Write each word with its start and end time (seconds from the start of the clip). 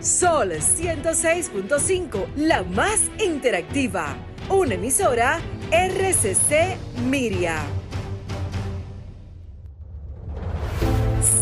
Sol 0.00 0.52
106.5, 0.52 2.34
la 2.36 2.62
más 2.62 3.10
interactiva. 3.22 4.16
Una 4.48 4.74
emisora 4.74 5.38
RCC 5.70 6.78
Miria. 7.04 7.58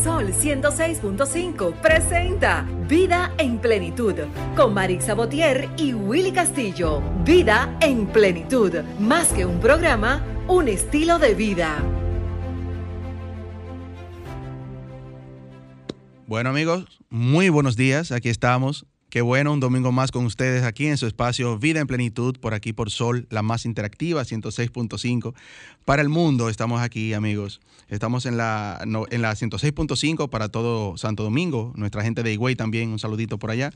Sol 0.03 0.33
106.5 0.33 1.73
presenta 1.75 2.67
Vida 2.89 3.33
en 3.37 3.59
Plenitud 3.59 4.15
con 4.57 4.73
Marix 4.73 5.05
Sabotier 5.05 5.69
y 5.77 5.93
Willy 5.93 6.33
Castillo. 6.33 7.01
Vida 7.23 7.77
en 7.79 8.07
Plenitud, 8.07 8.73
más 8.99 9.31
que 9.31 9.45
un 9.45 9.61
programa, 9.61 10.21
un 10.49 10.67
estilo 10.67 11.17
de 11.17 11.33
vida. 11.33 11.77
Bueno 16.27 16.49
amigos, 16.49 16.98
muy 17.09 17.49
buenos 17.49 17.75
días, 17.75 18.11
aquí 18.11 18.29
estamos. 18.29 18.85
Qué 19.09 19.21
bueno, 19.21 19.51
un 19.51 19.59
domingo 19.59 19.91
más 19.91 20.11
con 20.11 20.25
ustedes 20.25 20.63
aquí 20.63 20.85
en 20.85 20.97
su 20.97 21.07
espacio 21.07 21.57
Vida 21.57 21.79
en 21.79 21.87
Plenitud, 21.87 22.37
por 22.39 22.53
aquí 22.53 22.73
por 22.73 22.91
Sol, 22.91 23.25
la 23.31 23.41
más 23.41 23.65
interactiva, 23.65 24.21
106.5. 24.21 25.33
Para 25.83 26.03
el 26.03 26.09
mundo 26.09 26.47
estamos 26.47 26.79
aquí, 26.81 27.13
amigos. 27.13 27.59
Estamos 27.87 28.27
en 28.27 28.37
la, 28.37 28.79
en 28.83 29.21
la 29.23 29.31
106.5 29.31 30.29
para 30.29 30.49
todo 30.49 30.95
Santo 30.97 31.23
Domingo, 31.23 31.73
nuestra 31.75 32.03
gente 32.03 32.21
de 32.21 32.33
Higüey 32.33 32.55
también, 32.55 32.89
un 32.89 32.99
saludito 32.99 33.39
por 33.39 33.49
allá. 33.49 33.71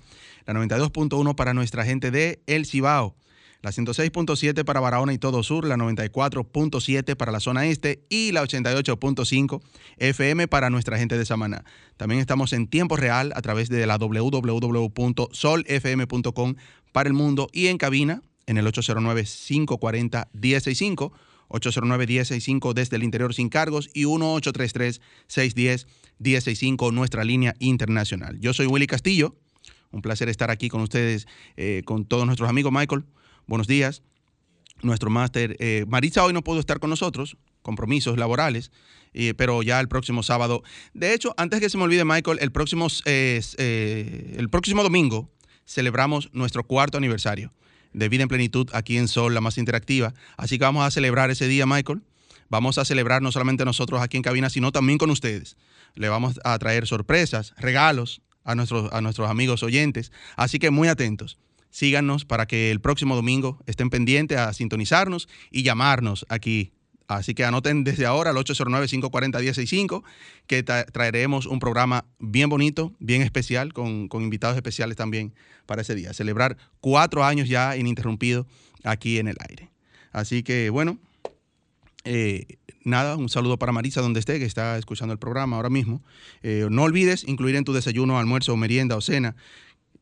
La 0.45 0.53
92.1 0.53 1.33
para 1.33 1.55
nuestra 1.55 1.83
gente 1.83 2.11
de 2.11 2.39
El 2.45 2.67
Cibao 2.67 3.15
la 3.63 3.71
106.7 3.71 4.63
para 4.65 4.81
Barahona 4.81 5.13
y 5.13 5.17
todo 5.17 5.41
sur, 5.41 5.65
la 5.65 5.77
94.7 5.77 7.15
para 7.15 7.31
la 7.31 7.39
zona 7.39 7.65
este 7.65 8.03
y 8.09 8.33
la 8.33 8.43
88.5 8.43 9.61
FM 9.97 10.49
para 10.49 10.69
nuestra 10.69 10.97
gente 10.97 11.17
de 11.17 11.25
Samaná. 11.25 11.63
También 11.95 12.19
estamos 12.19 12.51
en 12.51 12.67
tiempo 12.67 12.97
real 12.97 13.31
a 13.35 13.41
través 13.41 13.69
de 13.69 13.87
la 13.87 13.97
www.solfm.com 13.97 16.55
para 16.91 17.07
el 17.07 17.13
mundo 17.13 17.47
y 17.53 17.67
en 17.67 17.77
cabina 17.77 18.21
en 18.47 18.57
el 18.57 18.65
809-540-1065, 18.65 21.13
809-1065 21.47 22.73
desde 22.73 22.97
el 22.97 23.03
interior 23.03 23.33
sin 23.33 23.47
cargos 23.47 23.89
y 23.93 24.03
1833-610-1065, 24.03 26.93
nuestra 26.93 27.23
línea 27.23 27.55
internacional. 27.59 28.37
Yo 28.41 28.53
soy 28.53 28.65
Willy 28.65 28.87
Castillo, 28.87 29.37
un 29.91 30.01
placer 30.01 30.27
estar 30.27 30.51
aquí 30.51 30.67
con 30.67 30.81
ustedes, 30.81 31.27
eh, 31.55 31.83
con 31.85 32.03
todos 32.03 32.25
nuestros 32.25 32.49
amigos. 32.49 32.73
Michael, 32.73 33.05
buenos 33.47 33.67
días. 33.67 34.01
Nuestro 34.81 35.09
máster, 35.09 35.55
eh, 35.59 35.85
Maritza 35.87 36.23
hoy 36.23 36.33
no 36.33 36.43
pudo 36.43 36.59
estar 36.59 36.79
con 36.79 36.89
nosotros, 36.89 37.37
compromisos 37.61 38.17
laborales, 38.17 38.71
eh, 39.13 39.33
pero 39.35 39.63
ya 39.63 39.79
el 39.79 39.87
próximo 39.87 40.23
sábado. 40.23 40.63
De 40.93 41.13
hecho, 41.13 41.33
antes 41.37 41.59
que 41.59 41.69
se 41.69 41.77
me 41.77 41.83
olvide, 41.83 42.03
Michael, 42.03 42.39
el 42.41 42.51
próximo, 42.51 42.87
eh, 43.05 44.35
el 44.37 44.49
próximo 44.49 44.83
domingo 44.83 45.31
celebramos 45.65 46.29
nuestro 46.33 46.65
cuarto 46.65 46.97
aniversario 46.97 47.53
de 47.93 48.09
Vida 48.09 48.23
en 48.23 48.29
Plenitud 48.29 48.69
aquí 48.73 48.97
en 48.97 49.07
Sol, 49.07 49.33
la 49.33 49.41
más 49.41 49.57
interactiva. 49.57 50.13
Así 50.35 50.57
que 50.57 50.65
vamos 50.65 50.85
a 50.85 50.91
celebrar 50.91 51.31
ese 51.31 51.47
día, 51.47 51.65
Michael. 51.65 52.01
Vamos 52.49 52.77
a 52.77 52.85
celebrar 52.85 53.21
no 53.21 53.31
solamente 53.31 53.63
nosotros 53.65 54.01
aquí 54.01 54.17
en 54.17 54.23
cabina, 54.23 54.49
sino 54.49 54.71
también 54.71 54.97
con 54.97 55.09
ustedes. 55.09 55.55
Le 55.95 56.09
vamos 56.09 56.39
a 56.43 56.57
traer 56.59 56.87
sorpresas, 56.87 57.53
regalos 57.57 58.21
a 58.43 58.55
nuestros, 58.55 58.91
a 58.91 58.99
nuestros 58.99 59.29
amigos 59.29 59.63
oyentes. 59.63 60.11
Así 60.35 60.59
que 60.59 60.69
muy 60.71 60.87
atentos 60.87 61.37
síganos 61.73 62.23
para 62.23 62.45
que 62.45 62.69
el 62.71 62.79
próximo 62.79 63.15
domingo 63.15 63.57
estén 63.65 63.89
pendientes 63.89 64.37
a 64.37 64.53
sintonizarnos 64.53 65.27
y 65.49 65.63
llamarnos 65.63 66.25
aquí. 66.29 66.71
Así 67.07 67.33
que 67.33 67.43
anoten 67.43 67.83
desde 67.83 68.05
ahora 68.05 68.29
al 68.29 68.37
809-540-1065 68.37 70.03
que 70.47 70.63
traeremos 70.63 71.47
un 71.47 71.59
programa 71.59 72.05
bien 72.19 72.47
bonito, 72.47 72.93
bien 72.99 73.23
especial, 73.23 73.73
con, 73.73 74.07
invitados 74.13 74.55
especiales 74.55 74.95
también 74.95 75.33
para 75.65 75.81
ese 75.81 75.95
día. 75.95 76.13
Celebrar 76.13 76.57
cuatro 76.79 77.25
años 77.25 77.49
ya 77.49 77.75
ininterrumpido 77.75 78.45
aquí 78.83 79.17
en 79.17 79.27
el 79.27 79.35
aire. 79.49 79.71
Así 80.11 80.43
que 80.43 80.69
bueno, 80.69 80.99
eh, 82.05 82.45
nada, 82.83 83.15
un 83.15 83.29
saludo 83.29 83.57
para 83.57 83.71
Marisa 83.71 84.01
donde 84.01 84.19
esté, 84.19 84.37
que 84.37 84.45
está 84.45 84.77
escuchando 84.77 85.11
el 85.11 85.19
programa 85.19 85.55
ahora 85.55 85.71
mismo. 85.71 86.03
Eh, 86.43 86.67
no 86.69 86.83
olvides 86.83 87.27
incluir 87.27 87.55
en 87.55 87.63
tu 87.63 87.73
desayuno, 87.73 88.19
almuerzo, 88.19 88.55
merienda 88.57 88.95
o 88.95 89.01
cena 89.01 89.35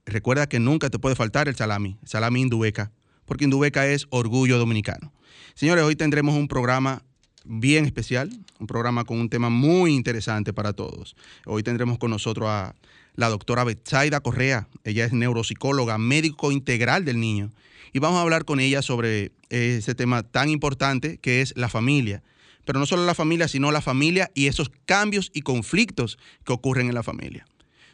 recuerda 0.05 0.47
que 0.47 0.59
nunca 0.59 0.89
te 0.89 0.99
puede 0.99 1.15
faltar 1.15 1.47
el 1.47 1.55
salami, 1.55 1.97
salami 2.05 2.41
Indubeca, 2.41 2.91
porque 3.25 3.45
Indubeca 3.45 3.87
es 3.87 4.07
orgullo 4.09 4.57
dominicano. 4.57 5.13
Señores, 5.55 5.83
hoy 5.83 5.95
tendremos 5.95 6.35
un 6.35 6.47
programa 6.47 7.03
bien 7.43 7.85
especial, 7.85 8.29
un 8.59 8.67
programa 8.67 9.03
con 9.03 9.19
un 9.19 9.29
tema 9.29 9.49
muy 9.49 9.93
interesante 9.93 10.53
para 10.53 10.73
todos. 10.73 11.15
Hoy 11.45 11.63
tendremos 11.63 11.97
con 11.97 12.11
nosotros 12.11 12.47
a 12.49 12.75
la 13.15 13.29
doctora 13.29 13.63
Betsaida 13.63 14.21
Correa. 14.21 14.67
Ella 14.83 15.05
es 15.05 15.13
neuropsicóloga, 15.13 15.97
médico 15.97 16.51
integral 16.51 17.05
del 17.05 17.19
niño. 17.19 17.51
Y 17.93 17.99
vamos 17.99 18.19
a 18.19 18.21
hablar 18.21 18.45
con 18.45 18.59
ella 18.59 18.81
sobre 18.81 19.33
ese 19.49 19.95
tema 19.95 20.23
tan 20.23 20.49
importante 20.49 21.17
que 21.17 21.41
es 21.41 21.53
la 21.57 21.67
familia. 21.67 22.23
Pero 22.65 22.79
no 22.79 22.85
solo 22.85 23.05
la 23.05 23.15
familia, 23.15 23.47
sino 23.47 23.71
la 23.71 23.81
familia 23.81 24.31
y 24.33 24.47
esos 24.47 24.71
cambios 24.85 25.31
y 25.33 25.41
conflictos 25.41 26.17
que 26.45 26.53
ocurren 26.53 26.87
en 26.87 26.95
la 26.95 27.03
familia. 27.03 27.45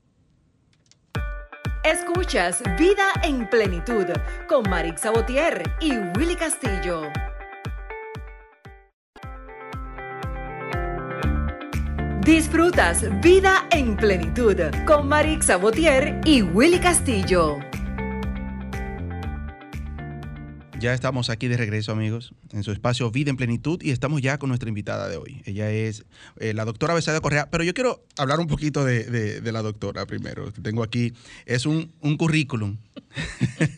Escuchas 1.85 2.63
Vida 2.79 3.09
en 3.23 3.49
Plenitud 3.51 4.07
con 4.49 4.69
Marix 4.71 5.01
Sabotier 5.01 5.63
y 5.81 5.97
Willy 6.17 6.37
Castillo. 6.37 7.11
Disfrutas 12.25 13.05
Vida 13.21 13.67
en 13.73 13.97
Plenitud 13.97 14.57
con 14.87 15.09
Marix 15.09 15.47
Sabotier 15.47 16.21
y 16.25 16.43
Willy 16.43 16.79
Castillo. 16.79 17.59
Ya 20.79 20.95
estamos 20.95 21.31
aquí 21.31 21.49
de 21.49 21.57
regreso, 21.57 21.91
amigos, 21.91 22.33
en 22.53 22.63
su 22.63 22.71
espacio 22.71 23.11
Vida 23.11 23.31
en 23.31 23.37
Plenitud 23.37 23.83
y 23.83 23.91
estamos 23.91 24.23
ya 24.23 24.39
con 24.39 24.51
nuestra 24.51 24.69
invitada 24.69 25.09
de 25.09 25.17
hoy. 25.17 25.43
Ella 25.47 25.73
es 25.73 26.05
eh, 26.39 26.55
la 26.55 26.65
doctora 26.65 26.95
Besada 26.95 27.21
Correa, 27.21 27.51
pero 27.51 27.65
yo 27.65 27.75
quiero 27.75 28.05
hablar 28.17 28.39
un 28.39 28.47
poquito 28.47 28.85
de, 28.85 29.41
la 29.43 29.63
doctora 29.63 30.07
primero. 30.07 30.53
Tengo 30.53 30.85
aquí, 30.85 31.15
es 31.45 31.67
un, 31.67 31.91
currículum 32.19 32.77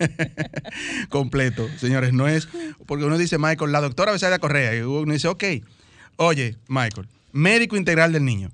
completo, 1.09 1.67
señores. 1.79 2.13
No 2.13 2.29
es, 2.29 2.47
porque 2.85 3.07
uno 3.07 3.17
dice, 3.17 3.39
Michael, 3.39 3.73
la 3.73 3.81
doctora 3.81 4.13
Besada 4.13 4.39
Correa, 4.39 4.77
y 4.77 4.83
uno 4.83 5.15
dice, 5.15 5.29
ok, 5.29 5.45
oye, 6.17 6.59
Michael, 6.69 7.09
médico 7.35 7.77
integral 7.77 8.13
del 8.13 8.25
niño, 8.25 8.51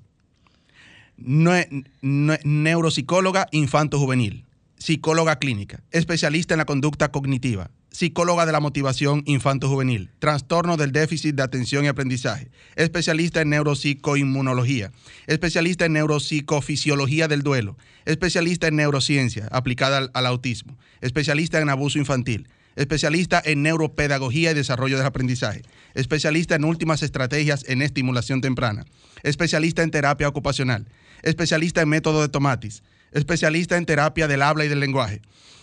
neuropsicóloga 2.03 3.47
infanto-juvenil, 3.51 4.45
psicóloga 4.77 5.37
clínica, 5.37 5.83
especialista 5.91 6.55
en 6.55 6.57
la 6.57 6.65
conducta 6.65 7.11
cognitiva, 7.11 7.69
psicóloga 7.91 8.47
de 8.47 8.53
la 8.53 8.59
motivación 8.59 9.21
infanto-juvenil, 9.27 10.09
trastorno 10.17 10.77
del 10.77 10.91
déficit 10.91 11.35
de 11.35 11.43
atención 11.43 11.85
y 11.85 11.89
aprendizaje, 11.89 12.49
especialista 12.75 13.41
en 13.41 13.51
neuropsicoinmunología, 13.51 14.91
especialista 15.27 15.85
en 15.85 15.93
neuropsicofisiología 15.93 17.27
del 17.27 17.43
duelo, 17.43 17.77
especialista 18.05 18.67
en 18.67 18.77
neurociencia 18.77 19.47
aplicada 19.51 19.99
al, 19.99 20.11
al 20.15 20.25
autismo, 20.25 20.75
especialista 21.01 21.61
en 21.61 21.69
abuso 21.69 21.99
infantil, 21.99 22.47
especialista 22.75 23.41
en 23.43 23.63
neuropedagogía 23.63 24.51
y 24.51 24.53
desarrollo 24.53 24.97
del 24.97 25.05
aprendizaje, 25.05 25.61
especialista 25.93 26.55
en 26.55 26.65
últimas 26.65 27.03
estrategias 27.03 27.65
en 27.67 27.81
estimulación 27.81 28.41
temprana, 28.41 28.85
especialista 29.23 29.83
en 29.83 29.91
terapia 29.91 30.27
ocupacional, 30.27 30.87
especialista 31.23 31.81
en 31.81 31.89
método 31.89 32.21
de 32.21 32.29
tomatis, 32.29 32.83
especialista 33.11 33.77
en 33.77 33.85
terapia 33.85 34.27
del 34.27 34.41
habla 34.41 34.65
y 34.65 34.69
del 34.69 34.79
lenguaje, 34.79 35.21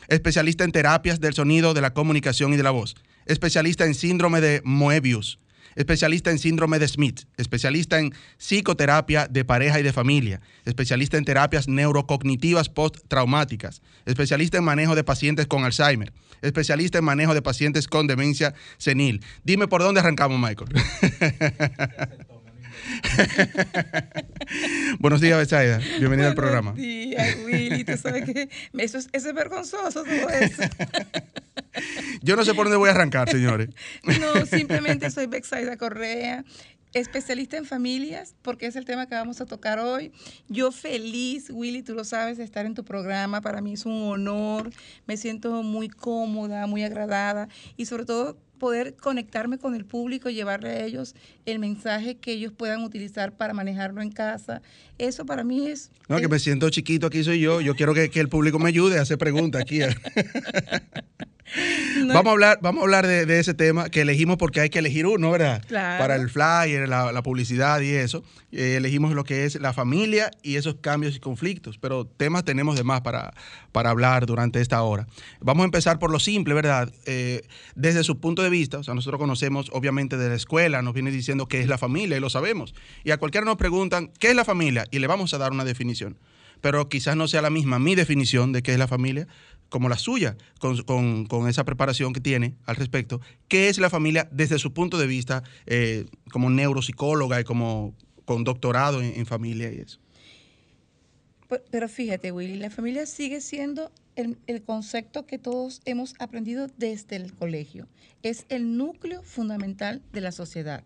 especialista 0.08 0.64
en 0.64 0.72
terapias 0.72 1.20
del 1.20 1.34
sonido, 1.34 1.75
de 1.75 1.81
la 1.81 1.94
comunicación 1.94 2.52
y 2.52 2.56
de 2.56 2.62
la 2.62 2.70
voz, 2.70 2.96
especialista 3.26 3.84
en 3.84 3.94
síndrome 3.94 4.40
de 4.40 4.60
Moebius, 4.64 5.38
especialista 5.78 6.31
en 6.32 6.38
síndrome 6.38 6.81
de 6.81 6.88
Smith, 6.88 7.20
especialista 7.37 8.00
en 8.00 8.12
psicoterapia 8.37 9.28
de 9.28 9.44
pareja 9.44 9.78
y 9.78 9.84
de 9.84 9.93
familia, 9.93 10.40
especialista 10.64 11.19
en 11.19 11.25
terapias 11.25 11.69
neurocognitivas 11.69 12.69
post-traumáticas, 12.69 13.81
especialista 14.05 14.58
en 14.58 14.64
manejo 14.64 14.96
de 14.96 15.05
pacientes 15.05 15.46
con 15.46 15.64
Alzheimer, 15.64 16.12
especialista 16.43 16.99
en 16.99 17.05
manejo 17.05 17.35
de 17.35 17.43
pacientes 17.43 17.88
con 17.88 18.06
demencia 18.06 18.55
senil. 18.76 19.25
Dime 19.44 19.69
por 19.69 19.82
dónde 19.82 20.00
arrancamos, 20.00 20.38
Michael. 20.38 20.70
Buenos 24.99 25.20
días, 25.20 25.38
Besaida. 25.38 25.79
Bienvenida 25.99 26.29
al 26.29 26.35
programa. 26.35 26.73
Buenos 26.73 26.87
días, 26.87 27.37
Willy. 27.44 27.85
Tú 27.85 27.96
sabes 27.96 28.25
que 28.25 28.49
eso 28.79 28.99
es, 28.99 29.08
eso 29.12 29.29
es 29.29 29.35
vergonzoso 29.35 30.05
todo 30.05 30.29
eso. 30.31 30.62
Yo 32.23 32.37
no 32.37 32.44
sé 32.44 32.55
por 32.55 32.67
dónde 32.67 32.79
voy 32.79 32.88
a 32.88 32.93
arrancar, 32.93 33.31
señores. 33.31 33.69
No, 34.02 34.46
simplemente 34.46 35.11
soy 35.11 35.26
Bexaida 35.26 35.76
Correa, 35.76 36.44
especialista 36.94 37.56
en 37.56 37.64
familias, 37.64 38.35
porque 38.43 38.67
es 38.67 38.76
el 38.76 38.85
tema 38.85 39.06
que 39.06 39.14
vamos 39.14 39.40
a 39.40 39.46
tocar 39.46 39.79
hoy. 39.79 40.12
Yo 40.49 40.73
feliz, 40.73 41.50
Willy, 41.50 41.82
tú 41.82 41.94
lo 41.94 42.05
sabes, 42.05 42.38
de 42.38 42.44
estar 42.44 42.67
en 42.67 42.75
tu 42.75 42.85
programa. 42.85 43.40
Para 43.40 43.61
mí 43.61 43.75
es 43.75 43.87
un 43.87 44.02
honor. 44.02 44.70
Me 45.06 45.17
siento 45.17 45.62
muy 45.62 45.88
cómoda, 45.88 46.67
muy 46.67 46.82
agradada 46.82 47.49
y 47.76 47.87
sobre 47.87 48.05
todo 48.05 48.38
poder 48.58 48.96
conectarme 48.96 49.58
con 49.58 49.75
el 49.75 49.85
público, 49.85 50.31
llevarle 50.31 50.70
a 50.70 50.85
ellos 50.85 51.14
el 51.46 51.58
mensaje 51.61 52.17
que 52.17 52.32
ellos 52.32 52.52
puedan 52.52 52.82
utilizar 52.82 53.37
para 53.37 53.55
manejarlo 53.55 54.02
en 54.02 54.11
casa. 54.11 54.62
Eso 54.99 55.25
para 55.25 55.44
mí 55.44 55.69
es... 55.69 55.91
No, 56.08 56.17
es, 56.17 56.23
que 56.23 56.29
me 56.29 56.38
siento 56.38 56.69
chiquito, 56.69 57.06
aquí 57.06 57.23
soy 57.23 57.41
yo. 57.41 57.61
Yo 57.61 57.75
quiero 57.76 57.94
que, 57.94 58.11
que 58.11 58.20
el 58.20 58.29
público 58.29 58.58
me 58.58 58.69
ayude 58.69 58.99
a 58.99 59.02
hacer 59.02 59.17
preguntas 59.17 59.62
aquí. 59.62 59.81
No. 62.05 62.15
Vamos 62.15 62.27
a 62.27 62.33
hablar, 62.33 62.59
vamos 62.62 62.81
a 62.81 62.85
hablar 62.85 63.06
de, 63.06 63.27
de, 63.27 63.41
ese 63.41 63.55
tema 63.55 63.89
que 63.89 64.03
elegimos 64.03 64.37
porque 64.37 64.61
hay 64.61 64.71
que 64.71 64.79
elegir 64.79 65.06
uno, 65.06 65.31
¿verdad? 65.31 65.65
Claro. 65.67 65.99
Para 65.99 66.17
el 66.17 66.31
flyer, 66.31 66.89
la, 66.89 67.12
la 67.12 67.23
publicidad 67.23 67.81
y 67.81 67.91
eso. 67.91 68.23
Eh, 68.50 68.77
elegimos 68.77 69.12
lo 69.12 69.25
que 69.25 69.45
es 69.45 69.61
la 69.61 69.73
familia 69.73 70.31
y 70.43 70.56
esos 70.56 70.77
cambios 70.77 71.17
y 71.17 71.21
conflictos, 71.21 71.79
pero 71.79 72.06
temas 72.06 72.45
tenemos 72.45 72.77
de 72.77 72.85
más 72.85 73.03
para, 73.03 73.35
para 73.73 73.91
hablar 73.91 74.27
durante 74.27 74.61
esta 74.61 74.83
hora. 74.83 75.06
Vamos 75.41 75.62
a 75.62 75.65
empezar 75.67 75.99
por 75.99 76.11
lo 76.11 76.19
simple, 76.19 76.55
¿verdad? 76.55 76.93
Eh, 77.05 77.43
desde 77.75 78.05
su 78.05 78.19
punto 78.21 78.43
de 78.43 78.51
vista, 78.51 78.79
o 78.79 78.83
sea, 78.83 78.94
nosotros 78.94 79.19
conocemos 79.19 79.71
obviamente 79.73 80.17
de 80.17 80.29
la 80.29 80.35
escuela, 80.35 80.83
nos 80.83 80.94
viene 80.94 81.11
diciendo 81.11 81.47
qué 81.47 81.61
es 81.61 81.69
la 81.69 81.79
familia 81.79 82.17
y 82.17 82.21
lo 82.21 82.31
sabemos. 82.31 82.75
Y 83.05 83.11
a 83.11 83.19
cualquiera 83.19 83.44
nos 83.44 83.56
preguntan, 83.56 84.11
¿qué 84.19 84.31
es 84.31 84.37
la 84.37 84.44
familia? 84.44 84.87
Y 84.91 84.99
le 84.99 85.06
vamos 85.06 85.35
a 85.35 85.39
dar 85.39 85.53
una 85.53 85.65
definición. 85.65 86.19
Pero 86.61 86.89
quizás 86.89 87.17
no 87.17 87.29
sea 87.29 87.41
la 87.41 87.51
misma 87.51 87.79
mi 87.79 87.94
definición 87.94 88.53
de 88.53 88.62
qué 88.62 88.73
es 88.73 88.79
la 88.79 88.89
familia 88.89 89.29
como 89.69 89.88
la 89.88 89.97
suya, 89.97 90.37
con, 90.61 91.26
con, 91.26 91.49
esa 91.49 91.65
preparación 91.65 92.12
que 92.12 92.20
tiene 92.20 92.55
al 92.65 92.76
respecto, 92.76 93.20
qué 93.49 93.69
es 93.69 93.79
la 93.79 93.91
familia 93.91 94.29
desde 94.32 94.59
su 94.59 94.73
punto 94.73 94.99
de 94.99 95.06
vista 95.06 95.43
eh, 95.67 96.06
como 96.31 96.50
neuropsicóloga 96.50 97.41
y 97.41 97.44
como 97.44 97.94
con 98.25 98.44
doctorado 98.44 99.03
en, 99.03 99.15
en, 99.17 99.26
familia 99.26 99.73
y 99.73 99.79
eso. 99.79 99.99
Pero 101.70 101.88
fíjate, 101.88 102.31
Willy, 102.31 102.56
la 102.56 102.70
familia 102.70 103.06
sigue 103.06 103.41
siendo 103.41 103.91
el, 104.17 104.37
el, 104.47 104.62
concepto 104.62 105.25
que 105.26 105.38
todos 105.38 105.81
hemos 105.87 106.15
aprendido 106.19 106.69
desde 106.76 107.17
el 107.17 107.32
colegio. 107.32 107.88
Es 108.23 108.44
el 108.50 108.76
núcleo 108.76 109.23
fundamental 109.23 110.03
de 110.12 110.20
la 110.20 110.32
sociedad. 110.32 110.85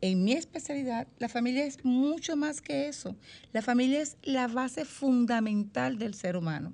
En 0.00 0.22
mi 0.22 0.32
especialidad, 0.32 1.08
la 1.18 1.28
familia 1.28 1.64
es 1.64 1.84
mucho 1.84 2.36
más 2.36 2.60
que 2.60 2.86
eso. 2.86 3.16
La 3.52 3.62
familia 3.62 4.00
es 4.00 4.16
la 4.22 4.46
base 4.46 4.84
fundamental 4.84 5.98
del 5.98 6.14
ser 6.14 6.36
humano 6.36 6.72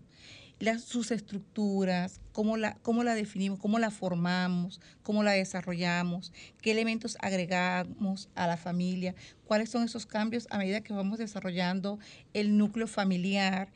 sus 0.79 1.11
estructuras, 1.11 2.21
cómo 2.33 2.57
la, 2.57 2.77
cómo 2.83 3.05
la 3.05 3.15
definimos, 3.15 3.59
cómo 3.59 3.79
la 3.79 3.91
formamos, 3.91 4.81
cómo 5.03 5.23
la 5.23 5.33
desarrollamos, 5.33 6.33
qué 6.63 6.71
elementos 6.71 7.17
agregamos 7.21 8.29
a 8.35 8.47
la 8.47 8.57
familia, 8.57 9.15
cuáles 9.45 9.71
son 9.71 9.85
esos 9.85 10.07
cambios 10.07 10.47
a 10.51 10.59
medida 10.59 10.81
que 10.81 10.93
vamos 10.93 11.19
desarrollando 11.19 11.99
el 12.33 12.57
núcleo 12.57 12.87
familiar, 12.87 13.73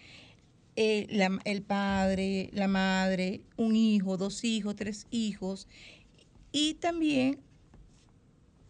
eh, 0.77 1.07
el 1.45 1.63
padre, 1.63 2.51
la 2.53 2.69
madre, 2.69 3.43
un 3.57 3.77
hijo, 3.77 4.17
dos 4.17 4.45
hijos, 4.45 4.77
tres 4.77 5.07
hijos, 5.11 5.67
y 6.53 6.75
también 6.75 7.41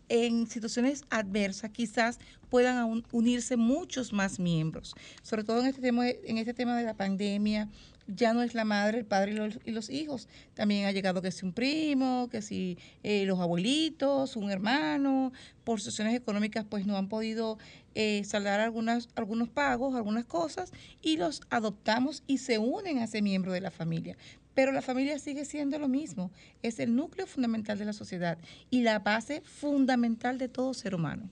en 0.09 0.47
situaciones 0.47 1.05
adversas 1.11 1.71
quizás 1.71 2.19
puedan 2.49 3.05
unirse 3.13 3.57
muchos 3.57 4.13
más 4.13 4.41
miembros, 4.41 4.95
sobre 5.23 5.45
todo 5.45 5.61
en 5.61 5.67
este 5.67 5.83
tema, 5.83 6.09
en 6.09 6.39
este 6.39 6.55
tema 6.55 6.77
de 6.77 6.85
la 6.85 6.95
pandemia, 6.95 7.69
ya 8.09 8.33
no 8.33 8.43
es 8.43 8.55
la 8.55 8.65
madre, 8.65 8.99
el 8.99 9.05
padre 9.05 9.33
y 9.33 9.35
los, 9.35 9.59
y 9.65 9.71
los 9.71 9.91
hijos. 9.91 10.29
También 10.55 10.87
ha 10.87 10.93
llegado 10.93 11.23
que 11.23 11.31
si 11.31 11.45
un 11.45 11.53
primo, 11.53 12.29
que 12.31 12.43
si 12.43 12.79
eh, 13.03 13.25
los 13.27 13.39
abuelitos, 13.39 14.35
un 14.37 14.51
hermano, 14.51 15.33
por 15.63 15.81
situaciones 15.81 16.15
económicas 16.15 16.65
pues 16.69 16.87
no 16.87 16.97
han 16.97 17.09
podido 17.09 17.59
eh, 17.95 18.25
saldar 18.25 18.61
algunas, 18.61 19.11
algunos 19.15 19.49
pagos, 19.49 19.95
algunas 19.95 20.25
cosas, 20.25 20.73
y 21.03 21.19
los 21.19 21.43
adoptamos 21.51 22.23
y 22.27 22.39
se 22.39 22.59
unen 22.59 22.99
a 22.99 23.05
ese 23.05 23.23
miembro 23.23 23.53
de 23.53 23.61
la 23.61 23.71
familia. 23.71 24.17
Pero 24.55 24.73
la 24.73 24.83
familia 24.83 25.19
sigue 25.19 25.45
siendo 25.45 25.79
lo 25.79 25.87
mismo, 25.87 26.33
es 26.63 26.81
el 26.81 26.97
núcleo 26.97 27.27
fundamental 27.27 27.79
de 27.79 27.85
la 27.85 27.93
sociedad 27.93 28.39
y 28.71 28.83
la 28.83 28.99
base 28.99 29.43
fundamental 29.43 30.39
de 30.39 30.49
todo 30.49 30.75
ser 30.75 30.95
humano. 30.95 31.29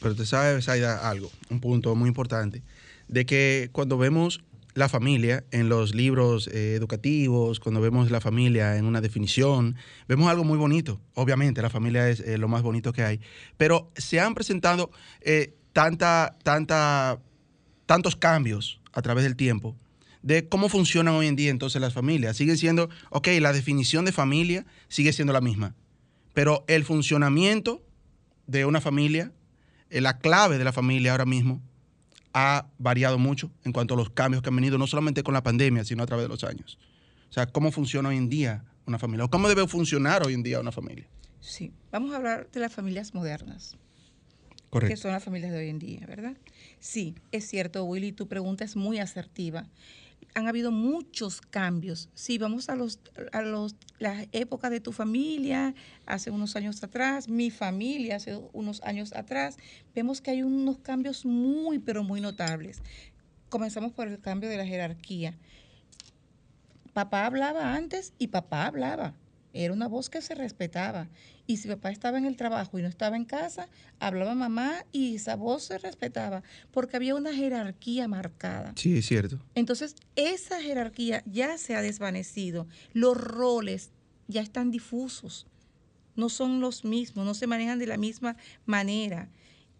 Pero 0.00 0.14
te 0.14 0.26
sabes, 0.26 0.68
Aida, 0.68 1.08
algo, 1.08 1.30
un 1.50 1.60
punto 1.60 1.94
muy 1.96 2.08
importante, 2.08 2.62
de 3.08 3.26
que 3.26 3.70
cuando 3.72 3.96
vemos 3.96 4.44
la 4.74 4.88
familia 4.88 5.44
en 5.52 5.68
los 5.68 5.94
libros 5.94 6.48
eh, 6.48 6.74
educativos, 6.74 7.60
cuando 7.60 7.80
vemos 7.80 8.10
la 8.10 8.20
familia 8.20 8.76
en 8.76 8.84
una 8.84 9.00
definición, 9.00 9.76
vemos 10.08 10.28
algo 10.28 10.44
muy 10.44 10.58
bonito. 10.58 11.00
Obviamente, 11.14 11.62
la 11.62 11.70
familia 11.70 12.08
es 12.08 12.20
eh, 12.20 12.38
lo 12.38 12.48
más 12.48 12.62
bonito 12.62 12.92
que 12.92 13.04
hay, 13.04 13.20
pero 13.56 13.90
se 13.96 14.20
han 14.20 14.34
presentado 14.34 14.90
eh, 15.20 15.54
tanta, 15.72 16.36
tanta, 16.42 17.20
tantos 17.86 18.16
cambios 18.16 18.80
a 18.92 19.00
través 19.02 19.24
del 19.24 19.36
tiempo 19.36 19.76
de 20.22 20.48
cómo 20.48 20.70
funcionan 20.70 21.14
hoy 21.14 21.26
en 21.26 21.36
día 21.36 21.50
entonces 21.50 21.80
las 21.80 21.92
familias. 21.92 22.36
Siguen 22.36 22.56
siendo, 22.56 22.88
ok, 23.10 23.28
la 23.40 23.52
definición 23.52 24.04
de 24.06 24.12
familia 24.12 24.64
sigue 24.88 25.12
siendo 25.12 25.32
la 25.34 25.42
misma, 25.42 25.74
pero 26.32 26.64
el 26.66 26.84
funcionamiento 26.84 27.84
de 28.46 28.64
una 28.64 28.80
familia, 28.80 29.32
la 29.90 30.18
clave 30.18 30.56
de 30.56 30.64
la 30.64 30.72
familia 30.72 31.12
ahora 31.12 31.26
mismo, 31.26 31.62
ha 32.34 32.66
variado 32.78 33.16
mucho 33.16 33.50
en 33.64 33.72
cuanto 33.72 33.94
a 33.94 33.96
los 33.96 34.10
cambios 34.10 34.42
que 34.42 34.48
han 34.48 34.56
venido, 34.56 34.76
no 34.76 34.86
solamente 34.86 35.22
con 35.22 35.32
la 35.32 35.42
pandemia, 35.42 35.84
sino 35.84 36.02
a 36.02 36.06
través 36.06 36.24
de 36.24 36.28
los 36.28 36.44
años. 36.44 36.78
O 37.30 37.32
sea, 37.32 37.46
cómo 37.46 37.72
funciona 37.72 38.10
hoy 38.10 38.16
en 38.16 38.28
día 38.28 38.64
una 38.86 38.98
familia, 38.98 39.24
o 39.24 39.30
cómo 39.30 39.48
debe 39.48 39.66
funcionar 39.66 40.26
hoy 40.26 40.34
en 40.34 40.42
día 40.42 40.60
una 40.60 40.72
familia. 40.72 41.06
Sí, 41.40 41.72
vamos 41.90 42.12
a 42.12 42.16
hablar 42.16 42.50
de 42.50 42.60
las 42.60 42.72
familias 42.72 43.14
modernas. 43.14 43.76
Correcto. 44.68 44.94
Que 44.94 45.00
son 45.00 45.12
las 45.12 45.22
familias 45.22 45.52
de 45.52 45.58
hoy 45.58 45.68
en 45.68 45.78
día, 45.78 46.04
¿verdad? 46.06 46.36
Sí, 46.80 47.14
es 47.30 47.46
cierto, 47.48 47.84
Willy, 47.84 48.12
tu 48.12 48.26
pregunta 48.26 48.64
es 48.64 48.74
muy 48.74 48.98
asertiva 48.98 49.66
han 50.34 50.48
habido 50.48 50.70
muchos 50.70 51.40
cambios. 51.40 52.08
Si 52.14 52.38
vamos 52.38 52.68
a 52.68 52.76
los 52.76 53.00
a 53.32 53.42
los 53.42 53.76
las 53.98 54.26
épocas 54.32 54.70
de 54.70 54.80
tu 54.80 54.92
familia, 54.92 55.74
hace 56.06 56.30
unos 56.30 56.56
años 56.56 56.82
atrás, 56.82 57.28
mi 57.28 57.50
familia 57.50 58.16
hace 58.16 58.36
unos 58.52 58.82
años 58.82 59.12
atrás, 59.12 59.56
vemos 59.94 60.20
que 60.20 60.30
hay 60.30 60.42
unos 60.42 60.78
cambios 60.78 61.24
muy 61.24 61.78
pero 61.78 62.04
muy 62.04 62.20
notables. 62.20 62.82
Comenzamos 63.48 63.92
por 63.92 64.08
el 64.08 64.20
cambio 64.20 64.48
de 64.48 64.56
la 64.56 64.66
jerarquía. 64.66 65.34
Papá 66.92 67.26
hablaba 67.26 67.74
antes 67.74 68.12
y 68.18 68.28
papá 68.28 68.66
hablaba. 68.66 69.14
Era 69.54 69.72
una 69.72 69.86
voz 69.86 70.10
que 70.10 70.20
se 70.20 70.34
respetaba. 70.34 71.08
Y 71.46 71.58
si 71.58 71.68
papá 71.68 71.90
estaba 71.90 72.18
en 72.18 72.24
el 72.24 72.36
trabajo 72.36 72.78
y 72.78 72.82
no 72.82 72.88
estaba 72.88 73.16
en 73.16 73.24
casa, 73.24 73.68
hablaba 74.00 74.34
mamá 74.34 74.84
y 74.90 75.14
esa 75.14 75.36
voz 75.36 75.62
se 75.62 75.78
respetaba, 75.78 76.42
porque 76.72 76.96
había 76.96 77.14
una 77.14 77.32
jerarquía 77.32 78.08
marcada. 78.08 78.72
Sí, 78.76 78.98
es 78.98 79.06
cierto. 79.06 79.38
Entonces, 79.54 79.94
esa 80.16 80.60
jerarquía 80.60 81.22
ya 81.24 81.56
se 81.56 81.76
ha 81.76 81.82
desvanecido. 81.82 82.66
Los 82.92 83.16
roles 83.16 83.92
ya 84.26 84.42
están 84.42 84.72
difusos. 84.72 85.46
No 86.16 86.28
son 86.28 86.60
los 86.60 86.84
mismos, 86.84 87.24
no 87.24 87.34
se 87.34 87.46
manejan 87.46 87.78
de 87.78 87.86
la 87.86 87.96
misma 87.96 88.36
manera. 88.66 89.30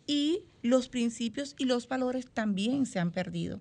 Y 0.07 0.45
los 0.63 0.89
principios 0.89 1.57
y 1.59 1.65
los 1.65 1.89
valores 1.89 2.27
también 2.33 2.87
se 2.87 3.01
han 3.01 3.11
perdido. 3.11 3.61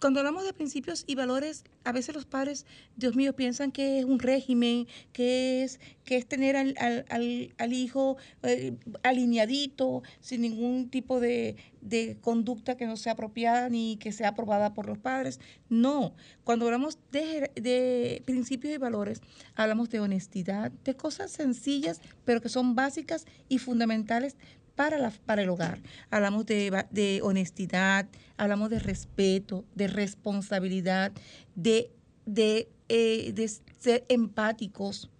Cuando 0.00 0.20
hablamos 0.20 0.44
de 0.44 0.54
principios 0.54 1.04
y 1.06 1.14
valores, 1.14 1.64
a 1.84 1.92
veces 1.92 2.14
los 2.14 2.24
padres, 2.24 2.64
Dios 2.96 3.16
mío, 3.16 3.36
piensan 3.36 3.70
que 3.70 3.98
es 3.98 4.06
un 4.06 4.18
régimen, 4.18 4.86
que 5.12 5.62
es, 5.62 5.78
que 6.04 6.16
es 6.16 6.26
tener 6.26 6.56
al, 6.56 6.74
al, 6.78 7.54
al 7.58 7.72
hijo 7.74 8.16
eh, 8.42 8.72
alineadito, 9.02 10.02
sin 10.20 10.40
ningún 10.40 10.88
tipo 10.88 11.20
de, 11.20 11.56
de, 11.82 12.16
conducta 12.22 12.78
que 12.78 12.86
no 12.86 12.96
sea 12.96 13.12
apropiada 13.12 13.68
ni 13.68 13.98
que 13.98 14.10
sea 14.10 14.28
aprobada 14.28 14.72
por 14.72 14.86
los 14.86 14.96
padres. 14.96 15.38
No, 15.68 16.14
cuando 16.44 16.64
hablamos 16.64 16.98
de, 17.12 17.50
de 17.54 18.22
principios 18.24 18.74
y 18.74 18.78
valores, 18.78 19.20
hablamos 19.54 19.90
de 19.90 20.00
honestidad, 20.00 20.72
de 20.82 20.96
cosas 20.96 21.30
sencillas, 21.30 22.00
pero 22.24 22.40
que 22.40 22.48
son 22.48 22.74
básicas 22.74 23.26
y 23.50 23.58
fundamentales 23.58 24.36
para, 24.80 24.96
la, 24.96 25.10
para 25.10 25.42
el 25.42 25.50
hogar. 25.50 25.78
Hablamos 26.10 26.46
de, 26.46 26.86
de, 26.90 27.20
honestidad, 27.22 28.08
hablamos 28.38 28.70
de 28.70 28.78
respeto, 28.78 29.66
de 29.74 29.88
responsabilidad, 29.88 31.12
de, 31.54 31.90
de, 32.24 32.66
eh, 32.88 33.34
de 33.34 33.46
ser 33.78 34.06
empáticos. 34.08 35.10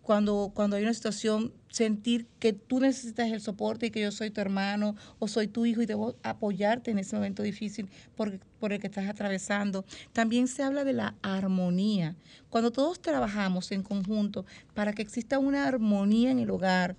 cuando, 0.00 0.50
cuando 0.54 0.76
hay 0.76 0.82
una 0.82 0.94
situación, 0.94 1.52
sentir 1.68 2.26
que 2.38 2.54
tú 2.54 2.80
necesitas 2.80 3.30
el 3.30 3.42
soporte 3.42 3.84
y 3.84 3.90
que 3.90 4.00
yo 4.00 4.12
soy 4.12 4.30
tu 4.30 4.40
hermano 4.40 4.96
o 5.18 5.28
soy 5.28 5.46
tu 5.46 5.66
hijo 5.66 5.82
y 5.82 5.86
debo 5.86 6.16
apoyarte 6.22 6.90
en 6.90 7.00
ese 7.00 7.16
momento 7.16 7.42
difícil 7.42 7.86
por, 8.16 8.40
por 8.60 8.72
el 8.72 8.80
que 8.80 8.86
estás 8.86 9.10
atravesando. 9.10 9.84
También 10.14 10.48
se 10.48 10.62
habla 10.62 10.84
de 10.84 10.94
la 10.94 11.16
armonía. 11.20 12.16
Cuando 12.48 12.70
todos 12.70 13.02
trabajamos 13.02 13.72
en 13.72 13.82
conjunto 13.82 14.46
para 14.72 14.94
que 14.94 15.02
exista 15.02 15.38
una 15.38 15.68
armonía 15.68 16.30
en 16.30 16.38
el 16.38 16.48
hogar, 16.48 16.96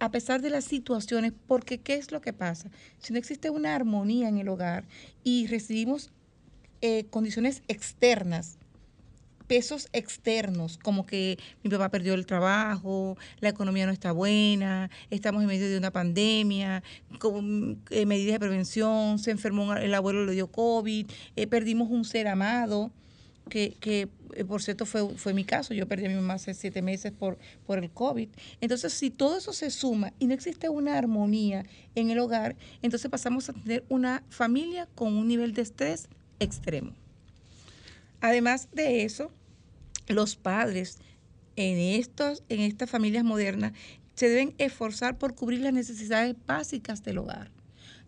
a 0.00 0.10
pesar 0.10 0.42
de 0.42 0.50
las 0.50 0.64
situaciones, 0.64 1.32
porque 1.46 1.78
¿qué 1.78 1.94
es 1.94 2.12
lo 2.12 2.20
que 2.20 2.32
pasa? 2.32 2.70
Si 2.98 3.12
no 3.12 3.18
existe 3.18 3.50
una 3.50 3.74
armonía 3.74 4.28
en 4.28 4.38
el 4.38 4.48
hogar 4.48 4.86
y 5.24 5.46
recibimos 5.46 6.12
eh, 6.80 7.06
condiciones 7.10 7.62
externas, 7.68 8.58
pesos 9.48 9.88
externos, 9.92 10.78
como 10.78 11.06
que 11.06 11.38
mi 11.64 11.70
papá 11.70 11.88
perdió 11.88 12.14
el 12.14 12.26
trabajo, 12.26 13.16
la 13.40 13.48
economía 13.48 13.86
no 13.86 13.92
está 13.92 14.12
buena, 14.12 14.90
estamos 15.10 15.42
en 15.42 15.48
medio 15.48 15.68
de 15.68 15.78
una 15.78 15.90
pandemia, 15.90 16.84
con 17.18 17.82
eh, 17.90 18.06
medidas 18.06 18.34
de 18.34 18.40
prevención, 18.40 19.18
se 19.18 19.32
enfermó 19.32 19.74
el 19.74 19.94
abuelo, 19.94 20.24
le 20.24 20.32
dio 20.32 20.48
COVID, 20.52 21.10
eh, 21.34 21.46
perdimos 21.46 21.90
un 21.90 22.04
ser 22.04 22.28
amado, 22.28 22.92
que, 23.48 23.76
eh, 24.34 24.44
por 24.44 24.62
cierto 24.62 24.86
fue, 24.86 25.16
fue 25.16 25.34
mi 25.34 25.44
caso, 25.44 25.74
yo 25.74 25.86
perdí 25.86 26.06
a 26.06 26.08
mi 26.08 26.14
mamá 26.14 26.34
hace 26.34 26.54
siete 26.54 26.82
meses 26.82 27.12
por, 27.12 27.38
por 27.66 27.78
el 27.78 27.90
COVID. 27.90 28.28
Entonces, 28.60 28.92
si 28.92 29.10
todo 29.10 29.38
eso 29.38 29.52
se 29.52 29.70
suma 29.70 30.12
y 30.18 30.26
no 30.26 30.34
existe 30.34 30.68
una 30.68 30.96
armonía 30.96 31.64
en 31.94 32.10
el 32.10 32.18
hogar, 32.18 32.56
entonces 32.82 33.10
pasamos 33.10 33.48
a 33.48 33.52
tener 33.52 33.84
una 33.88 34.22
familia 34.28 34.88
con 34.94 35.16
un 35.16 35.28
nivel 35.28 35.54
de 35.54 35.62
estrés 35.62 36.08
extremo. 36.40 36.92
Además 38.20 38.68
de 38.72 39.04
eso, 39.04 39.30
los 40.08 40.36
padres 40.36 40.98
en, 41.56 41.78
estos, 41.78 42.42
en 42.48 42.60
estas 42.60 42.90
familias 42.90 43.24
modernas 43.24 43.72
se 44.14 44.28
deben 44.28 44.54
esforzar 44.58 45.18
por 45.18 45.34
cubrir 45.34 45.60
las 45.60 45.72
necesidades 45.72 46.34
básicas 46.46 47.02
del 47.04 47.18
hogar. 47.18 47.50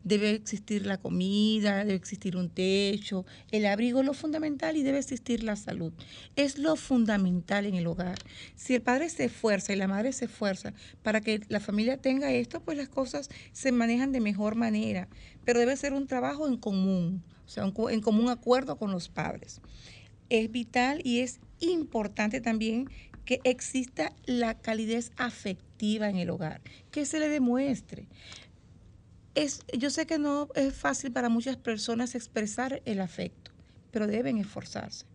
Debe 0.03 0.31
existir 0.31 0.87
la 0.87 0.99
comida, 0.99 1.85
debe 1.85 1.95
existir 1.95 2.37
un 2.37 2.49
techo, 2.49 3.27
el 3.51 3.67
abrigo, 3.67 4.03
lo 4.03 4.15
fundamental 4.15 4.77
y 4.77 4.83
debe 4.83 4.99
existir 4.99 5.43
la 5.43 5.57
salud. 5.57 5.93
Es 6.37 6.59
lo 6.59 6.77
fundamental 6.77 7.67
en 7.67 7.75
el 7.75 7.87
hogar. 7.87 8.19
Si 8.57 8.75
el 8.75 8.83
padre 8.83 9.11
se 9.11 9.25
esfuerza 9.25 9.73
y 9.73 9.77
la 9.77 9.89
madre 9.89 10.13
se 10.13 10.25
esfuerza 10.25 10.73
para 11.03 11.21
que 11.21 11.41
la 11.49 11.61
familia 11.61 11.99
tenga 11.99 12.33
esto, 12.33 12.61
pues 12.61 12.79
las 12.79 12.89
cosas 12.89 13.29
se 13.53 13.73
manejan 13.73 14.13
de 14.13 14.21
mejor 14.21 14.55
manera. 14.55 15.09
Pero 15.45 15.61
debe 15.61 15.77
ser 15.77 15.93
un 15.93 16.07
trabajo 16.07 16.47
en 16.47 16.57
común, 16.57 17.23
o 17.45 17.49
sea, 17.49 17.65
en 17.65 18.01
común 18.01 18.29
acuerdo 18.29 18.77
con 18.77 18.91
los 18.91 19.09
padres. 19.09 19.61
Es 20.29 20.51
vital 20.51 21.01
y 21.05 21.21
es 21.21 21.41
importante 21.59 22.41
también 22.41 22.89
que 23.25 23.41
exista 23.45 24.13
la 24.27 24.55
calidez 24.55 25.13
afectiva 25.17 26.09
en 26.09 26.17
el 26.17 26.31
hogar, 26.31 26.61
que 26.91 27.07
se 27.07 27.21
le 27.21 27.29
demuestre. 27.29 28.09
Es, 29.35 29.61
yo 29.77 29.91
sé 29.91 30.07
que 30.07 30.19
no 30.19 30.49
es 30.55 30.75
fácil 30.75 31.13
para 31.13 31.29
muchas 31.29 31.57
personas 31.57 32.15
expresar 32.15 32.83
el 32.85 33.01
afecto, 33.01 33.53
pero 33.91 34.07
deben 34.07 34.39
esforzarse. 34.39 35.07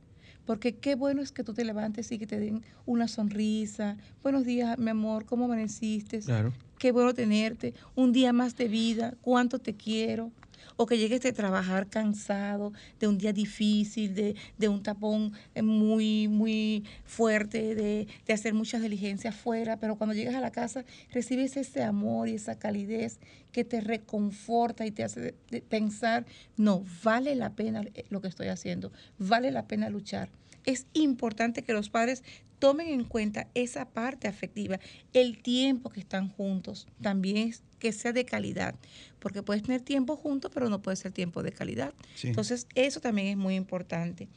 Porque 0.46 0.78
qué 0.78 0.96
bueno 0.96 1.22
es 1.22 1.32
que 1.32 1.44
tú 1.44 1.54
te 1.54 1.66
levantes 1.66 2.12
y 2.12 2.20
que 2.20 2.28
te 2.28 2.40
den 2.40 2.64
una 2.86 3.08
sonrisa. 3.08 3.98
Buenos 4.22 4.46
días, 4.46 4.78
mi 4.78 4.92
amor, 4.92 5.26
¿cómo 5.26 5.46
amaneciste? 5.46 6.20
Claro. 6.20 6.54
Qué 6.78 6.92
bueno 6.92 7.14
tenerte. 7.14 7.74
Un 7.96 8.12
día 8.12 8.32
más 8.32 8.56
de 8.56 8.68
vida. 8.68 9.16
¿Cuánto 9.22 9.60
te 9.60 9.76
quiero? 9.76 10.32
O 10.78 10.86
que 10.86 10.98
llegues 10.98 11.22
de 11.22 11.34
trabajar 11.34 11.88
cansado, 11.88 12.74
de 13.00 13.08
un 13.08 13.18
día 13.18 13.34
difícil, 13.34 14.14
de, 14.14 14.70
un 14.70 14.84
tapón 14.84 15.34
eh, 15.54 15.62
muy, 15.62 16.28
muy 16.28 16.84
fuerte, 17.06 17.76
de, 17.76 18.08
hacer 18.34 18.54
muchas 18.54 18.82
diligencias 18.82 19.36
fuera, 19.36 19.78
pero 19.78 19.96
cuando 19.96 20.14
llegas 20.14 20.36
a 20.36 20.42
la 20.42 20.52
casa 20.52 20.86
recibes 21.12 21.56
ese 21.58 21.84
amor 21.84 22.28
y 22.28 22.36
esa 22.36 22.58
calidez 22.58 23.20
que 23.52 23.64
te 23.64 23.80
reconforta 23.80 24.86
y 24.86 24.92
te 24.92 25.04
hace 25.04 25.34
pensar, 25.70 26.26
no, 26.58 26.84
vale 27.04 27.36
la 27.36 27.52
pena 27.52 27.84
eh, 27.94 28.06
lo 28.10 28.22
que 28.22 28.28
estoy 28.28 28.48
haciendo, 28.48 28.92
vale 29.18 29.52
la 29.52 29.68
pena 29.68 29.90
luchar. 29.90 30.30
Es 30.66 30.88
importante 30.94 31.62
que 31.62 31.74
los 31.74 31.90
padres 31.90 32.24
tomen 32.60 32.88
en 32.88 33.04
cuenta 33.04 33.48
esa 33.54 33.86
parte 33.86 34.28
afectiva, 34.28 34.80
el 35.14 35.42
tiempo 35.42 35.90
que 35.90 36.00
están 36.00 36.30
juntos, 36.30 36.88
también 37.02 37.38
que 37.86 37.94
sea 37.94 38.14
de 38.14 38.26
calidad, 38.26 38.74
porque 39.20 39.44
puedes 39.44 39.62
tener 39.62 39.80
tiempo 39.80 40.16
juntos, 40.16 40.50
pero 40.52 40.70
no 40.70 40.82
puede 40.82 40.98
ser 40.98 41.12
tiempo 41.12 41.44
de 41.44 41.52
calidad. 41.52 41.94
Entonces, 42.24 42.66
eso 42.74 43.00
también 43.00 43.28
es 43.28 43.38
muy 43.38 43.54
importante. 43.54 44.28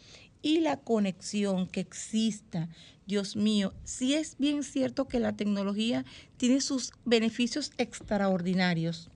Y 0.42 0.60
la 0.60 0.76
conexión 0.76 1.66
que 1.66 1.80
exista, 1.80 2.68
Dios 3.06 3.36
mío, 3.36 3.72
sí 3.84 4.12
es 4.12 4.36
bien 4.36 4.62
cierto 4.64 5.08
que 5.08 5.18
la 5.18 5.34
tecnología 5.34 6.04
tiene 6.36 6.60
sus 6.60 6.92
beneficios 7.06 7.72
extraordinarios, 7.78 9.08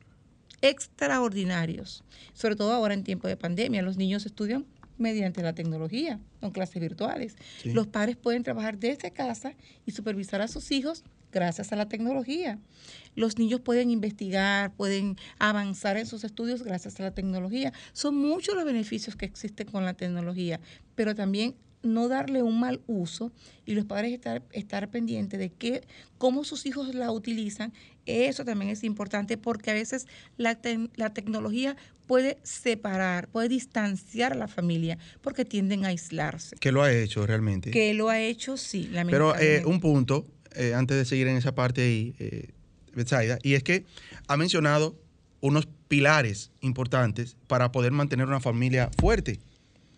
extraordinarios, 0.62 2.02
sobre 2.32 2.56
todo 2.56 2.72
ahora 2.72 2.94
en 2.94 3.04
tiempo 3.04 3.28
de 3.28 3.36
pandemia, 3.36 3.82
los 3.82 3.98
niños 3.98 4.24
estudian 4.24 4.64
mediante 4.96 5.42
la 5.42 5.54
tecnología, 5.54 6.20
con 6.40 6.52
clases 6.52 6.80
virtuales. 6.80 7.36
Los 7.64 7.86
padres 7.86 8.16
pueden 8.16 8.44
trabajar 8.44 8.78
desde 8.78 9.10
casa 9.10 9.52
y 9.84 9.90
supervisar 9.90 10.40
a 10.40 10.48
sus 10.48 10.70
hijos 10.70 11.04
gracias 11.32 11.72
a 11.72 11.76
la 11.76 11.88
tecnología. 11.88 12.58
Los 13.14 13.38
niños 13.38 13.60
pueden 13.60 13.90
investigar, 13.90 14.74
pueden 14.74 15.16
avanzar 15.38 15.96
en 15.96 16.06
sus 16.06 16.24
estudios 16.24 16.62
gracias 16.62 16.98
a 17.00 17.02
la 17.02 17.14
tecnología. 17.14 17.72
Son 17.92 18.14
muchos 18.16 18.54
los 18.54 18.64
beneficios 18.64 19.16
que 19.16 19.26
existen 19.26 19.66
con 19.66 19.84
la 19.84 19.94
tecnología, 19.94 20.60
pero 20.94 21.14
también 21.14 21.54
no 21.82 22.08
darle 22.08 22.42
un 22.42 22.60
mal 22.60 22.80
uso 22.86 23.32
y 23.66 23.74
los 23.74 23.84
padres 23.84 24.12
estar, 24.12 24.42
estar 24.52 24.88
pendientes 24.90 25.38
de 25.38 25.50
que, 25.50 25.82
cómo 26.18 26.44
sus 26.44 26.64
hijos 26.66 26.94
la 26.94 27.10
utilizan, 27.10 27.72
eso 28.06 28.44
también 28.44 28.70
es 28.70 28.84
importante 28.84 29.36
porque 29.36 29.70
a 29.70 29.74
veces 29.74 30.06
la, 30.36 30.58
la 30.96 31.12
tecnología 31.12 31.76
puede 32.06 32.38
separar, 32.42 33.28
puede 33.28 33.48
distanciar 33.48 34.32
a 34.32 34.36
la 34.36 34.48
familia 34.48 34.98
porque 35.20 35.44
tienden 35.44 35.84
a 35.84 35.88
aislarse. 35.88 36.56
Que 36.56 36.72
lo 36.72 36.82
ha 36.82 36.92
hecho 36.92 37.26
realmente. 37.26 37.70
Que 37.70 37.94
lo 37.94 38.08
ha 38.08 38.20
hecho, 38.20 38.56
sí. 38.56 38.90
Pero 39.08 39.36
eh, 39.38 39.64
un 39.64 39.80
punto, 39.80 40.26
eh, 40.56 40.74
antes 40.74 40.96
de 40.96 41.04
seguir 41.04 41.28
en 41.28 41.36
esa 41.36 41.54
parte 41.54 41.82
ahí, 41.82 42.14
eh, 42.18 42.48
y 43.42 43.54
es 43.54 43.62
que 43.62 43.86
ha 44.28 44.36
mencionado 44.36 44.98
unos 45.40 45.68
pilares 45.88 46.50
importantes 46.60 47.36
para 47.46 47.72
poder 47.72 47.92
mantener 47.92 48.26
una 48.26 48.40
familia 48.40 48.90
fuerte, 48.98 49.40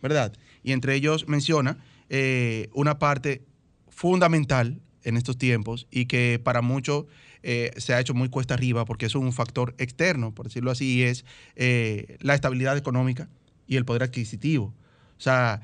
¿verdad? 0.02 0.32
Y 0.62 0.72
entre 0.72 0.94
ellos 0.94 1.28
menciona 1.28 1.78
eh, 2.08 2.68
una 2.72 2.98
parte 2.98 3.42
fundamental 3.88 4.80
en 5.02 5.16
estos 5.16 5.36
tiempos 5.36 5.86
y 5.90 6.06
que 6.06 6.40
para 6.42 6.62
muchos 6.62 7.06
eh, 7.42 7.70
se 7.76 7.92
ha 7.92 8.00
hecho 8.00 8.14
muy 8.14 8.30
cuesta 8.30 8.54
arriba 8.54 8.84
porque 8.86 9.06
es 9.06 9.14
un 9.14 9.32
factor 9.32 9.74
externo, 9.78 10.34
por 10.34 10.46
decirlo 10.46 10.70
así, 10.70 10.96
y 10.96 11.02
es 11.02 11.24
eh, 11.56 12.16
la 12.20 12.34
estabilidad 12.34 12.76
económica 12.76 13.28
y 13.66 13.76
el 13.76 13.84
poder 13.84 14.04
adquisitivo. 14.04 14.74
O 15.16 15.20
sea, 15.20 15.60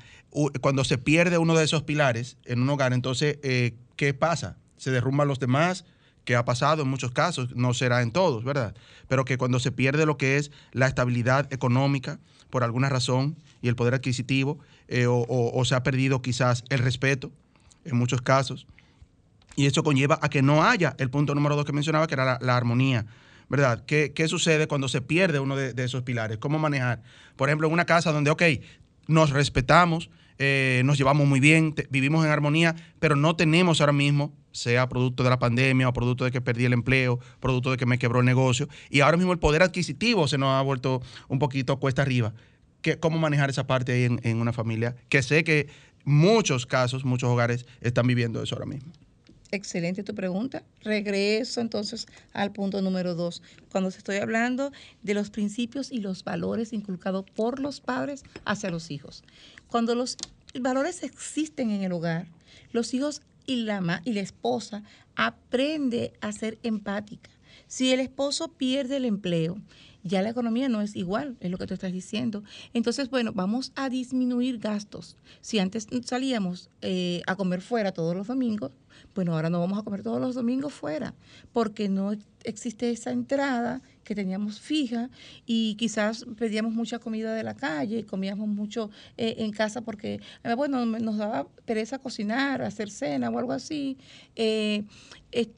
cuando 0.61 0.83
se 0.83 0.97
pierde 0.97 1.37
uno 1.37 1.55
de 1.55 1.65
esos 1.65 1.83
pilares 1.83 2.37
en 2.45 2.61
un 2.61 2.69
hogar, 2.69 2.93
entonces, 2.93 3.37
¿qué 3.41 4.13
pasa? 4.13 4.57
Se 4.81 4.89
derrumban 4.89 5.27
los 5.27 5.37
demás, 5.37 5.85
que 6.25 6.35
ha 6.35 6.43
pasado 6.43 6.81
en 6.81 6.87
muchos 6.87 7.11
casos, 7.11 7.55
no 7.55 7.75
será 7.75 8.01
en 8.01 8.09
todos, 8.09 8.43
¿verdad? 8.43 8.73
Pero 9.07 9.25
que 9.25 9.37
cuando 9.37 9.59
se 9.59 9.71
pierde 9.71 10.07
lo 10.07 10.17
que 10.17 10.37
es 10.37 10.49
la 10.71 10.87
estabilidad 10.87 11.53
económica 11.53 12.19
por 12.49 12.63
alguna 12.63 12.89
razón 12.89 13.37
y 13.61 13.67
el 13.67 13.75
poder 13.75 13.93
adquisitivo, 13.93 14.57
eh, 14.87 15.05
o, 15.07 15.63
se 15.65 15.75
ha 15.75 15.83
perdido 15.83 16.23
quizás 16.23 16.63
el 16.69 16.79
respeto 16.79 17.31
en 17.85 17.95
muchos 17.95 18.23
casos, 18.23 18.65
y 19.55 19.67
eso 19.67 19.83
conlleva 19.83 20.17
a 20.19 20.29
que 20.29 20.41
no 20.41 20.63
haya 20.63 20.95
el 20.97 21.11
punto 21.11 21.35
número 21.35 21.55
dos 21.55 21.65
que 21.65 21.73
mencionaba, 21.73 22.07
que 22.07 22.15
era 22.15 22.39
la, 22.41 22.57
armonía. 22.57 23.05
¿Verdad? 23.49 23.85
¿Qué, 23.85 24.27
sucede 24.27 24.67
cuando 24.67 24.87
se 24.87 25.01
pierde 25.01 25.39
uno 25.39 25.55
de, 25.55 25.73
de, 25.73 25.83
esos 25.83 26.01
pilares? 26.01 26.39
¿Cómo 26.39 26.57
manejar? 26.57 27.03
Por 27.35 27.49
ejemplo, 27.49 27.67
en 27.67 27.73
una 27.73 27.85
casa 27.85 28.11
donde, 28.11 28.31
ok, 28.31 28.41
nos 29.07 29.29
respetamos, 29.29 30.09
eh, 30.43 30.81
nos 30.85 30.97
llevamos 30.97 31.27
muy 31.27 31.39
bien, 31.39 31.75
vivimos 31.91 32.25
en 32.25 32.31
armonía, 32.31 32.75
pero 32.99 33.15
no 33.15 33.35
tenemos 33.35 33.79
ahora 33.79 33.93
mismo, 33.93 34.33
sea 34.51 34.89
producto 34.89 35.23
de 35.23 35.29
la 35.29 35.39
pandemia 35.39 35.87
o 35.89 35.93
producto 35.93 36.25
de 36.25 36.31
que 36.31 36.41
perdí 36.41 36.65
el 36.65 36.73
empleo, 36.73 37.19
producto 37.39 37.71
de 37.71 37.77
que 37.77 37.85
me 37.85 37.97
quebró 37.97 38.19
el 38.19 38.25
negocio, 38.25 38.67
y 38.89 39.01
ahora 39.01 39.17
mismo 39.17 39.31
el 39.33 39.39
poder 39.39 39.63
adquisitivo 39.63 40.27
se 40.27 40.37
nos 40.37 40.49
ha 40.49 40.61
vuelto 40.61 41.01
un 41.27 41.39
poquito 41.39 41.79
cuesta 41.79 42.01
arriba. 42.01 42.33
¿Qué, 42.81 42.97
¿Cómo 42.97 43.19
manejar 43.19 43.49
esa 43.49 43.67
parte 43.67 43.91
ahí 43.91 44.03
en, 44.03 44.19
en 44.23 44.41
una 44.41 44.53
familia? 44.53 44.95
Que 45.09 45.21
sé 45.21 45.43
que 45.43 45.67
muchos 46.03 46.65
casos, 46.65 47.05
muchos 47.05 47.29
hogares 47.29 47.65
están 47.81 48.07
viviendo 48.07 48.41
eso 48.41 48.55
ahora 48.55 48.65
mismo. 48.65 48.91
Excelente 49.51 50.03
tu 50.03 50.15
pregunta. 50.15 50.63
Regreso 50.81 51.59
entonces 51.59 52.07
al 52.31 52.53
punto 52.53 52.81
número 52.81 53.15
dos. 53.15 53.43
Cuando 53.69 53.91
se 53.91 53.97
estoy 53.97 54.15
hablando 54.17 54.71
de 55.03 55.13
los 55.13 55.29
principios 55.29 55.91
y 55.91 55.99
los 55.99 56.23
valores 56.23 56.71
inculcados 56.71 57.25
por 57.35 57.59
los 57.59 57.81
padres 57.81 58.23
hacia 58.45 58.71
los 58.71 58.91
hijos. 58.91 59.23
Cuando 59.67 59.93
los 59.93 60.15
valores 60.59 61.03
existen 61.03 61.69
en 61.69 61.83
el 61.83 61.91
hogar, 61.91 62.27
los 62.71 62.93
hijos 62.93 63.21
y 63.51 63.63
la, 63.63 64.01
y 64.05 64.13
la 64.13 64.21
esposa 64.21 64.83
aprende 65.15 66.13
a 66.21 66.31
ser 66.31 66.57
empática. 66.63 67.29
Si 67.67 67.91
el 67.91 67.99
esposo 67.99 68.49
pierde 68.49 68.97
el 68.97 69.05
empleo, 69.05 69.57
ya 70.03 70.21
la 70.21 70.29
economía 70.29 70.67
no 70.67 70.81
es 70.81 70.95
igual, 70.95 71.37
es 71.39 71.51
lo 71.51 71.57
que 71.57 71.67
tú 71.67 71.73
estás 71.73 71.91
diciendo. 71.91 72.43
Entonces, 72.73 73.09
bueno, 73.09 73.33
vamos 73.33 73.71
a 73.75 73.89
disminuir 73.89 74.57
gastos. 74.57 75.15
Si 75.41 75.59
antes 75.59 75.87
salíamos 76.05 76.69
eh, 76.81 77.21
a 77.27 77.35
comer 77.35 77.61
fuera 77.61 77.91
todos 77.91 78.15
los 78.15 78.27
domingos, 78.27 78.71
Bueno, 79.13 79.33
ahora 79.33 79.49
no 79.49 79.59
vamos 79.59 79.79
a 79.79 79.83
comer 79.83 80.03
todos 80.03 80.19
los 80.21 80.35
domingos 80.35 80.73
fuera, 80.73 81.13
porque 81.53 81.89
no 81.89 82.13
existe 82.43 82.89
esa 82.89 83.11
entrada 83.11 83.81
que 84.03 84.15
teníamos 84.15 84.59
fija 84.59 85.09
y 85.45 85.75
quizás 85.75 86.25
pedíamos 86.37 86.73
mucha 86.73 86.99
comida 86.99 87.33
de 87.33 87.43
la 87.43 87.55
calle, 87.55 88.05
comíamos 88.05 88.47
mucho 88.47 88.89
eh, 89.17 89.35
en 89.39 89.51
casa 89.51 89.81
porque, 89.81 90.19
eh, 90.43 90.53
bueno, 90.55 90.85
nos 90.85 91.17
daba 91.17 91.47
pereza 91.65 91.99
cocinar, 91.99 92.61
hacer 92.61 92.89
cena 92.89 93.29
o 93.29 93.37
algo 93.37 93.53
así. 93.53 93.97
Eh, 94.35 94.85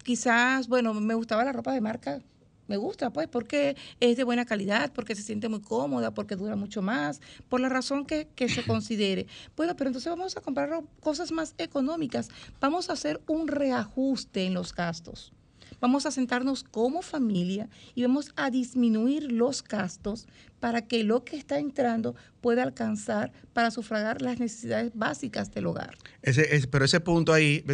quizás, 0.04 0.68
bueno, 0.68 0.94
me 0.94 1.14
gustaba 1.14 1.44
la 1.44 1.54
ropa 1.54 1.74
de 1.74 1.82
marca 1.82 2.22
me 2.68 2.78
gusta, 2.78 3.12
pues, 3.12 3.28
porque 3.28 3.76
es 4.00 4.18
de 4.18 4.24
buena 4.24 4.46
calidad, 4.46 4.92
porque 4.94 5.16
se 5.16 5.22
siente 5.22 5.50
muy 5.50 5.62
cómoda, 5.62 6.14
porque 6.14 6.36
dura 6.36 6.56
mucho 6.56 6.82
más, 6.82 7.22
por 7.50 7.60
la 7.60 7.70
razón 7.70 8.06
que, 8.06 8.28
que, 8.36 8.50
se 8.50 8.64
considere. 8.64 9.28
Bueno, 9.56 9.76
pero 9.76 9.90
entonces 9.90 10.10
vamos 10.10 10.36
a 10.38 10.42
comprar 10.42 10.82
cosas 11.00 11.32
más 11.32 11.54
económicas, 11.58 12.30
vamos 12.60 12.90
a 12.90 12.94
hacer 12.94 13.22
un 13.28 13.48
reajuste 13.48 14.46
en 14.46 14.54
los 14.54 14.74
gastos. 14.74 15.32
Vamos 15.80 16.06
a 16.06 16.12
sentarnos 16.12 16.64
como 16.64 17.02
familia 17.02 17.68
y 17.94 18.04
vamos 18.04 18.32
a 18.38 18.50
disminuir 18.50 19.32
los 19.32 19.64
gastos 19.64 20.28
para 20.60 20.88
que 20.88 21.04
lo 21.04 21.26
que 21.26 21.36
está 21.36 21.60
entrando 21.60 22.16
pueda 22.40 22.64
alcanzar 22.64 23.34
para 23.52 23.70
sufragar 23.70 24.22
las 24.22 24.40
necesidades 24.40 24.92
básicas 24.96 25.52
del 25.52 25.66
hogar. 25.66 25.98
Ese, 26.22 26.66
pero 26.68 26.86
ese 26.86 27.02
punto 27.02 27.34
ahí, 27.34 27.66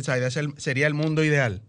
sería 0.57 0.87
el 0.87 0.95
mundo 0.95 1.23
ideal. 1.23 1.61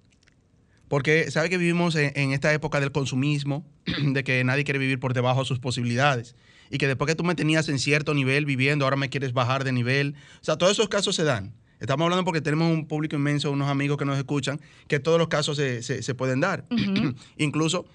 Porque 0.90 1.30
sabe 1.30 1.48
que 1.48 1.56
vivimos 1.56 1.94
en, 1.94 2.32
esta 2.32 2.52
época 2.52 2.80
del 2.80 2.90
consumismo, 2.90 3.64
de 4.02 4.24
que 4.24 4.42
nadie 4.42 4.64
quiere 4.64 4.80
vivir 4.80 4.98
por 4.98 5.14
debajo 5.14 5.38
de 5.38 5.46
sus 5.46 5.60
posibilidades. 5.60 6.34
Y 6.68 6.78
que 6.78 6.88
después 6.88 7.06
que 7.06 7.14
tú 7.14 7.22
me 7.22 7.36
tenías 7.36 7.68
en 7.68 7.78
cierto 7.78 8.12
nivel 8.12 8.44
viviendo, 8.44 8.84
ahora 8.84 8.96
me 8.96 9.08
quieres 9.08 9.32
bajar 9.32 9.62
de 9.62 9.70
nivel. 9.70 10.16
O 10.40 10.44
sea, 10.44 10.56
todos 10.56 10.72
esos 10.72 10.88
casos 10.88 11.14
se 11.14 11.22
dan. 11.22 11.54
Estamos 11.78 12.04
hablando 12.06 12.24
porque 12.24 12.40
tenemos 12.40 12.72
un 12.72 12.88
público 12.88 13.14
inmenso, 13.14 13.52
unos 13.52 13.68
amigos 13.68 13.98
que 13.98 14.04
nos 14.04 14.18
escuchan, 14.18 14.60
que 14.88 14.98
todos 14.98 15.16
los 15.16 15.28
casos 15.28 15.56
se, 15.56 16.14
pueden 16.16 16.40
dar. 16.40 16.64
Incluso 17.36 17.86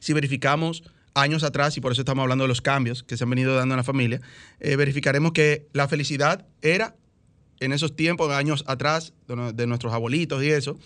si 0.00 0.12
verificamos 0.12 0.82
años 1.14 1.44
atrás, 1.44 1.76
y 1.76 1.80
por 1.80 1.92
eso 1.92 2.00
estamos 2.00 2.22
hablando 2.24 2.42
de 2.42 2.48
los 2.48 2.62
cambios 2.62 3.04
que 3.04 3.16
se 3.16 3.22
han 3.22 3.30
venido 3.30 3.54
dando 3.54 3.74
en 3.74 3.76
la 3.76 3.84
familia, 3.84 4.20
eh, 4.58 4.74
verificaremos 4.74 5.30
que 5.30 5.68
la 5.72 5.86
felicidad 5.86 6.46
era 6.62 6.96
en 7.60 7.70
esos 7.70 7.94
tiempos, 7.94 8.32
años 8.32 8.64
atrás, 8.66 9.12
de 9.28 9.66
nuestros 9.68 9.92
abuelitos 9.92 10.42
y 10.42 10.50
eso, 10.50 10.80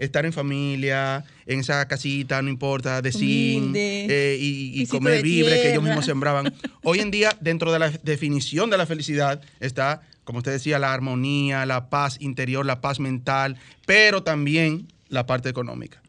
estar 0.00 0.24
en 0.26 0.32
familia, 0.32 1.24
en 1.46 1.60
esa 1.60 1.86
casita, 1.86 2.40
no 2.42 2.48
importa, 2.48 3.02
de 3.02 3.12
zinc 3.12 3.74
eh, 3.76 4.36
y, 4.40 4.86
comer 4.86 5.22
libre 5.22 5.60
que 5.60 5.70
ellos 5.70 5.82
mismos 5.82 6.06
sembraban. 6.06 6.52
Hoy 6.82 7.00
en 7.00 7.10
día, 7.10 7.36
dentro 7.40 7.70
de 7.70 7.78
la 7.78 7.90
definición 7.90 8.70
de 8.70 8.78
la 8.78 8.86
felicidad, 8.86 9.42
está, 9.60 10.00
como 10.24 10.38
usted 10.38 10.52
decía, 10.52 10.78
la 10.78 10.92
armonía, 10.92 11.66
la 11.66 11.90
paz 11.90 12.16
interior, 12.20 12.64
la 12.64 12.80
paz 12.80 12.98
mental, 12.98 13.58
pero 13.86 14.22
también 14.22 14.88
la 15.08 15.26
parte 15.26 15.50
económica. 15.50 16.02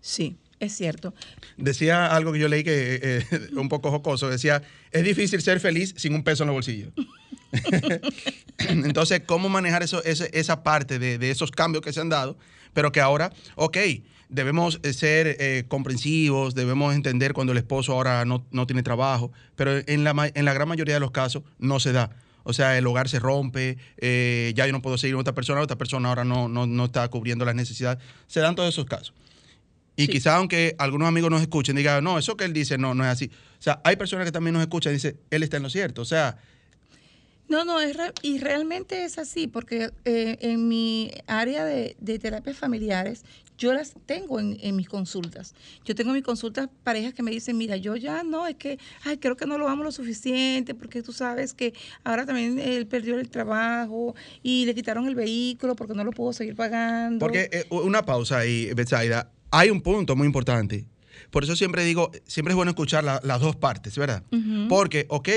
Sí, 0.00 0.36
es 0.60 0.76
cierto. 0.76 1.14
Decía 1.56 2.06
algo 2.14 2.32
que 2.32 2.38
yo 2.38 2.48
leí 2.48 2.62
que 2.62 3.00
eh, 3.02 3.26
un 3.56 3.68
poco 3.68 3.90
jocoso, 3.90 4.30
decía, 4.30 4.62
es 4.92 5.02
difícil 5.02 5.42
ser 5.42 5.58
feliz 5.58 5.94
sin 5.96 6.14
un 6.14 6.22
peso 6.22 6.44
en 6.44 6.50
el 6.50 6.54
bolsillo. 6.54 6.92
Entonces, 8.68 9.22
¿cómo 9.26 9.48
manejar 9.48 9.82
eso, 9.82 10.02
esa, 10.04 10.62
parte 10.62 10.98
de, 10.98 11.18
de, 11.18 11.30
esos 11.30 11.50
cambios 11.50 11.82
que 11.82 11.92
se 11.92 12.00
han 12.00 12.08
dado 12.08 12.36
pero 12.74 12.92
que 12.92 13.00
ahora, 13.00 13.32
ok, 13.54 13.78
debemos 14.28 14.80
eh, 14.82 14.92
ser 14.92 15.36
eh, 15.38 15.64
comprensivos, 15.68 16.54
debemos 16.54 16.94
entender 16.94 17.32
cuando 17.32 17.52
el 17.52 17.58
esposo 17.58 17.92
ahora 17.92 18.24
no, 18.26 18.66
tiene 18.66 18.82
trabajo, 18.82 19.32
pero 19.56 19.80
en 19.86 20.04
la, 20.04 20.30
en 20.34 20.44
la 20.44 20.52
gran 20.52 20.68
mayoría 20.68 20.94
de 20.94 21.00
los 21.00 21.12
casos 21.12 21.44
no 21.58 21.80
se 21.80 21.92
da. 21.92 22.10
O 22.42 22.52
sea, 22.52 22.76
el 22.76 22.86
hogar 22.86 23.08
se 23.08 23.20
rompe, 23.20 23.78
eh, 23.96 24.52
ya 24.54 24.66
yo 24.66 24.72
no 24.72 24.82
puedo 24.82 24.98
seguir 24.98 25.14
con 25.14 25.22
otra 25.22 25.34
persona, 25.34 25.62
otra 25.62 25.78
persona 25.78 26.10
ahora 26.10 26.24
no, 26.24 26.48
no, 26.48 26.84
está 26.84 27.08
cubriendo 27.08 27.46
las 27.46 27.54
necesidades. 27.54 28.04
Se 28.26 28.40
dan 28.40 28.54
todos 28.54 28.68
esos 28.68 28.84
casos. 28.84 29.14
Y 29.96 30.08
quizá 30.08 30.36
aunque 30.36 30.74
algunos 30.78 31.08
amigos 31.08 31.30
nos 31.30 31.40
escuchen, 31.40 31.76
digan, 31.76 32.02
no, 32.02 32.18
eso 32.18 32.36
que 32.36 32.44
él 32.44 32.52
dice 32.52 32.76
no, 32.76 32.94
no 32.94 33.04
es 33.04 33.10
así. 33.10 33.30
O 33.60 33.62
sea, 33.62 33.80
hay 33.84 33.96
personas 33.96 34.26
que 34.26 34.32
también 34.32 34.52
nos 34.52 34.60
escuchan 34.60 34.92
y 34.92 34.96
dicen, 34.96 35.18
él 35.30 35.42
está 35.42 35.56
en 35.56 35.62
lo 35.62 35.70
cierto. 35.70 36.02
O 36.02 36.04
sea, 36.04 36.36
no, 37.48 37.64
no, 37.64 37.80
es 37.80 37.96
y 38.22 38.38
realmente 38.38 39.04
es 39.04 39.18
así, 39.18 39.46
porque 39.46 39.90
eh, 40.04 40.38
en 40.40 40.66
mi 40.66 41.10
área 41.26 41.64
de, 41.64 41.94
terapias 42.18 42.56
familiares, 42.56 43.24
yo 43.58 43.72
las 43.72 43.94
tengo 44.06 44.40
en, 44.40 44.76
mis 44.76 44.88
consultas. 44.88 45.54
Yo 45.84 45.94
tengo 45.94 46.12
mis 46.12 46.24
consultas 46.24 46.68
parejas 46.82 47.14
que 47.14 47.22
me 47.22 47.30
dicen, 47.30 47.56
mira, 47.56 47.76
yo 47.76 47.96
ya 47.96 48.22
no, 48.22 48.46
es 48.46 48.56
que, 48.56 48.78
ay, 49.04 49.18
creo 49.18 49.36
que 49.36 49.46
no 49.46 49.58
lo 49.58 49.68
amo 49.68 49.84
lo 49.84 49.92
suficiente, 49.92 50.74
porque 50.74 51.02
tú 51.02 51.12
sabes 51.12 51.54
que 51.54 51.74
ahora 52.02 52.26
también 52.26 52.58
él 52.58 52.86
perdió 52.86 53.18
el 53.18 53.28
trabajo 53.28 54.14
y 54.42 54.64
le 54.64 54.74
quitaron 54.74 55.06
el 55.06 55.14
vehículo 55.14 55.76
porque 55.76 55.94
no 55.94 56.02
lo 56.02 56.10
puedo 56.10 56.32
seguir 56.32 56.56
pagando. 56.56 57.18
Porque 57.18 57.48
eh, 57.52 57.66
una 57.70 58.02
pausa 58.02 58.38
ahí, 58.38 58.72
Betsaida, 58.74 59.30
hay 59.50 59.70
un 59.70 59.82
punto 59.82 60.16
muy 60.16 60.26
importante. 60.26 60.86
Por 61.30 61.44
eso 61.44 61.54
siempre 61.54 61.84
digo, 61.84 62.10
siempre 62.26 62.52
es 62.52 62.56
bueno 62.56 62.70
escuchar 62.70 63.04
las 63.04 63.40
dos 63.40 63.54
partes, 63.56 63.96
¿verdad? 63.96 64.24
Porque, 64.68 65.06
ok, 65.08 65.28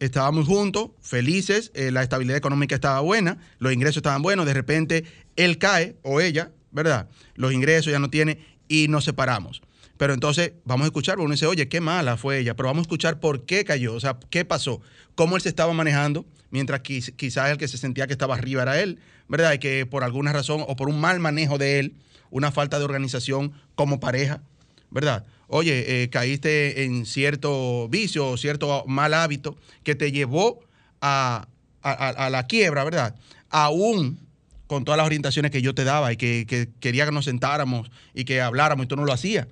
estábamos 0.00 0.46
juntos, 0.46 0.90
felices, 1.00 1.70
eh, 1.74 1.90
la 1.90 2.02
estabilidad 2.02 2.36
económica 2.36 2.74
estaba 2.74 3.00
buena, 3.00 3.38
los 3.58 3.72
ingresos 3.72 3.98
estaban 3.98 4.22
buenos, 4.22 4.46
de 4.46 4.54
repente 4.54 5.04
él 5.36 5.58
cae 5.58 5.96
o 6.02 6.20
ella, 6.20 6.50
¿verdad? 6.72 7.08
Los 7.34 7.52
ingresos 7.52 7.92
ya 7.92 7.98
no 7.98 8.10
tiene 8.10 8.38
y 8.66 8.88
nos 8.88 9.04
separamos. 9.04 9.62
Pero 9.98 10.14
entonces 10.14 10.52
vamos 10.64 10.84
a 10.84 10.86
escuchar, 10.86 11.20
uno 11.20 11.32
dice, 11.32 11.46
oye, 11.46 11.68
qué 11.68 11.82
mala 11.82 12.16
fue 12.16 12.38
ella, 12.38 12.56
pero 12.56 12.68
vamos 12.68 12.80
a 12.80 12.82
escuchar 12.82 13.20
por 13.20 13.44
qué 13.44 13.64
cayó, 13.64 13.94
o 13.94 14.00
sea, 14.00 14.18
qué 14.30 14.46
pasó, 14.46 14.80
cómo 15.14 15.36
él 15.36 15.42
se 15.42 15.50
estaba 15.50 15.74
manejando, 15.74 16.24
mientras 16.50 16.80
quizás 16.80 17.50
el 17.50 17.58
que 17.58 17.68
se 17.68 17.76
sentía 17.76 18.06
que 18.06 18.14
estaba 18.14 18.34
arriba 18.34 18.62
era 18.62 18.80
él, 18.80 18.98
¿verdad? 19.28 19.52
Y 19.52 19.58
que 19.58 19.84
por 19.84 20.02
alguna 20.02 20.32
razón 20.32 20.64
o 20.66 20.76
por 20.76 20.88
un 20.88 20.98
mal 20.98 21.20
manejo 21.20 21.58
de 21.58 21.78
él, 21.78 21.94
una 22.30 22.50
falta 22.50 22.78
de 22.78 22.86
organización 22.86 23.52
como 23.74 24.00
pareja, 24.00 24.42
¿verdad? 24.90 25.26
Oye, 25.50 26.04
eh, 26.04 26.10
caíste 26.10 26.84
en 26.84 27.04
cierto 27.04 27.88
vicio 27.88 28.28
o 28.28 28.36
cierto 28.36 28.84
mal 28.86 29.12
hábito 29.14 29.56
que 29.82 29.94
te 29.94 30.12
llevó 30.12 30.60
a, 31.00 31.48
la 31.82 32.46
quiebra, 32.46 32.84
¿verdad? 32.84 33.16
Aún 33.48 34.18
con 34.66 34.84
todas 34.84 34.98
las 34.98 35.06
orientaciones 35.06 35.50
que 35.50 35.60
yo 35.60 35.74
te 35.74 35.82
daba 35.82 36.12
y 36.12 36.16
que, 36.16 36.68
quería 36.78 37.04
que 37.04 37.12
nos 37.12 37.24
sentáramos 37.24 37.90
y 38.14 38.24
que 38.24 38.40
habláramos 38.40 38.84
y 38.84 38.88
tú 38.88 38.96
no 38.96 39.04
lo 39.04 39.12
hacías. 39.12 39.48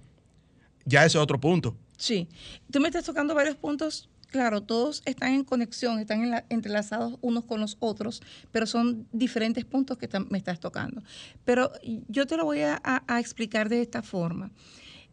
Ya 0.84 1.00
ese 1.00 1.18
es 1.18 1.22
otro 1.22 1.40
punto. 1.40 1.76
Sí, 1.96 2.28
tú 2.70 2.80
me 2.80 2.88
estás 2.88 3.04
tocando 3.04 3.34
varios 3.34 3.56
puntos 3.56 4.08
claro, 4.30 4.62
todos 4.62 5.02
están 5.06 5.32
en 5.32 5.42
conexión, 5.42 5.98
están 5.98 6.44
entrelazados 6.50 7.18
unos 7.22 7.44
con 7.44 7.60
los 7.60 7.76
otros, 7.80 8.22
pero 8.52 8.66
son 8.66 9.08
diferentes 9.10 9.64
puntos 9.64 9.96
que 9.96 10.08
me 10.28 10.38
estás 10.38 10.60
tocando. 10.60 11.02
Pero 11.44 11.72
yo 12.08 12.26
te 12.26 12.36
lo 12.36 12.44
voy 12.44 12.60
a 12.60 13.02
explicar 13.18 13.68
de 13.68 13.80
esta 13.80 14.02
forma. 14.02 14.52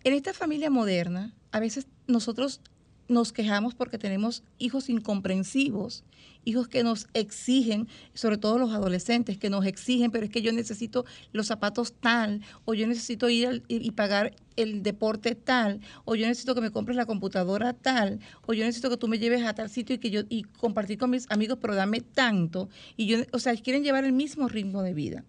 En 0.05 0.13
esta 0.13 0.33
familia 0.33 0.69
moderna, 0.69 1.33
a 1.51 1.59
veces 1.59 1.87
nosotros 2.05 2.61
nos 3.07 3.33
quejamos 3.33 3.73
porque 3.73 3.97
tenemos 3.97 4.43
hijos 4.59 4.87
incomprensivos, 4.87 6.03
hijos 6.43 6.67
que 6.67 6.83
nos 6.83 7.07
exigen, 7.15 7.87
sobre 8.13 8.37
todo 8.37 8.59
los 8.59 8.71
adolescentes, 8.71 9.39
que 9.39 9.49
nos 9.49 9.65
exigen, 9.65 10.11
pero 10.11 10.25
es 10.25 10.29
que 10.29 10.43
yo 10.43 10.51
necesito 10.51 11.05
los 11.31 11.47
zapatos 11.47 11.95
tal, 11.99 12.41
o 12.65 12.75
yo 12.75 12.85
necesito 12.85 13.29
ir 13.29 13.63
y 13.67 13.89
pagar 13.91 14.35
el 14.57 14.83
deporte 14.83 15.33
tal, 15.33 15.81
o 16.03 16.13
yo 16.13 16.27
necesito 16.27 16.53
que 16.53 16.61
me 16.61 16.69
compres 16.69 16.97
la 16.97 17.07
computadora 17.07 17.73
tal, 17.73 18.19
o 18.45 18.53
yo 18.53 18.63
necesito 18.63 18.91
que 18.91 18.97
tú 18.97 19.07
me 19.07 19.17
lleves 19.17 19.43
a 19.43 19.55
tal 19.55 19.71
sitio 19.71 19.95
y 19.95 19.97
que 19.97 20.11
yo 20.11 20.21
y 20.29 20.43
compartir 20.43 20.99
con 20.99 21.09
mis 21.09 21.25
amigos, 21.31 21.57
pero 21.59 21.73
dame 21.73 22.01
tanto. 22.01 22.69
Y 22.95 23.07
yo, 23.07 23.17
o 23.31 23.39
sea, 23.39 23.55
quieren 23.55 23.83
llevar 23.83 24.05
el 24.05 24.13
mismo 24.13 24.49
ritmo 24.49 24.83
de 24.83 24.93
vida. 24.93 25.25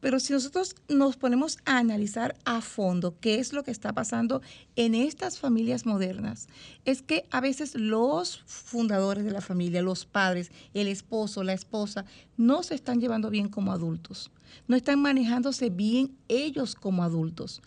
Pero 0.00 0.18
si 0.18 0.32
nosotros 0.32 0.74
nos 0.88 1.16
ponemos 1.16 1.58
a 1.64 1.78
analizar 1.78 2.34
a 2.44 2.60
fondo 2.60 3.18
qué 3.20 3.38
es 3.38 3.52
lo 3.52 3.62
que 3.64 3.70
está 3.70 3.92
pasando 3.92 4.40
en 4.76 4.94
estas 4.94 5.38
familias 5.38 5.86
modernas, 5.86 6.48
es 6.84 7.02
que 7.02 7.26
a 7.30 7.40
veces 7.40 7.74
los 7.74 8.42
fundadores 8.46 9.24
de 9.24 9.30
la 9.30 9.40
familia, 9.40 9.82
los 9.82 10.06
padres, 10.06 10.50
el 10.74 10.88
esposo, 10.88 11.44
la 11.44 11.52
esposa, 11.52 12.04
no 12.36 12.62
se 12.62 12.74
están 12.74 13.00
llevando 13.00 13.30
bien 13.30 13.48
como 13.48 13.72
adultos, 13.72 14.30
no 14.66 14.76
están 14.76 15.00
manejándose 15.00 15.70
bien 15.70 16.16
ellos 16.28 16.74
como 16.74 17.02
adultos. 17.02 17.60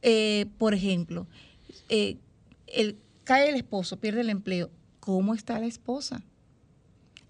Eh, 0.00 0.46
por 0.58 0.74
ejemplo, 0.74 1.26
eh, 1.88 2.16
cae 3.24 3.50
el 3.50 3.56
esposo, 3.56 3.98
pierde 3.98 4.22
el 4.22 4.30
empleo. 4.30 4.70
¿Cómo 5.00 5.34
está 5.34 5.58
la 5.58 5.66
esposa? 5.66 6.22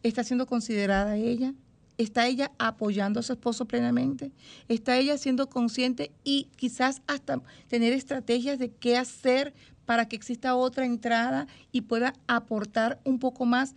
¿Está 0.02 0.22
siendo 0.22 0.46
considerada 0.46 1.16
ella? 1.16 1.54
¿Está 1.98 2.28
ella 2.28 2.52
apoyando 2.58 3.18
a 3.18 3.24
su 3.24 3.32
esposo 3.32 3.64
plenamente? 3.64 4.30
¿Está 4.68 4.96
ella 4.96 5.18
siendo 5.18 5.48
consciente 5.48 6.12
y 6.22 6.46
quizás 6.54 7.02
hasta 7.08 7.42
tener 7.66 7.92
estrategias 7.92 8.60
de 8.60 8.70
qué 8.70 8.96
hacer 8.96 9.52
para 9.84 10.08
que 10.08 10.14
exista 10.14 10.54
otra 10.54 10.86
entrada 10.86 11.48
y 11.72 11.80
pueda 11.82 12.14
aportar 12.28 13.00
un 13.04 13.18
poco 13.18 13.46
más 13.46 13.74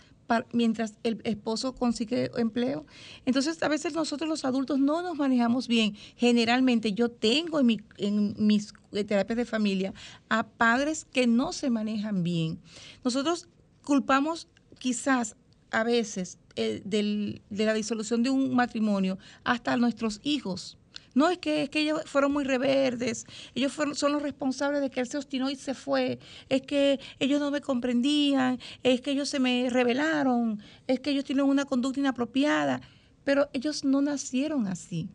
mientras 0.54 0.94
el 1.02 1.20
esposo 1.24 1.74
consigue 1.74 2.30
empleo? 2.38 2.86
Entonces, 3.26 3.64
a 3.64 3.68
veces 3.68 3.96
nosotros 3.96 4.30
los 4.30 4.46
adultos 4.46 4.78
no 4.78 5.02
nos 5.02 5.18
manejamos 5.18 5.68
bien. 5.68 5.96
Generalmente 6.16 6.94
yo 6.94 7.10
tengo 7.10 7.60
en, 7.60 7.84
en 7.98 8.36
mis 8.38 8.72
terapias 9.08 9.38
de 9.38 9.46
familia 9.46 9.96
a 10.30 10.46
padres 10.46 11.08
que 11.12 11.26
no 11.26 11.54
se 11.54 11.72
manejan 11.72 12.22
bien. 12.22 12.60
Nosotros 13.04 13.48
culpamos 13.84 14.48
quizás 14.78 15.36
a 15.72 15.84
veces 15.84 16.38
eh, 16.56 16.82
de 16.84 17.66
la 17.66 17.74
disolución 17.74 18.24
de 18.24 18.30
un 18.30 18.56
matrimonio 18.56 19.18
hasta 19.44 19.78
nuestros 19.78 20.20
hijos. 20.24 20.78
No 21.14 21.30
es 21.30 21.40
que, 21.40 21.64
es 21.64 21.70
que 21.70 21.82
ellos 21.82 22.02
fueron 22.06 22.32
muy 22.32 22.46
reverdes, 22.46 23.26
ellos 23.54 23.74
son 23.74 24.14
los 24.14 24.22
responsables 24.22 24.80
de 24.82 24.90
que 24.90 25.02
él 25.02 25.08
se 25.08 25.18
obstinó 25.18 25.50
y 25.50 25.56
se 25.56 25.74
fue, 25.74 26.20
es 26.48 26.62
que 26.62 27.02
ellos 27.20 27.42
no 27.42 27.52
me 27.52 27.60
comprendían, 27.60 28.60
es 28.82 29.02
que 29.02 29.12
ellos 29.12 29.28
se 29.28 29.40
me 29.40 29.70
rebelaron, 29.70 30.62
es 30.88 31.02
que 31.02 31.10
ellos 31.10 31.26
tienen 31.26 31.46
una 31.46 31.66
conducta 31.66 32.00
inapropiada, 32.00 32.80
pero 33.26 33.50
ellos 33.52 33.84
no 33.84 34.02
nacieron 34.02 34.68
así. 34.68 35.10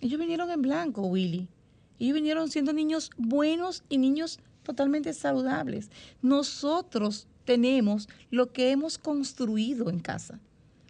Ellos 0.00 0.20
vinieron 0.20 0.50
en 0.50 0.60
blanco, 0.60 1.02
Willy. 1.06 1.48
Ellos 1.98 2.14
vinieron 2.14 2.50
siendo 2.50 2.72
niños 2.72 3.10
buenos 3.16 3.82
y 3.88 3.96
niños 3.98 4.40
totalmente 4.62 5.12
saludables. 5.14 5.90
Nosotros 6.20 7.26
tenemos 7.44 8.08
lo 8.30 8.52
que 8.52 8.70
hemos 8.70 8.98
construido 8.98 9.90
en 9.90 10.00
casa. 10.00 10.38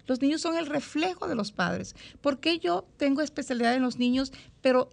Los 0.07 0.21
niños 0.21 0.41
son 0.41 0.57
el 0.57 0.67
reflejo 0.67 1.29
de 1.29 1.35
los 1.35 1.53
padres. 1.53 1.95
¿Por 2.21 2.41
qué 2.41 2.59
yo 2.59 2.87
tengo 2.97 3.23
especialidad 3.23 3.75
en 3.75 3.83
los 3.83 3.99
niños, 3.99 4.33
pero 4.61 4.91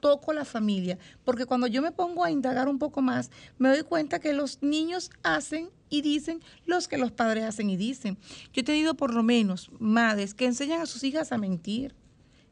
toco 0.00 0.32
la 0.32 0.44
familia? 0.44 0.98
Porque 1.24 1.46
cuando 1.46 1.66
yo 1.66 1.82
me 1.82 1.92
pongo 1.92 2.24
a 2.24 2.30
indagar 2.30 2.68
un 2.68 2.78
poco 2.78 3.02
más, 3.02 3.30
me 3.58 3.68
doy 3.68 3.82
cuenta 3.82 4.18
que 4.18 4.32
los 4.32 4.62
niños 4.62 5.10
hacen 5.22 5.70
y 5.88 6.02
dicen 6.02 6.40
los 6.66 6.88
que 6.88 6.98
los 6.98 7.12
padres 7.12 7.44
hacen 7.44 7.70
y 7.70 7.76
dicen. 7.76 8.18
Yo 8.52 8.60
he 8.60 8.64
tenido 8.64 8.94
por 8.94 9.12
lo 9.12 9.22
menos 9.22 9.70
madres 9.78 10.34
que 10.34 10.46
enseñan 10.46 10.80
a 10.80 10.86
sus 10.86 11.04
hijas 11.04 11.32
a 11.32 11.38
mentir, 11.38 11.94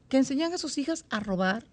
que 0.09 0.17
enseñan 0.17 0.53
a 0.53 0.59
sus 0.59 0.79
hijas 0.79 1.05
a 1.11 1.21
robar, 1.21 1.65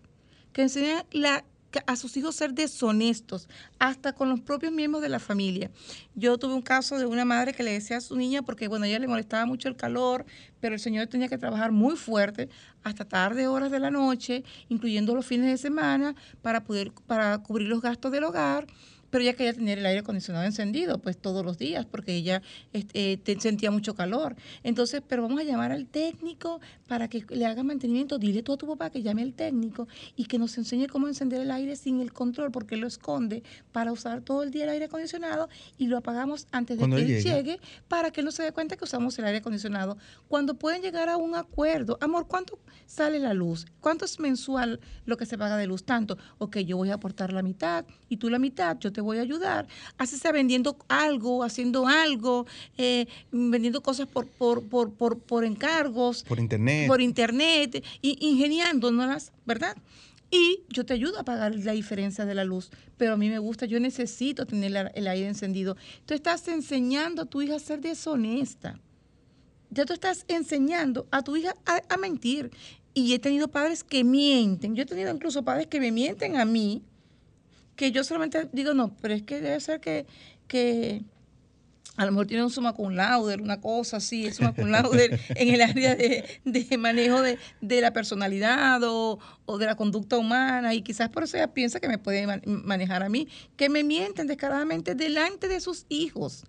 que 0.54 0.62
enseñan 0.62 1.06
la 1.12 1.44
a 1.86 1.96
sus 1.96 2.16
hijos 2.18 2.36
ser 2.36 2.54
deshonestos, 2.54 3.48
hasta 3.80 4.14
con 4.14 4.30
los 4.30 4.40
propios 4.40 4.72
miembros 4.72 5.02
de 5.02 5.10
la 5.10 5.20
familia. 5.20 5.72
Yo 6.16 6.38
tuve 6.38 6.54
un 6.54 6.62
caso 6.62 6.98
de 6.98 7.06
una 7.06 7.26
madre 7.26 7.54
que 7.54 7.64
le 7.64 7.72
decía 7.72 7.98
a 7.98 8.02
su 8.02 8.16
niña, 8.16 8.42
porque 8.42 8.68
bueno, 8.68 8.86
a 8.86 8.88
ella 8.88 9.00
le 9.00 9.08
molestaba 9.08 9.46
mucho 9.46 9.68
el 9.68 9.76
calor, 9.76 10.26
pero 10.60 10.76
el 10.76 10.80
señor 10.80 11.08
tenía 11.08 11.28
que 11.28 11.38
trabajar 11.38 11.72
muy 11.72 11.96
fuerte 11.96 12.50
hasta 12.84 13.06
tarde 13.06 13.48
horas 13.48 13.72
de 13.72 13.80
la 13.80 13.92
noche, 13.92 14.44
incluyendo 14.70 15.16
los 15.16 15.26
fines 15.26 15.48
de 15.48 15.58
semana, 15.58 16.16
para 16.42 16.64
poder, 16.64 16.92
para 17.08 17.38
cubrir 17.40 17.68
los 17.68 17.82
gastos 17.82 18.12
del 18.12 18.24
hogar 18.24 18.68
pero 19.16 19.24
ella 19.24 19.34
quería 19.34 19.54
tener 19.54 19.80
el 19.80 19.86
aire 19.86 20.02
acondicionado 20.02 20.44
encendido, 20.44 20.98
pues 20.98 21.18
todos 21.18 21.46
los 21.46 21.58
días, 21.58 21.86
porque 21.86 22.14
ella 22.14 22.42
este, 22.74 23.40
sentía 23.40 23.72
mucho 23.72 23.96
calor. 23.96 24.36
Entonces, 24.62 25.02
pero 25.08 25.22
vamos 25.22 25.40
a 25.40 25.44
llamar 25.46 25.72
al 25.72 25.86
técnico 25.86 26.60
para 26.86 27.08
que 27.08 27.26
le 27.30 27.46
haga 27.46 27.64
mantenimiento. 27.64 28.18
Dile 28.18 28.44
tú 28.44 28.52
a 28.52 28.58
tu 28.58 28.68
papá 28.68 28.90
que 28.90 29.02
llame 29.02 29.22
al 29.22 29.32
técnico 29.32 29.88
y 30.18 30.26
que 30.26 30.38
nos 30.38 30.58
enseñe 30.58 30.88
cómo 30.88 31.08
encender 31.08 31.40
el 31.40 31.52
aire 31.52 31.78
sin 31.78 32.02
el 32.02 32.12
control, 32.12 32.52
porque 32.52 32.76
él 32.76 32.82
lo 32.82 32.88
esconde 32.88 33.42
para 33.72 33.94
usar 33.94 34.20
todo 34.20 34.44
el 34.44 34.52
día 34.52 34.66
el 34.66 34.72
aire 34.72 34.86
acondicionado 34.86 35.48
y 35.78 35.88
lo 35.88 35.96
apagamos 35.96 36.48
antes 36.52 36.78
de 36.78 36.86
que 36.86 36.96
él 36.96 37.24
llegue. 37.24 37.62
para 37.88 38.12
que 38.12 38.20
él 38.20 38.26
no 38.26 38.34
se 38.34 38.44
dé 38.44 38.52
cuenta 38.52 38.76
que 38.76 38.84
usamos 38.84 39.18
el 39.18 39.24
aire 39.24 39.38
acondicionado. 39.38 39.98
Cuando 40.28 40.56
pueden 40.56 40.82
llegar 40.82 41.08
a 41.08 41.16
un 41.16 41.36
acuerdo, 41.36 41.98
amor, 42.02 42.28
¿cuánto 42.28 42.60
sale 42.86 43.20
la 43.20 43.34
luz? 43.34 43.66
¿Cuánto 43.80 44.04
es 44.04 44.20
mensual 44.20 44.82
lo 45.06 45.16
que 45.16 45.26
se 45.26 45.38
paga 45.38 45.56
de 45.56 45.68
luz? 45.68 45.86
Tanto, 45.86 46.18
ok, 46.38 46.58
yo 46.58 46.76
voy 46.76 46.90
a 46.90 46.96
aportar 46.96 47.32
la 47.32 47.44
mitad 47.44 47.86
y 48.10 48.18
tú 48.18 48.30
la 48.30 48.40
mitad, 48.40 48.78
yo 48.78 48.92
te 48.92 49.05
voy 49.06 49.20
a 49.20 49.22
ayudar. 49.22 49.68
Así 49.98 50.18
sea 50.18 50.34
vendiendo 50.34 50.78
algo, 50.90 51.44
haciendo 51.44 51.88
algo, 51.88 52.46
eh, 52.78 53.08
vendiendo 53.32 53.82
cosas 53.82 54.08
por, 54.08 54.28
por, 54.28 54.64
por, 54.68 54.92
por, 54.92 55.20
por 55.20 55.46
encargos. 55.46 56.24
Por 56.24 56.40
internet. 56.40 56.88
Por 56.88 57.02
internet, 57.02 57.86
y, 58.02 58.18
ingeniándonos, 58.20 59.32
¿verdad? 59.46 59.78
Y 60.32 60.64
yo 60.70 60.86
te 60.86 60.94
ayudo 60.94 61.20
a 61.20 61.24
pagar 61.24 61.56
la 61.56 61.72
diferencia 61.72 62.26
de 62.26 62.36
la 62.36 62.44
luz, 62.44 62.72
pero 62.98 63.14
a 63.14 63.18
mí 63.18 63.30
me 63.30 63.40
gusta, 63.40 63.66
yo 63.66 63.80
necesito 63.80 64.46
tener 64.46 64.92
el 64.96 65.08
aire 65.08 65.28
encendido. 65.28 65.78
Tú 66.06 66.14
estás 66.14 66.48
enseñando 66.48 67.22
a 67.22 67.26
tu 67.26 67.42
hija 67.42 67.56
a 67.56 67.60
ser 67.60 67.80
deshonesta. 67.80 68.80
Ya 69.70 69.86
tú 69.86 69.94
estás 69.94 70.26
enseñando 70.28 71.08
a 71.12 71.22
tu 71.22 71.38
hija 71.38 71.56
a, 71.66 71.82
a 71.94 71.98
mentir. 71.98 72.52
Y 72.94 73.14
he 73.14 73.20
tenido 73.20 73.50
padres 73.50 73.84
que 73.84 74.04
mienten. 74.04 74.76
Yo 74.76 74.84
he 74.84 74.86
tenido 74.86 75.14
incluso 75.14 75.44
padres 75.44 75.68
que 75.68 75.80
me 75.80 75.92
mienten 75.92 76.38
a 76.38 76.46
mí 76.46 76.82
que 77.76 77.92
yo 77.92 78.04
solamente 78.04 78.50
digo, 78.52 78.74
no, 78.74 78.96
pero 79.02 79.14
es 79.14 79.24
que 79.24 79.42
debe 79.42 79.60
ser 79.60 79.80
que, 79.80 80.06
que 80.48 81.04
a 81.98 82.06
lo 82.06 82.12
mejor 82.12 82.28
tiene 82.28 82.44
un 82.44 82.50
summa 82.50 82.74
cum 82.74 82.94
laude, 82.94 83.36
una 83.36 83.62
cosa 83.62 83.98
así, 83.98 84.26
es 84.26 84.36
summa 84.36 84.54
cum 84.54 84.68
laude 84.68 85.20
en 85.30 85.54
el 85.54 85.62
área 85.62 85.96
de, 85.96 86.78
manejo 86.78 87.22
de, 87.22 87.82
la 87.82 87.94
personalidad 87.94 88.82
o, 88.84 89.20
de 89.58 89.66
la 89.66 89.76
conducta 89.76 90.18
humana. 90.18 90.74
Y 90.74 90.82
quizás 90.82 91.10
por 91.10 91.24
eso 91.24 91.38
ella 91.38 91.54
piensa 91.54 91.80
que 91.80 91.88
me 91.88 91.98
puede 91.98 92.42
manejar 92.46 93.04
a 93.04 93.10
mí, 93.10 93.28
que 93.56 93.70
me 93.70 93.84
mienten 93.84 94.28
descaradamente 94.28 94.96
delante 94.96 95.48
de 95.48 95.62
sus 95.62 95.86
hijos. 95.90 96.44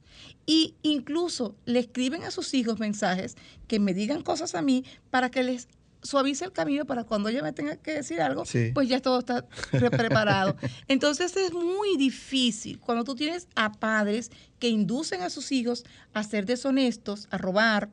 Y 0.47 0.75
incluso 0.83 1.57
le 1.65 1.81
escriben 1.81 2.25
a 2.25 2.31
sus 2.31 2.53
hijos 2.55 2.79
mensajes 2.79 3.37
que 3.69 3.79
me 3.79 3.95
digan 3.95 4.23
cosas 4.23 4.55
a 4.55 4.63
mí 4.63 4.85
para 5.11 5.31
que 5.31 5.45
les 5.45 5.69
suaviza 6.03 6.45
el 6.45 6.53
camino 6.53 6.85
para 6.85 7.05
cuando 7.05 7.29
ella 7.29 7.43
me 7.43 7.53
tenga 7.53 7.77
que 7.77 7.95
decir 7.95 8.21
algo, 8.21 8.45
pues 8.75 8.89
ya 8.89 9.01
todo 9.01 9.19
está 9.19 9.47
preparado. 9.71 10.57
Entonces 10.89 11.37
es 11.37 11.53
muy 11.53 11.97
difícil 11.97 12.79
cuando 12.79 13.05
tú 13.05 13.15
tienes 13.15 13.49
a 13.55 13.73
padres 13.73 14.31
que 14.59 14.69
inducen 14.69 15.23
a 15.23 15.31
sus 15.31 15.53
hijos 15.53 15.85
a 16.13 16.23
ser 16.23 16.47
deshonestos, 16.47 17.29
a 17.31 17.39
robar, 17.39 17.91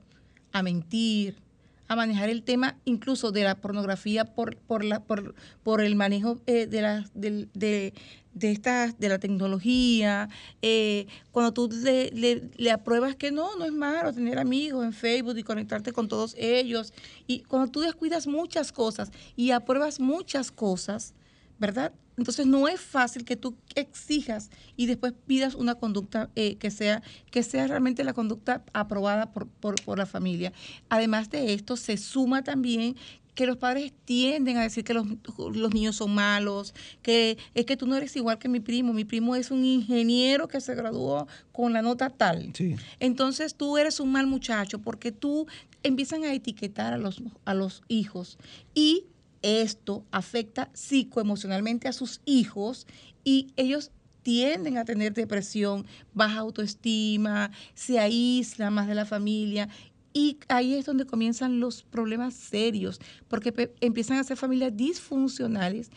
a 0.51 0.63
mentir, 0.63 1.37
a 1.87 1.95
manejar 1.95 2.29
el 2.29 2.43
tema 2.43 2.77
incluso 2.85 3.31
de 3.31 3.43
la 3.43 3.55
pornografía 3.55 4.25
por, 4.25 4.57
por, 4.57 4.83
la, 4.83 5.01
por, 5.01 5.35
por 5.63 5.81
el 5.81 5.95
manejo 5.95 6.41
eh, 6.45 6.67
de, 6.67 6.81
la, 6.81 7.05
de, 7.13 7.47
de, 7.53 7.93
de, 8.33 8.51
esta, 8.51 8.87
de 8.87 9.09
la 9.09 9.19
tecnología, 9.19 10.29
eh, 10.61 11.07
cuando 11.31 11.53
tú 11.53 11.69
le, 11.71 12.11
le, 12.55 12.71
apruebas 12.71 13.15
que 13.15 13.31
no, 13.31 13.55
no 13.55 13.65
es 13.65 13.71
malo 13.71 14.13
tener 14.13 14.39
amigos 14.39 14.85
en 14.85 14.93
Facebook 14.93 15.37
y 15.37 15.43
conectarte 15.43 15.91
con 15.91 16.07
todos 16.07 16.35
ellos, 16.37 16.93
y 17.27 17.41
cuando 17.41 17.71
tú 17.71 17.81
descuidas 17.81 18.27
muchas 18.27 18.71
cosas 18.71 19.11
y 19.35 19.51
apruebas 19.51 19.99
muchas 19.99 20.51
cosas, 20.51 21.13
¿verdad? 21.59 21.93
Entonces 22.17 22.45
no 22.45 22.67
es 22.67 22.79
fácil 22.79 23.25
que 23.25 23.35
tú 23.35 23.55
exijas 23.75 24.49
y 24.75 24.85
después 24.85 25.13
pidas 25.25 25.55
una 25.55 25.75
conducta 25.75 26.29
eh, 26.35 26.55
que, 26.57 26.69
sea, 26.69 27.01
que 27.31 27.41
sea 27.41 27.65
realmente 27.67 28.03
la 28.03 28.13
conducta 28.13 28.63
aprobada 28.73 29.31
por, 29.31 29.47
por, 29.47 29.75
por, 29.83 29.97
la 29.97 30.05
familia. 30.05 30.53
Además 30.89 31.29
de 31.31 31.53
esto, 31.53 31.75
se 31.75 31.97
suma 31.97 32.43
también 32.43 32.95
que 33.35 33.45
los 33.45 33.57
padres 33.57 33.93
tienden 34.05 34.57
a 34.57 34.63
decir 34.63 34.83
que 34.83 34.93
los, 34.93 35.05
niños 35.73 35.95
son 35.95 36.13
malos, 36.13 36.73
que 37.01 37.37
es 37.53 37.65
que 37.65 37.77
tú 37.77 37.87
no 37.87 37.95
eres 37.95 38.15
igual 38.15 38.37
que 38.37 38.49
mi 38.49 38.59
primo, 38.59 38.93
mi 38.93 39.05
primo 39.05 39.35
es 39.35 39.51
un 39.51 39.65
ingeniero 39.65 40.47
que 40.47 40.61
se 40.61 40.75
graduó 40.75 41.27
con 41.51 41.73
la 41.73 41.81
nota 41.81 42.09
tal. 42.09 42.53
Entonces 42.99 43.55
tú 43.55 43.77
eres 43.77 43.99
un 43.99 44.11
mal 44.11 44.27
muchacho 44.27 44.79
porque 44.79 45.11
tú 45.11 45.47
empiezan 45.81 46.23
a 46.23 46.33
etiquetar 46.33 46.93
a 46.93 46.97
los, 46.97 47.21
a 47.45 47.53
los 47.53 47.83
hijos 47.87 48.37
y 48.73 49.05
esto 49.41 50.05
afecta 50.11 50.69
psicoemocionalmente 50.73 51.87
a 51.87 51.93
sus 51.93 52.21
hijos 52.25 52.87
y 53.23 53.47
ellos 53.57 53.91
tienden 54.23 54.77
a 54.77 54.85
tener 54.85 55.13
depresión, 55.13 55.85
baja 56.13 56.39
autoestima, 56.39 57.51
se 57.75 57.99
aíslan 57.99 58.73
más 58.73 58.87
de 58.87 58.95
la 58.95 59.05
familia 59.05 59.67
y 60.13 60.37
ahí 60.47 60.75
es 60.75 60.85
donde 60.85 61.05
comienzan 61.05 61.59
los 61.59 61.83
problemas 61.83 62.35
serios, 62.35 62.99
porque 63.27 63.73
empiezan 63.81 64.17
a 64.17 64.23
ser 64.23 64.37
familias 64.37 64.75
disfuncionales 64.75 65.89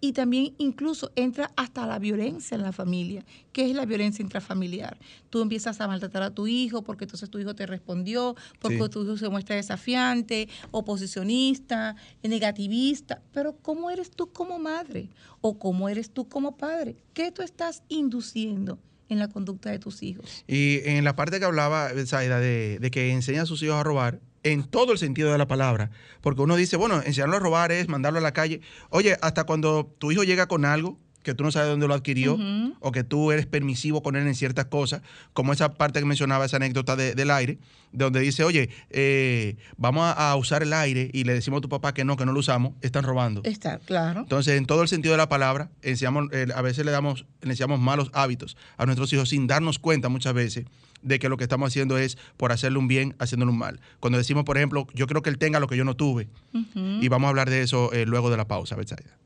y 0.00 0.12
también 0.12 0.54
incluso 0.58 1.10
entra 1.16 1.50
hasta 1.56 1.86
la 1.86 1.98
violencia 1.98 2.56
en 2.56 2.62
la 2.62 2.72
familia. 2.72 3.24
¿Qué 3.52 3.70
es 3.70 3.74
la 3.74 3.86
violencia 3.86 4.22
intrafamiliar? 4.22 4.98
Tú 5.30 5.40
empiezas 5.40 5.80
a 5.80 5.88
maltratar 5.88 6.22
a 6.22 6.34
tu 6.34 6.46
hijo 6.46 6.82
porque 6.82 7.04
entonces 7.04 7.30
tu 7.30 7.38
hijo 7.38 7.54
te 7.54 7.64
respondió, 7.64 8.36
porque 8.60 8.86
tu 8.90 9.02
hijo 9.02 9.16
se 9.16 9.30
muestra 9.30 9.56
desafiante, 9.56 10.50
oposicionista, 10.72 11.96
negativista. 12.22 13.22
Pero 13.32 13.56
¿cómo 13.56 13.90
eres 13.90 14.10
tú 14.10 14.30
como 14.30 14.58
madre? 14.58 15.08
¿O 15.40 15.58
cómo 15.58 15.88
eres 15.88 16.10
tú 16.10 16.28
como 16.28 16.58
padre? 16.58 16.96
¿Qué 17.14 17.32
tú 17.32 17.40
estás 17.40 17.82
induciendo? 17.88 18.78
En 19.08 19.18
la 19.18 19.28
conducta 19.28 19.70
de 19.70 19.78
tus 19.78 20.02
hijos. 20.02 20.44
Y 20.46 20.80
en 20.84 21.04
la 21.04 21.16
parte 21.16 21.38
que 21.38 21.44
hablaba, 21.44 21.90
Zaida, 22.06 22.40
de, 22.40 22.78
de 22.80 22.90
que 22.90 23.10
enseña 23.12 23.42
a 23.42 23.46
sus 23.46 23.62
hijos 23.62 23.76
a 23.76 23.82
robar, 23.82 24.20
en 24.44 24.62
todo 24.62 24.92
el 24.92 24.98
sentido 24.98 25.32
de 25.32 25.38
la 25.38 25.48
palabra, 25.48 25.90
porque 26.20 26.42
uno 26.42 26.54
dice, 26.54 26.76
bueno, 26.76 27.02
enseñarlo 27.02 27.36
a 27.36 27.40
robar 27.40 27.72
es 27.72 27.88
mandarlo 27.88 28.18
a 28.18 28.22
la 28.22 28.32
calle. 28.32 28.60
Oye, 28.90 29.16
hasta 29.22 29.44
cuando 29.44 29.86
tu 29.98 30.12
hijo 30.12 30.22
llega 30.22 30.46
con 30.46 30.64
algo, 30.64 30.98
que 31.24 31.34
tú 31.34 31.42
no 31.42 31.50
sabes 31.50 31.70
dónde 31.70 31.88
lo 31.88 31.94
adquirió 31.94 32.38
o 32.80 32.92
que 32.92 33.02
tú 33.02 33.32
eres 33.32 33.46
permisivo 33.46 34.02
con 34.02 34.14
él 34.14 34.26
en 34.26 34.34
ciertas 34.34 34.66
cosas, 34.66 35.02
como 35.32 35.52
esa 35.52 35.74
parte 35.74 35.98
que 35.98 36.06
mencionaba, 36.06 36.44
esa 36.44 36.58
anécdota 36.58 36.94
del 36.94 37.30
aire, 37.30 37.58
donde 37.90 38.20
dice, 38.20 38.44
oye, 38.44 38.68
eh, 38.90 39.56
vamos 39.76 40.12
a, 40.16 40.36
usar 40.36 40.62
el 40.62 40.72
aire 40.72 41.10
y 41.12 41.24
le 41.24 41.32
decimos 41.32 41.58
a 41.58 41.60
tu 41.62 41.68
papá 41.68 41.94
que 41.94 42.04
no, 42.04 42.16
que 42.16 42.26
no 42.26 42.32
lo 42.32 42.40
usamos, 42.40 42.74
están 42.82 43.04
robando. 43.04 43.40
Está, 43.44 43.78
claro. 43.78 44.20
Entonces, 44.20 44.58
en 44.58 44.66
todo 44.66 44.82
el 44.82 44.88
sentido 44.88 45.12
de 45.12 45.18
la 45.18 45.28
palabra, 45.28 45.70
enseñamos, 45.82 46.28
eh, 46.32 46.46
a 46.54 46.60
veces 46.60 46.84
le 46.84 46.90
damos, 46.92 47.24
le 47.40 47.50
enseñamos 47.50 47.80
malos 47.80 48.10
hábitos 48.12 48.56
a 48.76 48.84
nuestros 48.84 49.12
hijos 49.12 49.30
sin 49.30 49.46
darnos 49.46 49.78
cuenta 49.78 50.08
muchas 50.08 50.34
veces 50.34 50.66
de 51.02 51.18
que 51.18 51.28
lo 51.28 51.36
que 51.36 51.44
estamos 51.44 51.68
haciendo 51.68 51.96
es 51.96 52.18
por 52.36 52.52
hacerle 52.52 52.78
un 52.78 52.88
bien, 52.88 53.14
haciéndole 53.18 53.52
un 53.52 53.58
mal. 53.58 53.80
Cuando 54.00 54.18
decimos, 54.18 54.44
por 54.44 54.56
ejemplo, 54.56 54.86
yo 54.92 55.06
creo 55.06 55.22
que 55.22 55.30
él 55.30 55.38
tenga 55.38 55.60
lo 55.60 55.68
que 55.68 55.76
yo 55.76 55.84
no 55.84 55.94
tuve, 55.94 56.28
y 56.74 57.08
vamos 57.08 57.28
a 57.28 57.30
hablar 57.30 57.48
de 57.48 57.62
eso 57.62 57.92
eh, 57.92 58.06
luego 58.06 58.30
de 58.30 58.36
la 58.36 58.46
pausa, 58.46 58.76
Betsaida. 58.76 59.23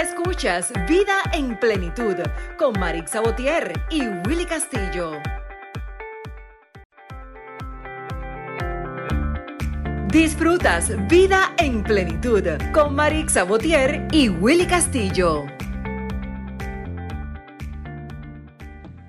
Escuchas 0.00 0.72
Vida 0.88 1.22
en 1.32 1.58
Plenitud 1.58 2.14
con 2.56 2.78
Marix 2.78 3.10
Sabotier 3.10 3.72
y 3.90 4.02
Willy 4.28 4.44
Castillo. 4.46 5.14
Disfrutas 10.06 10.92
Vida 11.08 11.52
en 11.58 11.82
Plenitud 11.82 12.44
con 12.72 12.94
Marix 12.94 13.32
Sabotier 13.32 14.06
y 14.12 14.28
Willy 14.28 14.68
Castillo. 14.68 15.46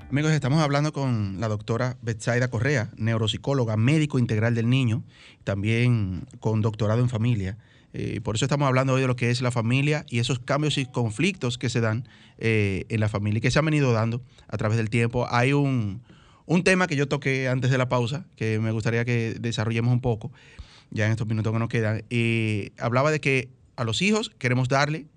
Amigos, 0.10 0.32
estamos 0.32 0.60
hablando 0.64 0.92
con 0.92 1.40
la 1.40 1.50
doctora 1.50 1.98
Betsaida 2.02 2.48
Correa, 2.48 2.90
neuropsicóloga, 2.98 3.78
médico 3.78 4.18
integral 4.18 4.56
del 4.56 4.72
niño, 4.72 5.04
también 5.44 6.26
con 6.40 6.62
doctorado 6.62 7.02
en 7.02 7.10
familia 7.10 7.60
eh, 7.94 8.22
por 8.22 8.36
eso 8.36 8.46
estamos 8.46 8.68
hablando 8.68 8.94
hoy 8.94 9.02
de 9.02 9.08
lo 9.08 9.16
que 9.16 9.32
es 9.32 9.42
la 9.42 9.52
familia 9.52 10.06
y 10.10 10.20
esos 10.20 10.40
cambios 10.40 10.78
y 10.78 10.86
conflictos 10.86 11.58
que 11.58 11.70
se 11.70 11.82
dan 11.82 12.08
eh, 12.38 12.86
en 12.90 13.00
la 13.00 13.10
familia 13.10 13.40
y 13.40 13.42
que 13.42 13.52
se 13.52 13.60
han 13.60 13.66
venido 13.66 13.92
dando 13.94 14.22
a 14.48 14.58
través 14.58 14.78
del 14.78 14.90
tiempo. 14.90 15.28
Hay 15.30 15.54
un, 15.54 16.02
un 16.46 16.64
tema 16.64 16.88
que 16.88 16.96
yo 16.96 17.08
toqué 17.08 17.48
antes 17.48 17.72
de 17.72 17.78
la 17.78 17.90
pausa 17.90 18.26
que 18.36 18.60
me 18.60 18.72
gustaría 18.72 19.06
que 19.06 19.36
desarrollemos 19.40 19.92
un 19.92 20.02
poco, 20.02 20.32
ya 20.92 21.06
en 21.06 21.12
estos 21.12 21.28
minutos 21.28 21.52
que 21.52 21.60
nos 21.60 21.70
quedan, 21.70 22.04
eh, 22.10 22.72
hablaba 22.78 23.12
de 23.12 23.20
que 23.20 23.50
a 23.76 23.84
los 23.84 24.02
hijos 24.02 24.32
queremos 24.38 24.68
darle 24.68 25.08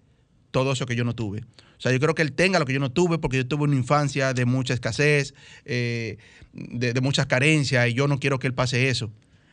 todo 0.50 0.72
eso 0.72 0.86
que 0.86 0.96
yo 0.96 1.04
no 1.04 1.14
tuve. 1.14 1.40
O 1.76 1.80
sea, 1.82 1.90
yo 1.90 1.98
creo 1.98 2.14
que 2.14 2.22
él 2.22 2.32
tenga 2.32 2.58
lo 2.58 2.64
que 2.64 2.72
yo 2.72 2.80
no 2.80 2.92
tuve 2.92 3.18
porque 3.18 3.38
yo 3.38 3.46
tuve 3.46 3.64
una 3.64 3.74
infancia 3.74 4.34
de 4.34 4.44
mucha 4.44 4.72
escasez, 4.72 5.34
eh, 5.64 6.16
de, 6.52 6.92
de, 6.92 7.00
muchas 7.00 7.26
carencias 7.26 7.88
y 7.88 7.94
yo 7.94 8.06
no 8.06 8.18
quiero 8.18 8.38
que 8.38 8.46
él 8.46 8.54
pase 8.54 8.88
eso. 8.88 9.10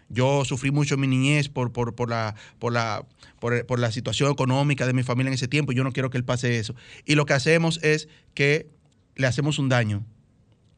Yo 0.09 0.43
sufrí 0.43 0.71
mucho 0.71 0.95
en 0.95 1.01
mi 1.01 1.07
niñez 1.07 1.49
por, 1.49 1.71
por, 1.71 1.95
por 1.95 2.09
la, 2.09 2.35
por, 2.57 2.73
la, 2.73 3.05
por, 3.39 3.65
por, 3.65 3.79
la 3.79 3.91
situación 3.91 4.31
económica 4.31 4.87
de 4.87 4.93
mi 4.93 5.03
familia 5.03 5.29
en 5.29 5.35
ese 5.35 5.47
tiempo 5.47 5.71
y 5.71 5.75
yo 5.75 5.83
no 5.83 5.91
quiero 5.91 6.09
que 6.09 6.17
él 6.17 6.25
pase 6.25 6.57
eso. 6.57 6.75
Y 7.05 7.15
lo 7.15 7.25
que 7.25 7.33
hacemos 7.33 7.79
es 7.83 8.09
que 8.33 8.67
le 9.15 9.27
hacemos 9.27 9.59
un 9.59 9.69
daño. 9.69 10.05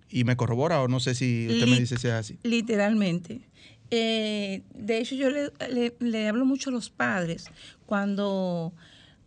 Y 0.10 0.26
me 0.26 0.36
corrobora 0.36 0.82
o 0.82 0.90
no 0.90 1.00
sé 1.00 1.16
si 1.16 1.48
usted 1.48 1.68
me 1.68 1.80
dice 1.80 1.98
si 1.98 2.08
es 2.08 2.14
así. 2.14 2.40
Literalmente. 2.44 3.40
Eh, 3.92 4.64
de 4.74 4.98
hecho, 5.00 5.16
yo 5.16 5.30
le, 5.30 5.52
le, 5.70 5.96
le, 6.00 6.28
hablo 6.28 6.46
mucho 6.46 6.70
a 6.70 6.74
los 6.74 6.90
padres 6.90 7.50
cuando, 7.86 8.74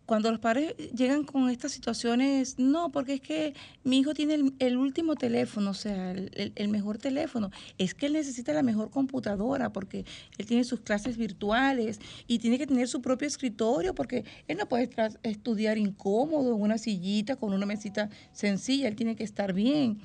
cuando 0.05 0.29
los 0.29 0.39
padres 0.39 0.75
llegan 0.95 1.23
con 1.23 1.49
estas 1.49 1.71
situaciones, 1.71 2.59
no, 2.59 2.91
porque 2.91 3.15
es 3.15 3.21
que 3.21 3.53
mi 3.83 3.99
hijo 3.99 4.13
tiene 4.13 4.53
el, 4.59 4.77
último 4.77 5.15
teléfono, 5.15 5.71
o 5.71 5.73
sea, 5.73 6.11
el, 6.11 6.53
el, 6.55 6.67
mejor 6.67 6.97
teléfono, 6.97 7.49
es 7.77 7.93
que 7.95 8.05
él 8.05 8.13
necesita 8.13 8.53
la 8.53 8.61
mejor 8.61 8.91
computadora 8.91 9.71
porque 9.71 10.05
él 10.37 10.45
tiene 10.45 10.63
sus 10.63 10.81
clases 10.81 11.17
virtuales 11.17 11.99
y 12.27 12.39
tiene 12.39 12.57
que 12.57 12.67
tener 12.67 12.87
su 12.87 13.01
propio 13.01 13.27
escritorio 13.27 13.95
porque 13.95 14.25
él 14.47 14.57
no 14.57 14.67
puede 14.67 14.89
estudiar 15.23 15.77
incómodo 15.77 16.55
en 16.55 16.61
una 16.61 16.77
sillita 16.77 17.35
con 17.35 17.53
una 17.53 17.65
mesita 17.65 18.09
sencilla, 18.31 18.87
él 18.87 18.95
tiene 18.95 19.15
que 19.15 19.23
estar 19.23 19.53
bien. 19.53 19.99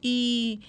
Y 0.00 0.62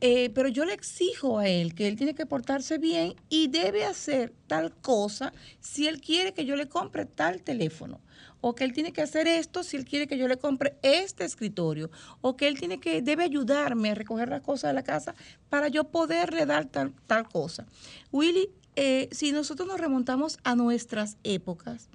eh, 0.00 0.30
pero 0.30 0.48
yo 0.48 0.64
le 0.64 0.74
exijo 0.74 1.38
a 1.38 1.48
él 1.48 1.74
que 1.74 1.88
él 1.88 1.96
tiene 1.96 2.14
que 2.14 2.26
portarse 2.26 2.78
bien 2.78 3.14
y 3.28 3.48
debe 3.48 3.84
hacer 3.84 4.32
tal 4.46 4.72
cosa 4.72 5.32
si 5.60 5.86
él 5.86 6.00
quiere 6.00 6.32
que 6.32 6.44
yo 6.44 6.56
le 6.56 6.68
compre 6.68 7.06
tal 7.06 7.42
teléfono. 7.42 8.00
O 8.40 8.54
que 8.54 8.64
él 8.64 8.74
tiene 8.74 8.92
que 8.92 9.00
hacer 9.00 9.26
esto 9.26 9.62
si 9.62 9.78
él 9.78 9.86
quiere 9.86 10.06
que 10.06 10.18
yo 10.18 10.28
le 10.28 10.36
compre 10.36 10.76
este 10.82 11.24
escritorio. 11.24 11.90
O 12.20 12.36
que 12.36 12.46
él 12.46 12.58
tiene 12.58 12.78
que, 12.78 13.00
debe 13.00 13.24
ayudarme 13.24 13.90
a 13.90 13.94
recoger 13.94 14.28
las 14.28 14.42
cosas 14.42 14.68
de 14.68 14.74
la 14.74 14.82
casa 14.82 15.14
para 15.48 15.68
yo 15.68 15.84
poderle 15.84 16.44
dar 16.44 16.66
tal, 16.66 16.92
tal 17.06 17.26
cosa. 17.26 17.66
Willy, 18.12 18.50
eh, 18.76 19.08
si 19.12 19.32
nosotros 19.32 19.66
nos 19.66 19.80
remontamos 19.80 20.38
a 20.44 20.56
nuestras 20.56 21.16
épocas, 21.24 21.88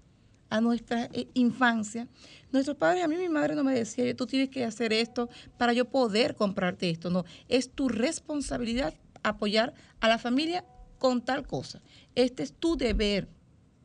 a 0.50 0.62
nuestra 0.62 1.06
eh, 1.14 1.28
infancia, 1.34 2.08
nuestros 2.52 2.78
padres, 2.78 3.04
a 3.04 3.08
mí 3.08 3.16
mi 3.16 3.30
madre 3.30 3.56
no 3.56 3.64
me 3.64 3.74
decía, 3.74 4.16
tú 4.16 4.26
tienes 4.26 4.50
que 4.50 4.66
hacer 4.66 4.94
esto 4.94 5.30
para 5.58 5.74
yo 5.74 5.86
poder 5.86 6.36
comprarte 6.36 6.90
esto. 6.90 7.10
No, 7.10 7.26
es 7.48 7.72
tu 7.72 7.90
responsabilidad 7.90 8.94
apoyar 9.24 9.74
a 10.00 10.08
la 10.08 10.18
familia 10.18 10.66
con 10.98 11.22
tal 11.22 11.46
cosa. 11.46 11.82
Este 12.16 12.44
es 12.44 12.54
tu 12.54 12.76
deber 12.76 13.28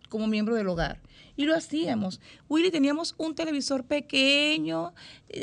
como 0.09 0.27
miembro 0.27 0.55
del 0.55 0.69
hogar. 0.69 1.01
Y 1.37 1.45
lo 1.45 1.55
hacíamos. 1.55 2.21
Willy, 2.49 2.71
teníamos 2.71 3.15
un 3.19 3.35
televisor 3.35 3.85
pequeño, 3.85 4.95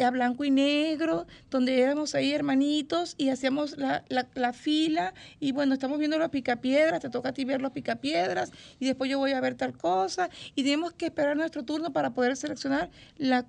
a 0.03 0.09
blanco 0.09 0.45
y 0.45 0.51
negro, 0.51 1.27
donde 1.49 1.81
éramos 1.81 2.15
ahí 2.15 2.31
hermanitos 2.31 3.15
y 3.17 3.29
hacíamos 3.29 3.77
la, 3.77 4.03
la, 4.07 4.27
la, 4.35 4.53
fila. 4.53 5.13
Y 5.39 5.51
bueno, 5.51 5.73
estamos 5.73 5.99
viendo 5.99 6.17
los 6.17 6.29
picapiedras, 6.29 7.01
te 7.01 7.09
toca 7.09 7.29
a 7.29 7.33
ti 7.33 7.43
ver 7.45 7.61
los 7.61 7.71
picapiedras, 7.71 8.51
y 8.79 8.85
después 8.85 9.09
yo 9.09 9.19
voy 9.19 9.31
a 9.31 9.41
ver 9.41 9.55
tal 9.55 9.77
cosa. 9.77 10.29
Y 10.55 10.63
teníamos 10.63 10.93
que 10.93 11.07
esperar 11.07 11.35
nuestro 11.35 11.63
turno 11.63 11.91
para 11.91 12.13
poder 12.13 12.37
seleccionar 12.37 12.89
la, 13.17 13.45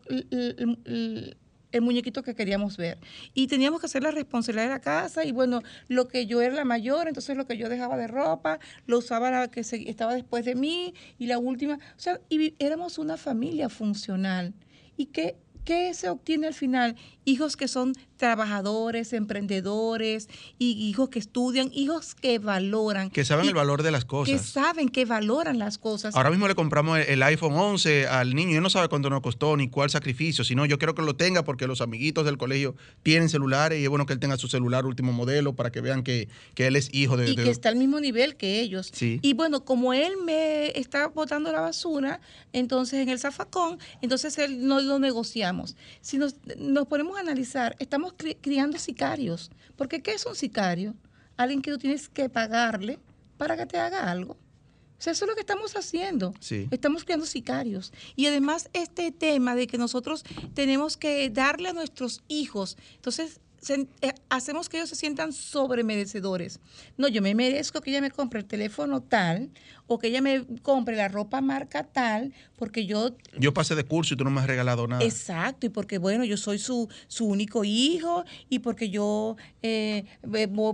muñequito 1.81 2.23
que 2.23 2.35
queríamos 2.35 2.77
ver. 2.77 2.99
Y 3.35 3.47
teníamos 3.47 3.81
que 3.81 3.87
hacer 3.87 4.03
la 4.03 4.11
responsabilidad 4.11 4.65
de 4.65 4.71
la 4.71 4.81
casa 4.81 5.25
y 5.25 5.33
bueno, 5.33 5.63
lo 5.89 6.09
que 6.09 6.27
yo 6.27 6.41
era 6.43 6.55
la 6.55 6.65
mayor, 6.65 7.09
entonces 7.09 7.37
lo 7.37 7.47
que 7.47 7.57
yo 7.57 7.69
dejaba 7.69 7.97
de 7.97 8.07
ropa, 8.07 8.59
lo 8.87 8.99
usaba 8.99 9.31
la 9.31 9.49
que 9.49 9.65
se, 9.65 9.89
estaba 9.89 10.15
después 10.15 10.45
de 10.45 10.55
mí 10.55 10.95
y 11.19 11.27
la 11.27 11.39
última, 11.39 11.75
o 11.75 12.01
sea, 12.01 12.21
y 12.29 12.55
éramos 12.59 12.99
una 12.99 13.17
familia 13.17 13.69
funcional. 13.69 14.55
¿Y 14.97 15.07
qué, 15.07 15.37
qué 15.65 15.95
se 15.95 16.09
obtiene 16.09 16.47
al 16.47 16.55
final? 16.55 16.97
Hijos 17.25 17.57
que 17.57 17.69
son 17.69 17.95
trabajadores, 18.23 19.13
emprendedores, 19.15 20.29
y 20.57 20.75
hijos 20.89 21.09
que 21.09 21.19
estudian, 21.19 21.73
hijos 21.75 22.15
que 22.15 22.39
valoran. 22.39 23.11
Que 23.11 23.25
saben 23.25 23.49
el 23.49 23.55
valor 23.55 23.83
de 23.83 23.91
las 23.91 24.05
cosas. 24.05 24.33
Que 24.33 24.39
saben, 24.39 24.91
que 24.91 25.05
valoran 25.05 25.59
las 25.59 25.77
cosas. 25.77 26.15
Ahora 26.15 26.31
mismo 26.31 26.47
le 26.47 26.55
compramos 26.55 27.01
el 27.01 27.21
iPhone 27.25 27.55
11 27.55 28.07
al 28.07 28.37
niño 28.37 28.53
y 28.53 28.55
él 28.55 28.63
no 28.63 28.71
sabe 28.71 28.87
cuánto 28.87 29.11
nos 29.11 29.23
costó 29.23 29.57
ni 29.57 29.69
cuál 29.69 29.91
sacrificio, 29.91 30.45
sino 30.45 30.65
yo 30.67 30.79
quiero 30.79 30.95
que 30.95 31.03
lo 31.03 31.17
tenga 31.17 31.43
porque 31.43 31.67
los 31.67 31.81
amiguitos 31.81 32.25
del 32.25 32.39
colegio 32.39 32.77
tienen 33.03 33.29
celulares 33.29 33.81
y 33.81 33.83
es 33.83 33.89
bueno 33.89 34.07
que 34.07 34.13
él 34.13 34.21
tenga 34.21 34.37
su 34.37 34.47
celular 34.47 34.87
último 34.87 35.13
modelo 35.13 35.57
para 35.57 35.73
que 35.73 35.81
vean 35.81 36.05
que, 36.05 36.29
que 36.55 36.69
él 36.69 36.77
es 36.77 36.95
hijo 36.95 37.17
de... 37.17 37.29
Y 37.29 37.35
de... 37.35 37.43
que 37.43 37.51
está 37.51 37.71
al 37.71 37.77
mismo 37.77 37.99
nivel 37.99 38.37
que 38.37 38.61
ellos. 38.61 38.93
Sí. 38.95 39.19
Y 39.21 39.33
bueno, 39.33 39.65
como 39.65 39.95
él 39.95 40.13
me 40.25 40.79
está 40.79 41.09
botando 41.09 41.51
la 41.51 41.61
basura, 41.61 42.21
entonces 42.53 43.01
en 43.01 43.09
el 43.09 43.19
zafacón, 43.19 43.81
entonces 44.01 44.39
él 44.39 44.65
no 44.65 44.81
lo 44.81 45.01
negociamos. 45.01 45.75
Si 46.01 46.19
nos, 46.19 46.37
nos 46.57 46.87
ponemos 46.87 47.17
a 47.17 47.21
analizar, 47.21 47.75
estamos 47.81 48.12
cri 48.17 48.35
criando 48.37 48.79
sicarios. 48.79 49.51
Porque 49.77 50.03
¿qué 50.03 50.13
es 50.13 50.27
un 50.27 50.35
sicario? 50.35 50.95
Alguien 51.37 51.63
que 51.63 51.71
tú 51.71 51.79
tienes 51.79 52.09
que 52.09 52.29
pagarle 52.29 52.99
para 53.37 53.57
que 53.57 53.67
te 53.67 53.79
haga 53.79 54.11
algo. 54.11 54.35
O 54.35 55.05
sea, 55.05 55.13
eso 55.15 55.25
es 55.25 55.29
lo 55.29 55.35
que 55.35 55.41
estamos 55.41 55.75
haciendo. 55.75 56.33
Sí. 56.39 56.69
Estamos 56.71 57.05
creando 57.05 57.27
sicarios. 57.27 57.93
Y 58.15 58.27
además 58.27 58.71
este 58.73 59.11
tema 59.11 59.57
de 59.57 59.67
que 59.67 59.77
nosotros 59.77 60.23
tenemos 60.55 60.97
que 60.97 61.29
darle 61.29 61.71
a 61.71 61.73
nuestros 61.73 62.23
hijos, 62.29 62.77
entonces 62.95 63.41
se, 63.63 63.87
eh, 64.01 64.13
hacemos 64.29 64.69
que 64.69 64.79
ellos 64.79 64.89
se 64.89 64.97
sientan 64.97 65.33
sobremerecedores. 65.33 66.59
No, 66.97 67.07
yo 67.07 67.23
me 67.23 67.35
merezco 67.35 67.81
que 67.81 67.91
ella 67.91 68.01
me 68.01 68.11
compre 68.11 68.41
el 68.41 68.47
teléfono 68.47 69.01
tal 69.01 69.51
o 69.87 70.01
que 70.01 70.09
ella 70.09 70.21
me 70.21 70.45
compre 70.63 70.97
la 70.97 71.07
ropa 71.07 71.41
marca 71.41 71.85
tal 71.85 72.35
porque 72.57 72.87
yo... 72.87 73.17
Yo 73.39 73.55
pasé 73.55 73.77
de 73.77 73.85
curso 73.85 74.15
y 74.15 74.17
tú 74.17 74.25
no 74.25 74.31
me 74.31 74.41
has 74.41 74.49
regalado 74.49 74.89
nada. 74.89 75.05
Exacto, 75.05 75.67
y 75.67 75.69
porque 75.69 75.99
bueno, 75.99 76.25
yo 76.25 76.37
soy 76.37 76.59
su, 76.59 76.89
su 77.07 77.25
único 77.27 77.63
hijo 77.63 78.25
y 78.49 78.59
porque 78.59 78.91
yo 78.91 79.37
eh, 79.63 80.07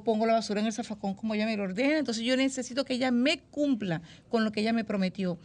pongo 0.03 0.24
la 0.24 0.33
basura 0.33 0.61
en 0.61 0.66
el 0.66 0.72
zafacón 0.72 1.12
como 1.12 1.35
ella 1.35 1.44
me 1.44 1.59
lo 1.59 1.64
ordena, 1.64 1.98
entonces 1.98 2.24
yo 2.24 2.38
necesito 2.38 2.87
que 2.87 2.94
ella 2.94 3.11
me 3.11 3.40
cumpla 3.51 4.01
con 4.31 4.44
lo 4.44 4.51
que 4.51 4.61
ella 4.61 4.72
me 4.72 4.85
prometió. 4.85 5.38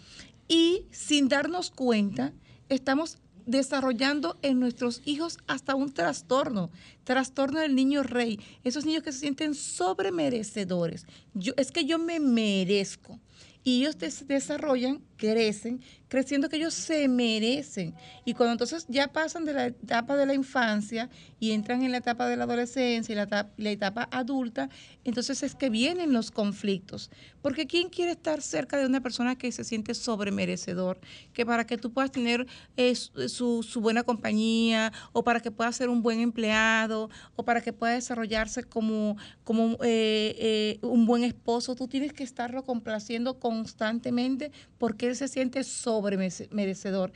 Y 0.47 0.85
sin 0.91 1.27
darnos 1.27 1.71
cuenta, 1.71 2.31
estamos 2.69 3.17
desarrollando 3.45 4.37
en 4.41 4.59
nuestros 4.59 5.01
hijos 5.05 5.37
hasta 5.47 5.75
un 5.75 5.93
trastorno, 5.93 6.71
trastorno 7.03 7.59
del 7.59 7.75
niño 7.75 8.03
rey, 8.03 8.39
esos 8.63 8.85
niños 8.85 9.03
que 9.03 9.11
se 9.11 9.19
sienten 9.19 9.55
sobremerecedores. 9.55 11.05
Yo, 11.33 11.53
es 11.57 11.71
que 11.71 11.85
yo 11.85 11.99
me 11.99 12.19
merezco. 12.19 13.19
Y 13.65 13.79
ellos 13.79 13.97
des 13.97 14.27
desarrollan, 14.27 15.01
crecen, 15.15 15.81
creciendo 16.13 16.47
que 16.47 16.57
ellos 16.57 16.75
se 16.75 17.07
merecen. 17.07 17.95
Y 18.23 18.35
cuando 18.35 18.51
entonces 18.51 18.85
ya 18.87 19.07
pasan 19.07 19.45
de 19.45 19.53
la 19.53 19.65
etapa 19.65 20.15
de 20.15 20.27
la 20.27 20.35
infancia 20.35 21.09
y 21.39 21.53
entran 21.53 21.81
en 21.81 21.91
la 21.91 21.97
etapa 21.97 22.27
de 22.27 22.37
la 22.37 22.43
adolescencia 22.43 23.11
y 23.11 23.15
la 23.15 23.71
etapa, 23.71 24.07
adulta, 24.11 24.69
entonces 25.05 25.41
es 25.41 25.55
que 25.55 25.71
vienen 25.71 26.13
los 26.13 26.29
conflictos. 26.29 27.09
Porque 27.41 27.65
¿quién 27.65 27.89
quiere 27.89 28.11
estar 28.11 28.43
cerca 28.43 28.77
de 28.77 28.85
una 28.85 29.01
persona 29.01 29.35
que 29.35 29.51
se 29.51 29.63
siente 29.63 29.95
sobremerecedor? 29.95 30.99
Que 31.33 31.47
para 31.47 31.65
que 31.65 31.79
tú 31.79 31.91
puedas 31.91 32.11
tener 32.11 32.45
eh, 32.77 32.93
su, 32.93 33.63
su, 33.63 33.81
buena 33.81 34.03
compañía 34.03 34.93
o 35.13 35.23
para 35.23 35.39
que 35.39 35.49
puedas 35.49 35.75
ser 35.75 35.89
un 35.89 36.03
buen 36.03 36.19
empleado 36.19 37.09
o 37.35 37.43
para 37.43 37.61
que 37.61 37.73
pueda 37.73 37.93
desarrollarse 37.93 38.63
como, 38.63 39.17
como 39.43 39.79
eh, 39.81 40.35
eh, 40.37 40.79
un 40.83 41.07
buen 41.07 41.23
esposo, 41.23 41.73
tú 41.73 41.87
tienes 41.87 42.13
que 42.13 42.23
estarlo 42.23 42.63
complaciendo 42.63 43.39
constantemente 43.39 44.51
porque 44.77 45.07
él 45.07 45.15
se 45.15 45.27
siente 45.27 45.63
sobremerecedor. 46.03 47.11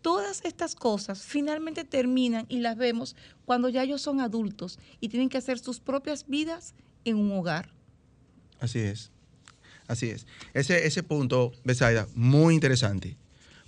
Todas 0.00 0.42
estas 0.44 0.74
cosas 0.74 1.22
finalmente 1.22 1.84
terminan 1.84 2.46
y 2.48 2.58
las 2.58 2.76
vemos 2.76 3.14
cuando 3.44 3.68
ya 3.68 3.84
ellos 3.84 4.02
son 4.02 4.20
adultos 4.20 4.78
y 5.00 5.08
tienen 5.08 5.28
que 5.28 5.38
hacer 5.38 5.58
sus 5.60 5.78
propias 5.78 6.26
vidas 6.26 6.74
en 7.04 7.16
un 7.16 7.30
hogar. 7.32 7.70
Así 8.58 8.80
es. 8.80 9.10
Así 9.86 10.10
es. 10.10 10.26
Ese, 10.54 10.86
ese 10.86 11.02
punto, 11.02 11.52
Besaida, 11.64 12.08
muy 12.14 12.54
interesante. 12.54 13.16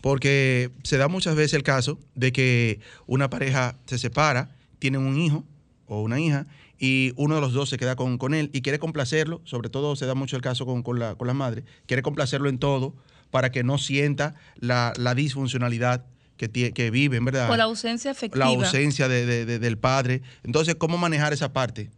Porque 0.01 0.71
se 0.83 0.99
da 0.99 1.09
muchas 1.09 1.35
veces 1.37 1.55
el 1.55 1.63
caso 1.63 1.99
de 2.15 2.33
que 2.33 2.81
una 3.07 3.31
pareja 3.31 3.79
se 3.87 3.99
separa, 3.99 4.55
tienen 4.79 5.03
un 5.03 5.19
hijo 5.19 5.45
o 5.87 6.03
una 6.03 6.21
hija 6.21 6.47
y 6.79 7.13
uno 7.17 7.37
de 7.37 7.41
los 7.41 7.53
dos 7.53 7.71
se 7.71 7.79
queda 7.79 7.97
con, 7.97 8.19
con 8.19 8.35
él 8.35 8.51
y 8.53 8.61
quiere 8.61 8.79
complacerlo, 8.79 9.41
sobre 9.45 9.71
todo 9.71 9.97
se 9.97 10.07
da 10.07 10.15
mucho 10.15 10.37
el 10.37 10.43
caso 10.43 10.67
con, 10.67 10.83
con, 10.83 10.99
la, 10.99 11.15
con 11.15 11.27
la 11.27 11.35
madre, 11.35 11.65
quiere 11.87 12.03
complacerlo 12.03 12.49
en 12.49 12.59
todo 12.59 12.95
para 13.35 13.51
que 13.51 13.65
no 13.65 13.79
sienta 13.79 14.37
la, 14.61 14.93
la 14.97 15.13
disfuncionalidad 15.13 16.05
que, 16.37 16.73
que 16.73 16.91
viven, 16.93 17.25
¿verdad? 17.25 17.51
O 17.51 17.57
la 17.57 17.65
ausencia 17.65 18.13
afectiva. 18.13 18.45
La 18.45 18.53
ausencia 18.53 19.09
de, 19.09 19.45
de, 19.45 19.59
del 19.59 19.77
padre. 19.77 20.23
Entonces, 20.45 20.77
¿cómo 20.77 20.99
manejar 20.99 21.33
esa 21.33 21.53
parte? 21.53 21.91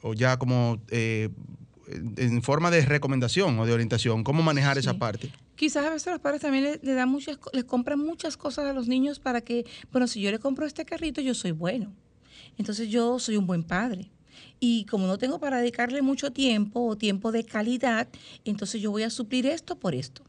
O 0.00 0.14
ya 0.14 0.38
como 0.38 0.82
eh, 0.90 1.28
en 2.16 2.42
forma 2.42 2.72
de 2.72 2.80
recomendación 2.84 3.56
o 3.56 3.66
de 3.66 3.72
orientación, 3.72 4.24
¿cómo 4.24 4.42
manejar 4.42 4.78
esa 4.78 4.94
parte? 4.94 5.30
Quizás 5.54 5.86
a 5.86 5.90
veces 5.90 6.12
los 6.12 6.20
padres 6.20 6.40
también 6.42 6.64
le, 6.64 6.80
le, 6.82 6.94
dan 6.94 7.08
muchas, 7.08 7.38
les 7.52 7.62
compran 7.62 8.00
muchas 8.00 8.36
cosas 8.36 8.64
a 8.64 8.72
los 8.72 8.88
niños 8.88 9.20
para 9.20 9.42
que, 9.42 9.64
bueno, 9.92 10.08
si 10.08 10.20
yo 10.20 10.32
le 10.32 10.40
compro 10.40 10.66
este 10.66 10.84
carrito, 10.84 11.20
yo 11.20 11.34
soy 11.34 11.52
bueno. 11.52 11.92
Entonces 12.58 12.88
yo 12.88 13.20
soy 13.20 13.36
un 13.36 13.46
buen 13.46 13.62
padre. 13.62 14.10
Y 14.58 14.86
como 14.86 15.06
no 15.06 15.18
tengo 15.18 15.38
para 15.38 15.58
dedicarle 15.58 16.02
mucho 16.02 16.32
tiempo 16.32 16.84
o 16.84 16.96
tiempo 16.96 17.30
de 17.30 17.44
calidad, 17.44 18.08
entonces 18.44 18.82
yo 18.82 18.90
voy 18.90 19.04
a 19.04 19.10
suplir 19.10 19.46
esto 19.46 19.78
por 19.78 19.94
esto 19.94 20.24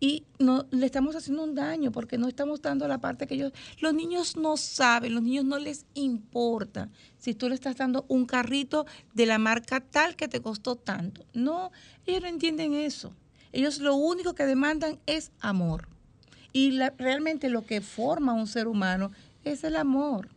y 0.00 0.24
no 0.38 0.66
le 0.70 0.86
estamos 0.86 1.16
haciendo 1.16 1.44
un 1.44 1.54
daño 1.54 1.90
porque 1.90 2.18
no 2.18 2.28
estamos 2.28 2.60
dando 2.60 2.86
la 2.86 2.98
parte 2.98 3.26
que 3.26 3.34
ellos 3.34 3.52
los 3.80 3.94
niños 3.94 4.36
no 4.36 4.56
saben 4.56 5.14
los 5.14 5.22
niños 5.22 5.44
no 5.44 5.58
les 5.58 5.86
importa 5.94 6.90
si 7.18 7.34
tú 7.34 7.48
le 7.48 7.54
estás 7.54 7.76
dando 7.76 8.04
un 8.08 8.26
carrito 8.26 8.86
de 9.14 9.26
la 9.26 9.38
marca 9.38 9.80
tal 9.80 10.16
que 10.16 10.28
te 10.28 10.40
costó 10.40 10.76
tanto. 10.76 11.24
No 11.32 11.72
ellos 12.06 12.22
no 12.22 12.28
entienden 12.28 12.74
eso. 12.74 13.12
Ellos 13.52 13.78
lo 13.78 13.94
único 13.94 14.34
que 14.34 14.44
demandan 14.44 15.00
es 15.06 15.32
amor. 15.40 15.88
Y 16.52 16.72
la, 16.72 16.90
realmente 16.96 17.48
lo 17.48 17.64
que 17.64 17.80
forma 17.80 18.32
un 18.32 18.46
ser 18.46 18.68
humano 18.68 19.10
es 19.44 19.64
el 19.64 19.76
amor 19.76 20.35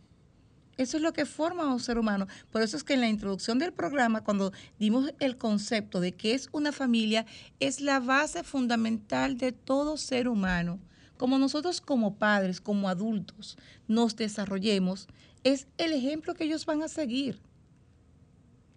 eso 0.80 0.96
es 0.96 1.02
lo 1.02 1.12
que 1.12 1.26
forma 1.26 1.64
a 1.64 1.74
un 1.74 1.78
ser 1.78 1.98
humano. 1.98 2.26
Por 2.50 2.62
eso 2.62 2.74
es 2.74 2.84
que 2.84 2.94
en 2.94 3.02
la 3.02 3.08
introducción 3.08 3.58
del 3.58 3.70
programa, 3.70 4.24
cuando 4.24 4.50
dimos 4.78 5.12
el 5.20 5.36
concepto 5.36 6.00
de 6.00 6.12
qué 6.12 6.32
es 6.32 6.48
una 6.52 6.72
familia, 6.72 7.26
es 7.60 7.82
la 7.82 8.00
base 8.00 8.42
fundamental 8.44 9.36
de 9.36 9.52
todo 9.52 9.98
ser 9.98 10.26
humano. 10.26 10.78
Como 11.18 11.38
nosotros 11.38 11.82
como 11.82 12.14
padres, 12.14 12.62
como 12.62 12.88
adultos, 12.88 13.58
nos 13.88 14.16
desarrollemos, 14.16 15.06
es 15.44 15.66
el 15.76 15.92
ejemplo 15.92 16.32
que 16.32 16.44
ellos 16.44 16.64
van 16.64 16.82
a 16.82 16.88
seguir. 16.88 17.38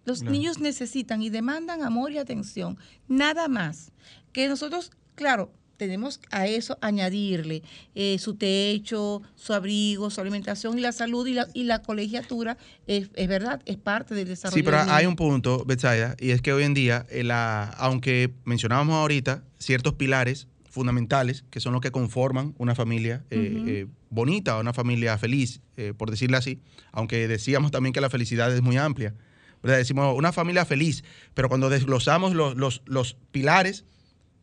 Los 0.04 0.22
no. 0.22 0.30
niños 0.30 0.58
necesitan 0.58 1.22
y 1.22 1.30
demandan 1.30 1.82
amor 1.82 2.12
y 2.12 2.18
atención, 2.18 2.76
nada 3.08 3.48
más. 3.48 3.92
Que 4.34 4.46
nosotros, 4.46 4.90
claro, 5.14 5.50
tenemos 5.76 6.20
a 6.30 6.46
eso 6.46 6.78
añadirle 6.80 7.62
eh, 7.94 8.18
su 8.18 8.34
techo, 8.34 9.22
su 9.34 9.52
abrigo, 9.52 10.10
su 10.10 10.20
alimentación 10.20 10.78
y 10.78 10.80
la 10.80 10.92
salud 10.92 11.26
y 11.26 11.34
la, 11.34 11.48
y 11.54 11.64
la 11.64 11.82
colegiatura, 11.82 12.56
es, 12.86 13.10
es 13.14 13.28
verdad, 13.28 13.60
es 13.66 13.76
parte 13.76 14.14
del 14.14 14.28
desarrollo. 14.28 14.56
Sí, 14.56 14.62
pero 14.62 14.78
del 14.78 14.90
hay 14.90 15.06
un 15.06 15.16
punto, 15.16 15.64
Betsaida, 15.64 16.16
y 16.18 16.30
es 16.30 16.42
que 16.42 16.52
hoy 16.52 16.64
en 16.64 16.74
día, 16.74 17.06
eh, 17.10 17.24
la, 17.24 17.64
aunque 17.78 18.32
mencionábamos 18.44 18.96
ahorita 18.96 19.42
ciertos 19.58 19.94
pilares 19.94 20.48
fundamentales 20.70 21.44
que 21.50 21.60
son 21.60 21.72
los 21.72 21.80
que 21.80 21.92
conforman 21.92 22.54
una 22.58 22.74
familia 22.74 23.24
eh, 23.30 23.36
uh 23.38 23.58
-huh. 23.58 23.68
eh, 23.68 23.86
bonita, 24.10 24.58
una 24.58 24.72
familia 24.72 25.16
feliz, 25.18 25.60
por 25.96 26.10
decirlo 26.10 26.36
así, 26.36 26.60
aunque 26.92 27.26
decíamos 27.26 27.70
también 27.70 27.92
que 27.92 28.00
la 28.00 28.10
felicidad 28.10 28.54
es 28.54 28.62
muy 28.62 28.76
amplia. 28.76 29.14
¿verdad? 29.62 29.78
Decimos 29.78 30.14
una 30.16 30.30
familia 30.30 30.64
feliz, 30.64 31.02
pero 31.32 31.48
cuando 31.48 31.70
desglosamos 31.70 32.34
los, 32.34 32.54
los, 32.54 32.82
los 32.84 33.16
pilares, 33.32 33.84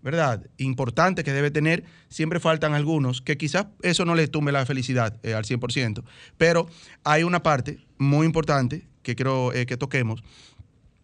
¿verdad? 0.01 0.47
Importante 0.57 1.23
que 1.23 1.33
debe 1.33 1.51
tener, 1.51 1.83
siempre 2.09 2.39
faltan 2.39 2.73
algunos, 2.73 3.21
que 3.21 3.37
quizás 3.37 3.67
eso 3.81 4.05
no 4.05 4.15
le 4.15 4.27
tumbe 4.27 4.51
la 4.51 4.65
felicidad 4.65 5.19
eh, 5.23 5.33
al 5.33 5.45
100%, 5.45 6.03
pero 6.37 6.67
hay 7.03 7.23
una 7.23 7.43
parte 7.43 7.79
muy 7.97 8.25
importante 8.25 8.87
que 9.03 9.15
quiero 9.15 9.53
eh, 9.53 9.65
que 9.65 9.77
toquemos, 9.77 10.23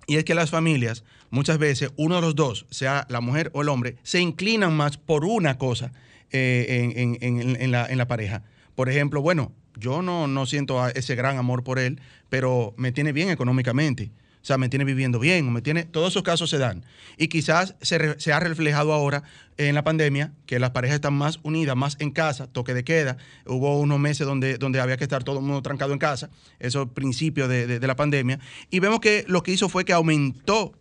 y 0.07 0.15
es 0.15 0.23
que 0.23 0.35
las 0.35 0.49
familias, 0.49 1.03
muchas 1.29 1.57
veces, 1.57 1.91
uno 1.97 2.15
de 2.15 2.21
los 2.21 2.35
dos, 2.35 2.65
sea 2.69 3.05
la 3.09 3.19
mujer 3.19 3.51
o 3.53 3.61
el 3.61 3.69
hombre, 3.69 3.97
se 4.03 4.21
inclinan 4.21 4.75
más 4.75 4.97
por 4.97 5.25
una 5.25 5.57
cosa 5.57 5.91
eh, 6.31 6.93
en, 6.95 7.17
en, 7.21 7.61
en, 7.61 7.71
la, 7.71 7.85
en 7.85 7.97
la 7.97 8.07
pareja. 8.07 8.43
Por 8.73 8.89
ejemplo, 8.89 9.21
bueno, 9.21 9.51
yo 9.75 10.01
no, 10.01 10.27
no 10.27 10.45
siento 10.45 10.85
ese 10.87 11.15
gran 11.15 11.37
amor 11.37 11.63
por 11.63 11.77
él, 11.77 11.99
pero 12.29 12.73
me 12.77 12.93
tiene 12.93 13.11
bien 13.11 13.29
económicamente. 13.29 14.11
O 14.47 14.53
sea, 14.55 14.57
me 14.57 14.69
tiene 14.69 14.85
viviendo 14.85 15.19
bien, 15.19 15.51
me 15.51 15.61
tiene, 15.61 15.83
todos 15.83 16.13
esos 16.13 16.23
casos 16.23 16.49
se 16.49 16.57
dan. 16.57 16.85
Y 17.17 17.27
quizás 17.27 17.75
se, 17.81 18.31
ha 18.31 18.39
reflejado 18.39 18.93
ahora 18.93 19.23
en 19.57 19.75
la 19.75 19.83
pandemia 19.83 20.31
que 20.45 20.57
las 20.57 20.69
parejas 20.69 20.95
están 20.95 21.15
más 21.15 21.41
unidas, 21.43 21.75
más 21.75 21.97
en 21.99 22.11
casa, 22.11 22.47
toque 22.47 22.73
de 22.73 22.85
queda. 22.85 23.17
Hubo 23.45 23.77
unos 23.77 23.99
meses 23.99 24.25
donde, 24.25 24.57
donde 24.57 24.79
había 24.79 24.95
que 24.95 25.03
estar 25.03 25.25
todo 25.25 25.39
el 25.39 25.43
mundo 25.43 25.61
trancado 25.61 25.91
en 25.91 25.99
casa, 25.99 26.29
eso 26.59 26.83
es 26.83 26.89
principio 26.91 27.49
de, 27.49 27.67
de, 27.67 27.79
de, 27.79 27.87
la 27.87 27.97
pandemia. 27.97 28.39
Y 28.69 28.79
vemos 28.79 29.01
que 29.01 29.25
lo 29.27 29.43
que 29.43 29.51
hizo 29.51 29.67
fue 29.67 29.83
que 29.83 29.91
aumentó 29.91 30.71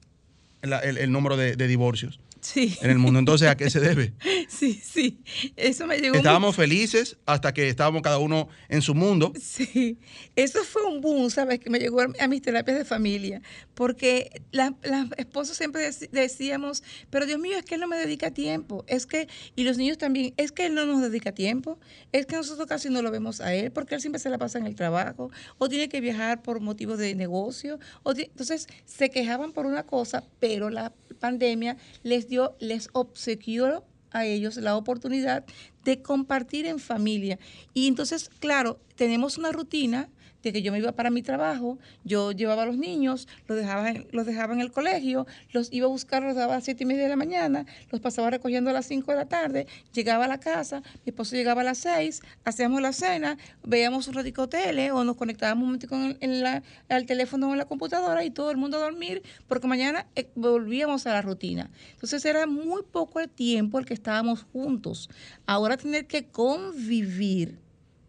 el, 0.62 0.72
el, 0.72 1.10
número 1.10 1.36
de 1.36 1.66
divorcios 1.66 2.20
sí. 2.46 2.76
en 2.80 2.90
el 2.90 2.98
mundo. 2.98 3.18
Entonces, 3.18 3.48
¿a 3.48 3.56
qué 3.56 3.70
se 3.70 3.80
debe? 3.80 4.14
Sí, 4.48 4.80
sí. 4.82 5.20
Eso 5.56 5.86
me 5.86 5.98
llegó. 5.98 6.14
Estábamos 6.14 6.56
muy... 6.56 6.64
felices 6.64 7.16
hasta 7.26 7.52
que 7.52 7.68
estábamos 7.68 8.00
cada 8.02 8.18
uno 8.18 8.48
en 8.68 8.80
su 8.80 8.94
mundo. 8.94 9.32
Sí. 9.40 9.98
Eso 10.36 10.62
fue 10.62 10.84
un 10.84 11.00
boom, 11.00 11.30
¿sabes? 11.30 11.58
Que 11.58 11.68
me 11.68 11.78
llegó 11.78 12.00
a 12.00 12.28
mis 12.28 12.42
terapias 12.42 12.78
de 12.78 12.84
familia. 12.84 13.42
Porque 13.74 14.42
las 14.52 14.72
la 14.82 15.08
esposas 15.16 15.56
siempre 15.56 15.90
decíamos, 16.12 16.84
pero 17.10 17.26
Dios 17.26 17.40
mío, 17.40 17.58
es 17.58 17.64
que 17.64 17.74
él 17.74 17.80
no 17.80 17.88
me 17.88 17.96
dedica 17.96 18.30
tiempo. 18.30 18.84
Es 18.86 19.06
que, 19.06 19.28
y 19.56 19.64
los 19.64 19.78
niños 19.78 19.98
también, 19.98 20.32
es 20.36 20.52
que 20.52 20.66
él 20.66 20.74
no 20.74 20.86
nos 20.86 21.02
dedica 21.02 21.32
tiempo. 21.32 21.78
Es 22.12 22.26
que 22.26 22.36
nosotros 22.36 22.66
casi 22.68 22.88
no 22.88 23.02
lo 23.02 23.10
vemos 23.10 23.40
a 23.40 23.52
él 23.52 23.72
porque 23.72 23.96
él 23.96 24.00
siempre 24.00 24.20
se 24.20 24.30
la 24.30 24.38
pasa 24.38 24.58
en 24.58 24.66
el 24.66 24.76
trabajo 24.76 25.30
o 25.58 25.68
tiene 25.68 25.88
que 25.88 26.00
viajar 26.00 26.42
por 26.42 26.60
motivos 26.60 26.98
de 26.98 27.14
negocio. 27.14 27.78
O 28.04 28.12
entonces 28.12 28.68
se 28.84 29.10
quejaban 29.10 29.52
por 29.52 29.66
una 29.66 29.84
cosa, 29.84 30.24
pero 30.38 30.70
la 30.70 30.92
pandemia 31.18 31.76
les 32.02 32.28
dio, 32.28 32.35
les 32.60 32.88
obsequió 32.92 33.84
a 34.10 34.24
ellos 34.24 34.56
la 34.56 34.76
oportunidad 34.76 35.44
de 35.84 36.02
compartir 36.02 36.66
en 36.66 36.78
familia. 36.78 37.38
Y 37.74 37.86
entonces, 37.86 38.30
claro, 38.40 38.80
tenemos 38.94 39.38
una 39.38 39.52
rutina 39.52 40.08
de 40.46 40.52
que 40.52 40.62
yo 40.62 40.70
me 40.70 40.78
iba 40.78 40.92
para 40.92 41.10
mi 41.10 41.22
trabajo, 41.22 41.76
yo 42.04 42.30
llevaba 42.30 42.62
a 42.62 42.66
los 42.66 42.78
niños, 42.78 43.26
los 43.48 43.58
dejaba, 43.58 43.92
los 44.12 44.26
dejaba 44.26 44.54
en 44.54 44.60
el 44.60 44.70
colegio, 44.70 45.26
los 45.50 45.72
iba 45.72 45.86
a 45.86 45.88
buscar, 45.88 46.22
los 46.22 46.36
daba 46.36 46.52
a 46.52 46.56
las 46.58 46.64
siete 46.64 46.84
y 46.84 46.86
media 46.86 47.02
de 47.02 47.08
la 47.08 47.16
mañana, 47.16 47.66
los 47.90 48.00
pasaba 48.00 48.30
recogiendo 48.30 48.70
a 48.70 48.72
las 48.72 48.86
cinco 48.86 49.10
de 49.10 49.16
la 49.16 49.26
tarde, 49.26 49.66
llegaba 49.92 50.26
a 50.26 50.28
la 50.28 50.38
casa, 50.38 50.82
mi 51.04 51.10
esposo 51.10 51.34
llegaba 51.34 51.62
a 51.62 51.64
las 51.64 51.78
seis, 51.78 52.22
hacíamos 52.44 52.80
la 52.80 52.92
cena, 52.92 53.38
veíamos 53.64 54.06
un 54.06 54.14
ratico 54.14 54.48
tele 54.48 54.92
o 54.92 55.02
nos 55.02 55.16
conectábamos 55.16 55.64
un 55.64 55.72
momento 55.72 56.16
en 56.20 56.42
la, 56.42 56.62
al 56.88 57.06
teléfono 57.06 57.48
o 57.48 57.52
en 57.52 57.58
la 57.58 57.64
computadora 57.64 58.24
y 58.24 58.30
todo 58.30 58.52
el 58.52 58.56
mundo 58.56 58.76
a 58.76 58.80
dormir, 58.80 59.24
porque 59.48 59.66
mañana 59.66 60.06
eh, 60.14 60.30
volvíamos 60.36 61.08
a 61.08 61.12
la 61.12 61.22
rutina. 61.22 61.70
Entonces 61.94 62.24
era 62.24 62.46
muy 62.46 62.82
poco 62.84 63.18
el 63.18 63.28
tiempo 63.28 63.80
el 63.80 63.84
que 63.84 63.94
estábamos 63.94 64.44
juntos. 64.52 65.10
Ahora 65.44 65.76
tener 65.76 66.06
que 66.06 66.28
convivir 66.28 67.58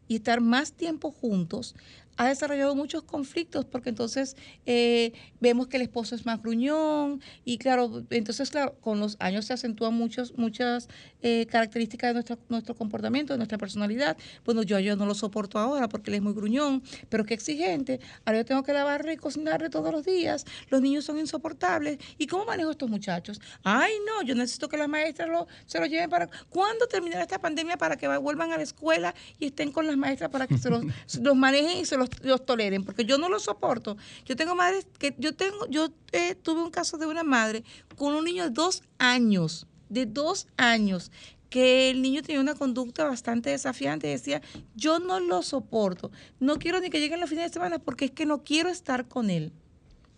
y 0.08 0.16
estar 0.18 0.42
más 0.42 0.72
tiempo 0.74 1.12
juntos 1.12 1.76
ha 2.18 2.28
desarrollado 2.28 2.76
muchos 2.76 3.04
conflictos 3.04 3.66
porque 3.66 3.90
entonces 3.90 4.36
eh, 4.66 5.14
vemos 5.40 5.68
que 5.68 5.78
el 5.78 5.84
esposo 5.84 6.16
es 6.16 6.26
más 6.26 6.42
gruñón 6.42 7.22
y 7.46 7.58
claro, 7.58 8.04
entonces 8.10 8.50
claro, 8.50 8.76
con 8.82 9.00
los 9.00 9.16
años 9.20 9.46
se 9.46 9.54
acentúan 9.54 9.94
muchos, 9.94 10.38
muchas 10.38 10.90
eh, 11.22 11.48
características 11.50 12.10
de 12.10 12.14
nuestro, 12.14 12.38
nuestro 12.50 12.76
comportamiento, 12.76 13.34
de 13.34 13.38
nuestra 13.38 13.58
personalidad. 13.58 14.18
Bueno, 14.46 14.64
yo, 14.64 14.80
yo 14.80 14.96
no 14.96 15.06
lo 15.06 15.16
soporto 15.16 15.60
ahora 15.60 15.88
porque 15.88 16.10
él 16.10 16.16
es 16.16 16.22
muy 16.22 16.34
gruñón, 16.34 16.84
pero 17.10 17.24
qué 17.26 17.34
exigente. 17.34 18.00
Ahora 18.26 18.40
yo 18.40 18.46
tengo 18.46 18.64
que 18.64 18.74
lavarle 18.74 19.14
y 19.14 19.18
cocinarle 19.18 19.70
todos 19.70 19.92
los 19.92 20.06
días. 20.06 20.46
Los 20.70 20.82
niños 20.82 21.06
son 21.06 21.20
insoportables. 21.20 21.98
¿Y 22.18 22.28
cómo 22.28 22.46
manejo 22.46 22.70
a 22.70 22.72
estos 22.72 22.90
muchachos? 22.90 23.40
Ay, 23.64 23.94
no, 24.06 24.22
yo 24.24 24.36
necesito 24.36 24.70
que 24.70 24.78
las 24.78 24.90
maestras 24.90 25.30
lo, 25.30 25.48
se 25.66 25.80
lo 25.80 25.86
lleven 25.86 26.10
para... 26.10 26.30
¿Cuándo 26.50 26.88
terminará 26.88 27.24
esta 27.24 27.40
pandemia 27.40 27.78
para 27.78 27.98
que 27.98 28.08
vuelvan 28.18 28.52
a 28.52 28.58
la 28.58 28.64
escuela 28.64 29.14
y 29.40 29.48
estén 29.48 29.72
con 29.72 29.88
las 29.88 29.98
maestras 29.98 30.30
para 30.30 30.48
que 30.48 30.58
se 30.58 30.70
los, 30.70 30.84
los 31.22 31.36
manejen 31.36 31.80
y 31.80 31.86
se 31.86 31.98
los, 31.98 32.07
los, 32.22 32.46
toleren? 32.46 32.84
Porque 32.84 33.06
yo 33.06 33.18
no 33.18 33.30
los 33.30 33.44
soporto. 33.44 33.98
Yo 34.26 34.36
tengo 34.36 34.56
madres 34.56 34.88
que... 35.00 35.16
Yo 35.18 35.36
tengo... 35.36 35.68
Yo 35.68 35.90
eh, 36.12 36.36
tuve 36.36 36.62
un 36.62 36.72
caso 36.72 36.98
de 36.98 37.06
una 37.06 37.24
madre 37.24 37.64
con 37.96 38.14
un 38.14 38.26
niño 38.26 38.44
de 38.44 38.50
dos 38.50 38.84
años 38.98 39.68
de 39.90 40.06
dos 40.06 40.48
años 40.58 41.12
que 41.50 41.90
el 41.90 42.02
niño 42.02 42.22
tenía 42.22 42.42
una 42.42 42.56
conducta 42.56 43.06
bastante 43.06 43.52
desafiante. 43.52 44.08
Decía, 44.08 44.42
yo 44.76 45.00
no 45.00 45.20
lo 45.20 45.42
soporto, 45.44 46.12
no 46.40 46.58
quiero 46.58 46.80
ni 46.80 46.90
que 46.90 47.00
lleguen 47.00 47.20
los 47.20 47.30
fines 47.30 47.46
de 47.46 47.54
semana 47.54 47.80
porque 47.80 48.06
es 48.06 48.12
que 48.12 48.26
no 48.26 48.44
quiero 48.44 48.70
estar 48.70 49.08
con 49.08 49.30
él. 49.30 49.54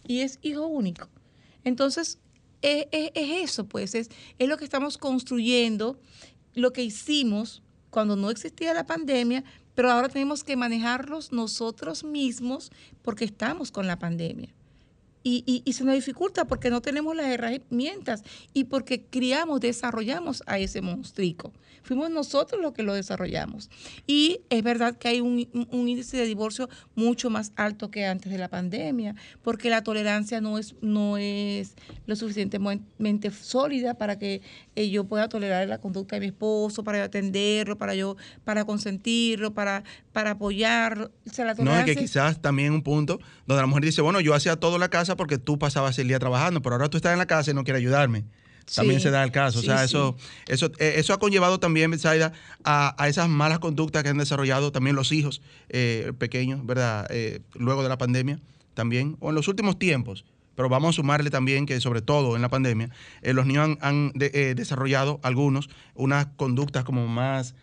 Y 0.07 0.21
es 0.21 0.39
hijo 0.41 0.65
único. 0.65 1.07
Entonces, 1.63 2.19
es, 2.61 2.87
es, 2.91 3.11
es 3.13 3.49
eso, 3.49 3.65
pues, 3.65 3.93
es, 3.93 4.09
es 4.39 4.49
lo 4.49 4.57
que 4.57 4.63
estamos 4.63 4.97
construyendo, 4.97 5.99
lo 6.55 6.73
que 6.73 6.83
hicimos 6.83 7.61
cuando 7.89 8.15
no 8.15 8.29
existía 8.29 8.73
la 8.73 8.85
pandemia, 8.85 9.43
pero 9.79 9.91
ahora 9.91 10.09
tenemos 10.09 10.43
que 10.43 10.57
manejarlos 10.57 11.31
nosotros 11.31 12.03
mismos 12.03 12.69
porque 13.01 13.23
estamos 13.23 13.71
con 13.71 13.87
la 13.87 13.97
pandemia. 13.97 14.49
Y, 15.21 15.61
y, 15.65 15.73
se 15.73 15.83
nos 15.83 15.95
dificulta 15.95 16.45
porque 16.45 16.69
no 16.69 16.81
tenemos 16.81 17.15
las 17.15 17.27
herramientas 17.27 18.23
y 18.53 18.65
porque 18.65 19.03
criamos, 19.03 19.59
desarrollamos 19.59 20.43
a 20.45 20.59
ese 20.59 20.81
monstruo. 20.81 21.51
Fuimos 21.83 22.09
nosotros 22.11 22.61
los 22.61 22.73
que 22.73 22.83
lo 22.83 22.93
desarrollamos. 22.93 23.69
Y 24.05 24.41
es 24.49 24.63
verdad 24.63 24.97
que 24.97 25.07
hay 25.07 25.21
un, 25.21 25.39
índice 25.71 26.17
de 26.17 26.25
divorcio 26.25 26.69
mucho 26.95 27.29
más 27.29 27.51
alto 27.55 27.89
que 27.89 28.05
antes 28.05 28.31
de 28.31 28.37
la 28.37 28.47
pandemia, 28.47 29.15
porque 29.41 29.69
la 29.69 29.83
tolerancia 29.83 30.39
no 30.41 30.57
es, 30.57 30.75
no 30.81 31.17
es 31.17 31.75
lo 32.05 32.15
suficientemente 32.15 33.31
sólida 33.31 33.95
para 33.95 34.19
que 34.19 34.41
eh, 34.75 34.89
yo 34.89 35.05
pueda 35.05 35.29
tolerar 35.29 35.67
la 35.67 35.79
conducta 35.79 36.15
de 36.15 36.19
mi 36.21 36.27
esposo, 36.27 36.83
para 36.83 37.03
atenderlo, 37.03 37.77
para 37.77 37.95
yo, 37.95 38.17
para 38.43 38.65
consentirlo, 38.65 39.53
para, 39.53 39.83
para 40.13 40.31
apoyarlo. 40.31 41.11
no, 41.57 41.79
es 41.79 41.85
que 41.85 41.95
quizás 41.95 42.41
también 42.41 42.71
un 42.73 42.83
punto 42.83 43.19
donde 43.45 43.61
la 43.61 43.67
mujer 43.67 43.85
dice, 43.85 44.01
bueno, 44.01 44.19
yo 44.19 44.33
hacía 44.33 44.55
todo 44.57 44.77
la 44.77 44.89
casa 44.89 45.08
porque 45.15 45.37
tú 45.37 45.59
pasabas 45.59 45.97
el 45.99 46.07
día 46.07 46.19
trabajando, 46.19 46.61
pero 46.61 46.75
ahora 46.75 46.89
tú 46.89 46.97
estás 46.97 47.13
en 47.13 47.19
la 47.19 47.25
casa 47.25 47.51
y 47.51 47.53
no 47.53 47.63
quieres 47.63 47.81
ayudarme 47.81 48.25
también 48.75 48.99
se 48.99 49.11
da 49.11 49.23
el 49.23 49.31
caso. 49.31 49.59
o 49.59 49.61
sea, 49.61 49.83
eso, 49.83 50.15
eso, 50.47 50.67
eh, 50.79 50.93
eso 50.97 51.13
ha 51.13 51.19
conllevado 51.19 51.59
también, 51.59 51.91
Betsaida, 51.91 52.33
a, 52.63 52.95
a, 53.01 53.07
esas 53.07 53.29
malas 53.29 53.59
conductas 53.59 54.03
que 54.03 54.09
han 54.09 54.17
desarrollado 54.17 54.71
también 54.71 54.95
los 54.95 55.11
hijos 55.11 55.41
eh, 55.69 56.13
pequeños, 56.17 56.65
¿verdad? 56.65 57.07
Eh, 57.09 57.41
luego 57.55 57.83
de 57.83 57.89
la 57.89 57.97
pandemia 57.97 58.39
también, 58.73 59.17
o 59.19 59.29
en 59.29 59.35
los 59.35 59.47
últimos 59.47 59.77
tiempos. 59.79 60.25
Pero 60.55 60.67
vamos 60.67 60.89
a 60.89 60.93
sumarle 60.97 61.29
también 61.29 61.65
que, 61.65 61.79
sobre 61.79 62.01
todo 62.01 62.35
en 62.35 62.41
la 62.41 62.49
pandemia, 62.49 62.89
los 63.21 63.45
niños 63.45 63.77
han, 63.79 64.11
desarrollado 64.13 65.21
algunos 65.23 65.69
unas 65.95 66.27
conductas 66.35 66.83
como 66.83 67.07
más, 67.07 67.55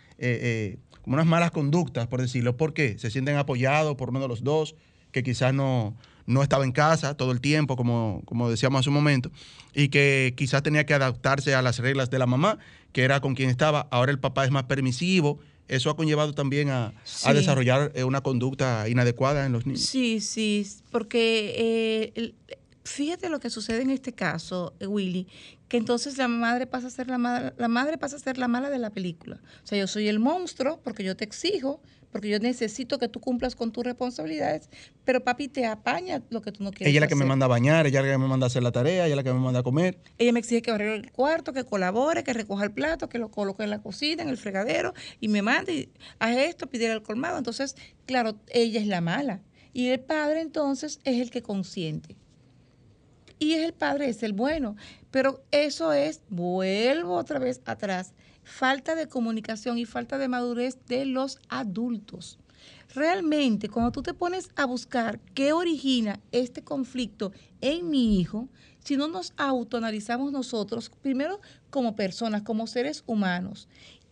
como 1.03 1.15
unas 1.15 1.27
malas 1.27 1.51
conductas, 1.51 2.07
por 2.07 2.23
decirlo. 2.23 2.57
¿Por 2.57 2.73
qué? 2.73 2.99
Se 2.99 3.11
sienten 3.11 3.37
apoyados 3.37 3.97
por 3.97 4.09
uno 4.09 4.21
de 4.21 4.29
los 4.29 4.45
dos, 4.45 4.77
que 5.13 5.23
quizás 5.23 5.53
no, 5.53 5.95
no 6.27 6.43
estaba 6.43 6.65
en 6.65 6.73
casa 6.73 7.17
todo 7.17 7.33
el 7.33 7.41
tiempo, 7.41 7.77
como, 7.77 8.23
como 8.27 8.51
decíamos 8.51 8.81
hace 8.81 8.91
un 8.91 8.95
momento, 8.95 9.31
y 9.75 9.89
que 9.89 10.35
quizás 10.37 10.63
tenía 10.63 10.85
que 10.85 10.95
adaptarse 10.95 11.55
a 11.55 11.63
las 11.63 11.79
reglas 11.79 12.11
de 12.11 12.19
la 12.19 12.27
mamá, 12.27 12.59
que 12.93 13.03
era 13.03 13.21
con 13.21 13.35
quien 13.35 13.51
estaba. 13.51 13.89
Ahora 13.91 14.13
el 14.13 14.19
papá 14.19 14.45
es 14.45 14.51
más 14.51 14.65
permisivo. 14.65 15.39
Eso 15.69 15.91
ha 15.91 15.97
conllevado 15.97 16.33
también 16.33 16.71
a, 16.71 16.93
desarrollar 17.33 17.91
eh, 17.95 18.05
una 18.05 18.21
conducta 18.21 18.89
inadecuada 18.89 19.47
en 19.47 19.53
los 19.53 19.67
niños. 19.67 19.83
Sí, 19.83 20.21
sí, 20.21 20.65
porque 20.93 22.13
eh, 22.15 22.35
fíjate 22.85 23.29
lo 23.29 23.41
que 23.41 23.51
sucede 23.51 23.83
en 23.83 23.91
este 23.91 24.13
caso, 24.13 24.75
eh, 24.79 24.87
Willy, 24.87 25.27
que 25.69 25.77
entonces 25.77 26.19
la 26.19 26.29
madre 26.29 26.67
pasa 26.67 26.87
a 26.87 26.91
ser 26.91 27.09
la, 27.09 27.53
la 27.57 27.69
madre 27.69 27.99
pasa 27.99 28.15
a 28.15 28.19
ser 28.21 28.39
la 28.39 28.47
mala 28.47 28.71
de 28.71 28.79
la 28.79 28.91
película. 28.91 29.41
O 29.65 29.67
sea, 29.67 29.77
yo 29.77 29.89
soy 29.89 30.07
el 30.07 30.21
monstruo 30.21 30.81
porque 30.85 31.03
yo 31.03 31.17
te 31.17 31.25
exijo, 31.25 31.81
porque 32.11 32.29
yo 32.29 32.39
necesito 32.39 32.99
que 32.99 33.09
tú 33.09 33.21
cumplas 33.21 33.55
con 33.55 33.73
tus 33.73 33.85
responsabilidades, 33.85 34.69
pero 35.05 35.23
papi 35.23 35.49
te 35.49 35.67
apaña 35.67 36.23
lo 36.31 36.43
que 36.43 36.53
tú 36.53 36.65
no 36.65 36.71
quieres. 36.71 36.91
Ella 36.91 36.99
es 36.99 37.01
la 37.03 37.09
que 37.09 37.15
me 37.15 37.25
manda 37.25 37.47
a 37.47 37.49
bañar, 37.49 37.87
ella 37.87 38.01
es 38.01 38.07
la 38.07 38.13
que 38.13 38.19
me 38.19 38.29
manda 38.29 38.47
a 38.47 38.49
hacer 38.49 38.63
la 38.63 38.73
tarea, 38.73 39.05
ella 39.05 39.13
es 39.13 39.17
la 39.17 39.23
que 39.23 39.33
me 39.33 39.41
manda 39.41 39.61
a 39.61 39.63
comer. 39.63 39.99
Ella 40.19 40.33
me 40.33 40.39
exige 40.39 40.63
que 40.63 40.71
barre 40.71 40.95
el 40.95 41.13
cuarto, 41.13 41.53
que 41.53 41.65
colabore, 41.65 42.25
que 42.25 42.33
recoja 42.33 42.65
el 42.65 42.73
plato, 42.73 43.09
que 43.09 43.19
lo 43.19 43.31
coloque 43.31 43.65
en 43.65 43.71
la 43.71 43.83
cocina, 43.83 44.23
en 44.23 44.29
el 44.29 44.37
fregadero, 44.37 44.95
y 45.21 45.29
me 45.29 45.43
mande, 45.43 45.75
y 45.75 45.89
haz 46.19 46.37
esto, 46.37 46.69
pide 46.69 46.91
el 46.91 47.03
colmado. 47.03 47.39
Entonces, 47.39 47.77
claro, 48.07 48.39
ella 48.49 48.81
es 48.81 48.87
la 48.87 49.01
mala. 49.01 49.43
Y 49.73 49.89
el 49.89 50.01
padre 50.01 50.41
entonces 50.41 51.01
es 51.05 51.21
el 51.21 51.31
que 51.31 51.43
consiente. 51.43 52.17
Y 53.39 53.53
es 53.53 53.65
el 53.65 53.75
padre, 53.75 54.09
es 54.09 54.23
el 54.23 54.33
bueno. 54.33 54.77
Pero 55.11 55.45
eso 55.51 55.93
es, 55.93 56.23
vuelvo 56.29 57.15
otra 57.15 57.39
vez 57.39 57.61
atrás, 57.67 58.15
falta 58.47 58.95
de 58.95 59.09
comunicación 59.09 59.77
y 59.77 59.85
falta 59.85 60.19
de 60.19 60.29
madurez 60.29 60.79
de 60.87 61.05
los 61.05 61.41
adultos. 61.49 62.39
Realmente, 62.95 63.69
cuando 63.69 63.91
tú 63.91 64.03
te 64.03 64.15
pones 64.15 64.49
a 64.55 64.65
buscar 64.65 65.19
qué 65.35 65.53
origina 65.53 66.21
este 66.31 66.63
conflicto 66.63 67.33
en 67.61 67.91
mi 67.91 68.19
hijo, 68.19 68.49
si 68.85 68.97
no 68.97 69.09
nos 69.09 69.33
autoanalizamos 69.37 70.31
nosotros, 70.31 70.91
primero 71.03 71.41
como 71.71 71.97
personas, 71.97 72.43
como 72.43 72.69
seres 72.69 73.03
humanos, 73.07 73.69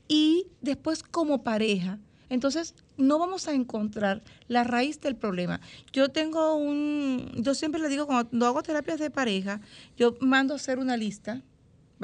y 0.08 0.48
después 0.60 1.04
como 1.04 1.44
pareja, 1.44 2.00
entonces 2.28 2.74
no 2.96 3.20
vamos 3.20 3.46
a 3.46 3.54
encontrar 3.54 4.22
la 4.48 4.64
raíz 4.64 5.00
del 5.00 5.14
problema. 5.14 5.60
Yo 5.92 6.08
tengo 6.08 6.56
un, 6.56 7.30
yo 7.36 7.54
siempre 7.54 7.80
le 7.80 7.88
digo, 7.88 8.06
cuando 8.06 8.46
hago 8.46 8.62
terapias 8.64 8.98
de 8.98 9.10
pareja, 9.10 9.60
yo 9.96 10.16
mando 10.20 10.54
a 10.54 10.56
hacer 10.56 10.80
una 10.80 10.96
lista 10.96 11.42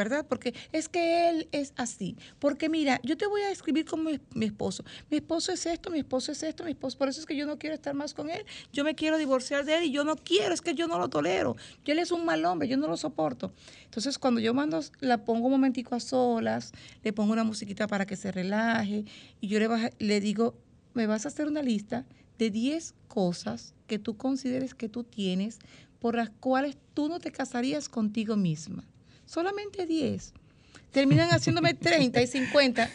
¿verdad? 0.00 0.24
Porque 0.26 0.54
es 0.72 0.88
que 0.88 1.28
él 1.28 1.48
es 1.52 1.74
así. 1.76 2.16
Porque 2.38 2.70
mira, 2.70 3.00
yo 3.02 3.18
te 3.18 3.26
voy 3.26 3.42
a 3.42 3.50
escribir 3.50 3.84
como 3.84 4.08
mi, 4.34 4.46
esposo. 4.46 4.82
Mi 5.10 5.18
esposo 5.18 5.52
es 5.52 5.66
esto, 5.66 5.90
mi 5.90 5.98
esposo 5.98 6.32
es 6.32 6.42
esto, 6.42 6.64
mi 6.64 6.70
esposo. 6.70 6.96
Por 6.96 7.10
eso 7.10 7.20
es 7.20 7.26
que 7.26 7.36
yo 7.36 7.44
no 7.44 7.58
quiero 7.58 7.74
estar 7.74 7.92
más 7.92 8.14
con 8.14 8.30
él. 8.30 8.46
Yo 8.72 8.82
me 8.82 8.94
quiero 8.94 9.18
divorciar 9.18 9.66
de 9.66 9.76
él 9.76 9.84
y 9.84 9.90
yo 9.90 10.02
no 10.02 10.16
quiero, 10.16 10.54
es 10.54 10.62
que 10.62 10.74
yo 10.74 10.88
no 10.88 10.98
lo 10.98 11.10
tolero. 11.10 11.54
Yo 11.84 11.92
él 11.92 11.98
es 11.98 12.12
un 12.12 12.24
mal 12.24 12.42
hombre, 12.46 12.66
yo 12.66 12.78
no 12.78 12.88
lo 12.88 12.96
soporto. 12.96 13.52
Entonces, 13.84 14.18
cuando 14.18 14.40
yo 14.40 14.54
mando, 14.54 14.80
la 15.00 15.22
pongo 15.22 15.46
un 15.46 15.52
momentico 15.52 15.94
a 15.94 16.00
solas, 16.00 16.72
le 17.04 17.12
pongo 17.12 17.34
una 17.34 17.44
musiquita 17.44 17.86
para 17.86 18.06
que 18.06 18.16
se 18.16 18.32
relaje 18.32 19.04
y 19.38 19.48
yo 19.48 19.58
le, 19.58 19.92
le 19.98 20.20
digo, 20.20 20.54
me 20.94 21.06
vas 21.06 21.26
a 21.26 21.28
hacer 21.28 21.46
una 21.46 21.62
lista 21.62 22.06
de 22.38 22.50
10 22.50 22.94
cosas 23.06 23.74
que 23.86 23.98
tú 23.98 24.16
consideres 24.16 24.74
que 24.74 24.88
tú 24.88 25.04
tienes 25.04 25.58
por 25.98 26.14
las 26.14 26.30
cuales 26.30 26.78
tú 26.94 27.06
no 27.08 27.20
te 27.20 27.32
casarías 27.32 27.90
contigo 27.90 28.34
misma 28.36 28.89
solamente 29.30 29.86
10. 29.86 30.34
Terminan 30.92 31.30
haciéndome 31.30 31.74
30 31.74 32.20
y 32.20 32.26
50 32.26 32.90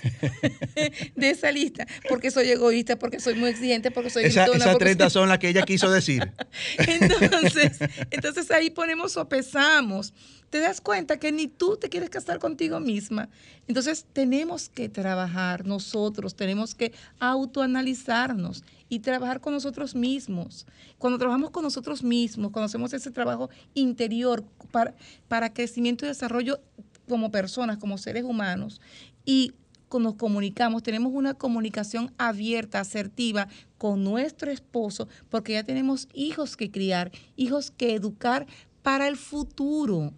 de 1.16 1.30
esa 1.30 1.52
lista, 1.52 1.88
porque 2.10 2.30
soy 2.30 2.50
egoísta, 2.50 2.98
porque 2.98 3.20
soy 3.20 3.36
muy 3.36 3.50
exigente, 3.50 3.90
porque 3.92 4.10
soy 4.10 4.26
esa, 4.26 4.46
Esas 4.46 4.78
30 4.78 5.10
son 5.10 5.30
las 5.30 5.40
que 5.40 5.50
ella 5.50 5.64
quiso 5.64 5.90
decir. 5.90 6.32
entonces, 6.78 7.80
entonces 8.12 8.52
ahí 8.52 8.70
ponemos 8.70 9.16
o 9.18 9.30
pesamos. 9.30 10.14
Te 10.50 10.60
das 10.60 10.80
cuenta 10.80 11.18
que 11.18 11.32
ni 11.32 11.48
tú 11.48 11.78
te 11.78 11.90
quieres 11.90 12.10
casar 12.10 12.40
contigo 12.40 12.80
misma. 12.80 13.30
Entonces 13.68 14.06
tenemos 14.14 14.70
que 14.70 14.90
trabajar 14.90 15.66
nosotros, 15.66 16.36
tenemos 16.36 16.76
que 16.76 16.94
autoanalizarnos 17.20 18.64
y 18.88 19.00
trabajar 19.00 19.42
con 19.42 19.54
nosotros 19.54 19.96
mismos. 19.96 20.66
Cuando 20.98 21.18
trabajamos 21.18 21.50
con 21.52 21.64
nosotros 21.64 22.04
mismos, 22.04 22.52
cuando 22.52 22.68
hacemos 22.68 22.94
ese 22.94 23.12
trabajo 23.12 23.50
interior 23.74 24.44
para, 24.72 24.94
para 25.28 25.54
crecimiento 25.54 26.06
y 26.06 26.10
desarrollo 26.10 26.60
como 27.08 27.32
personas, 27.32 27.78
como 27.78 27.98
seres 27.98 28.24
humanos, 28.24 28.82
y 29.26 29.54
nos 30.00 30.16
comunicamos, 30.16 30.84
tenemos 30.84 31.12
una 31.14 31.34
comunicación 31.34 32.12
abierta, 32.18 32.80
asertiva 32.80 33.48
con 33.78 34.04
nuestro 34.04 34.52
esposo, 34.52 35.08
porque 35.30 35.54
ya 35.54 35.64
tenemos 35.64 36.08
hijos 36.14 36.58
que 36.58 36.72
criar, 36.72 37.12
hijos 37.36 37.72
que 37.72 37.96
educar 37.96 38.46
para 38.82 39.08
el 39.08 39.18
futuro. 39.18 40.14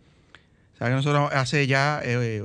nosotros 0.79 1.29
hace 1.33 1.67
ya 1.67 2.01
eh, 2.03 2.41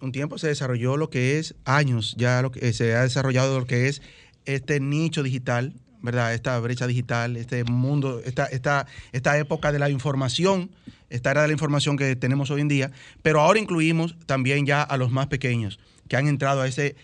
un, 0.00 0.12
tiempo 0.12 0.38
se 0.38 0.48
desarrolló 0.48 0.96
lo 0.96 1.10
que 1.10 1.38
es 1.38 1.54
años, 1.64 2.14
ya 2.16 2.42
lo 2.42 2.50
que 2.50 2.72
se 2.72 2.94
ha 2.94 3.02
desarrollado 3.02 3.58
lo 3.58 3.66
que 3.66 3.88
es 3.88 4.02
este 4.44 4.80
nicho 4.80 5.22
digital, 5.22 5.74
¿verdad? 6.02 6.34
Esta 6.34 6.58
brecha 6.60 6.86
digital, 6.86 7.36
este 7.36 7.64
mundo, 7.64 8.20
esta, 8.24 8.46
esta, 8.46 8.86
esta 9.12 9.38
época 9.38 9.72
de 9.72 9.78
la 9.78 9.90
información, 9.90 10.70
esta 11.10 11.30
era 11.30 11.42
de 11.42 11.48
la 11.48 11.52
información 11.52 11.96
que 11.96 12.16
tenemos 12.16 12.50
hoy 12.50 12.60
en 12.60 12.68
día, 12.68 12.90
pero 13.22 13.40
ahora 13.40 13.58
incluimos 13.58 14.16
también 14.26 14.66
ya 14.66 14.82
a 14.82 14.96
los 14.96 15.10
más 15.10 15.26
pequeños 15.26 15.78
que 16.08 16.16
han 16.16 16.28
entrado 16.28 16.62
a, 16.62 16.68
ese, 16.68 16.96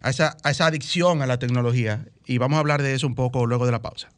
a, 0.00 0.10
esa, 0.10 0.36
a 0.42 0.50
esa 0.50 0.66
adicción 0.66 1.22
a 1.22 1.26
la 1.26 1.38
tecnología. 1.38 2.06
Y 2.26 2.38
vamos 2.38 2.56
a 2.56 2.60
hablar 2.60 2.82
de 2.82 2.94
eso 2.94 3.06
un 3.06 3.14
poco 3.14 3.46
luego 3.46 3.66
de 3.66 3.72
la 3.72 3.82
pausa. 3.82 4.08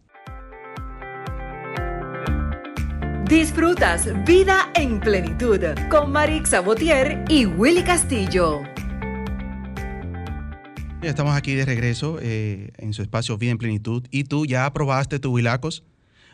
Disfrutas 3.33 4.09
Vida 4.27 4.71
en 4.75 5.01
Plenitud 5.01 5.61
con 5.89 6.13
Marix 6.13 6.51
Sabotier 6.51 7.25
y 7.29 7.47
Willy 7.47 7.83
Castillo. 7.83 8.72
Estamos 11.03 11.37
aquí 11.37 11.55
de 11.55 11.65
regreso 11.65 12.19
eh, 12.23 12.71
en 12.79 12.93
su 12.93 13.03
espacio 13.03 13.37
Vida 13.37 13.51
en 13.51 13.59
Plenitud. 13.59 14.07
¿Y 14.11 14.25
tú 14.25 14.47
ya 14.47 14.73
probaste 14.73 15.19
tu 15.19 15.33
Wilacos? 15.33 15.83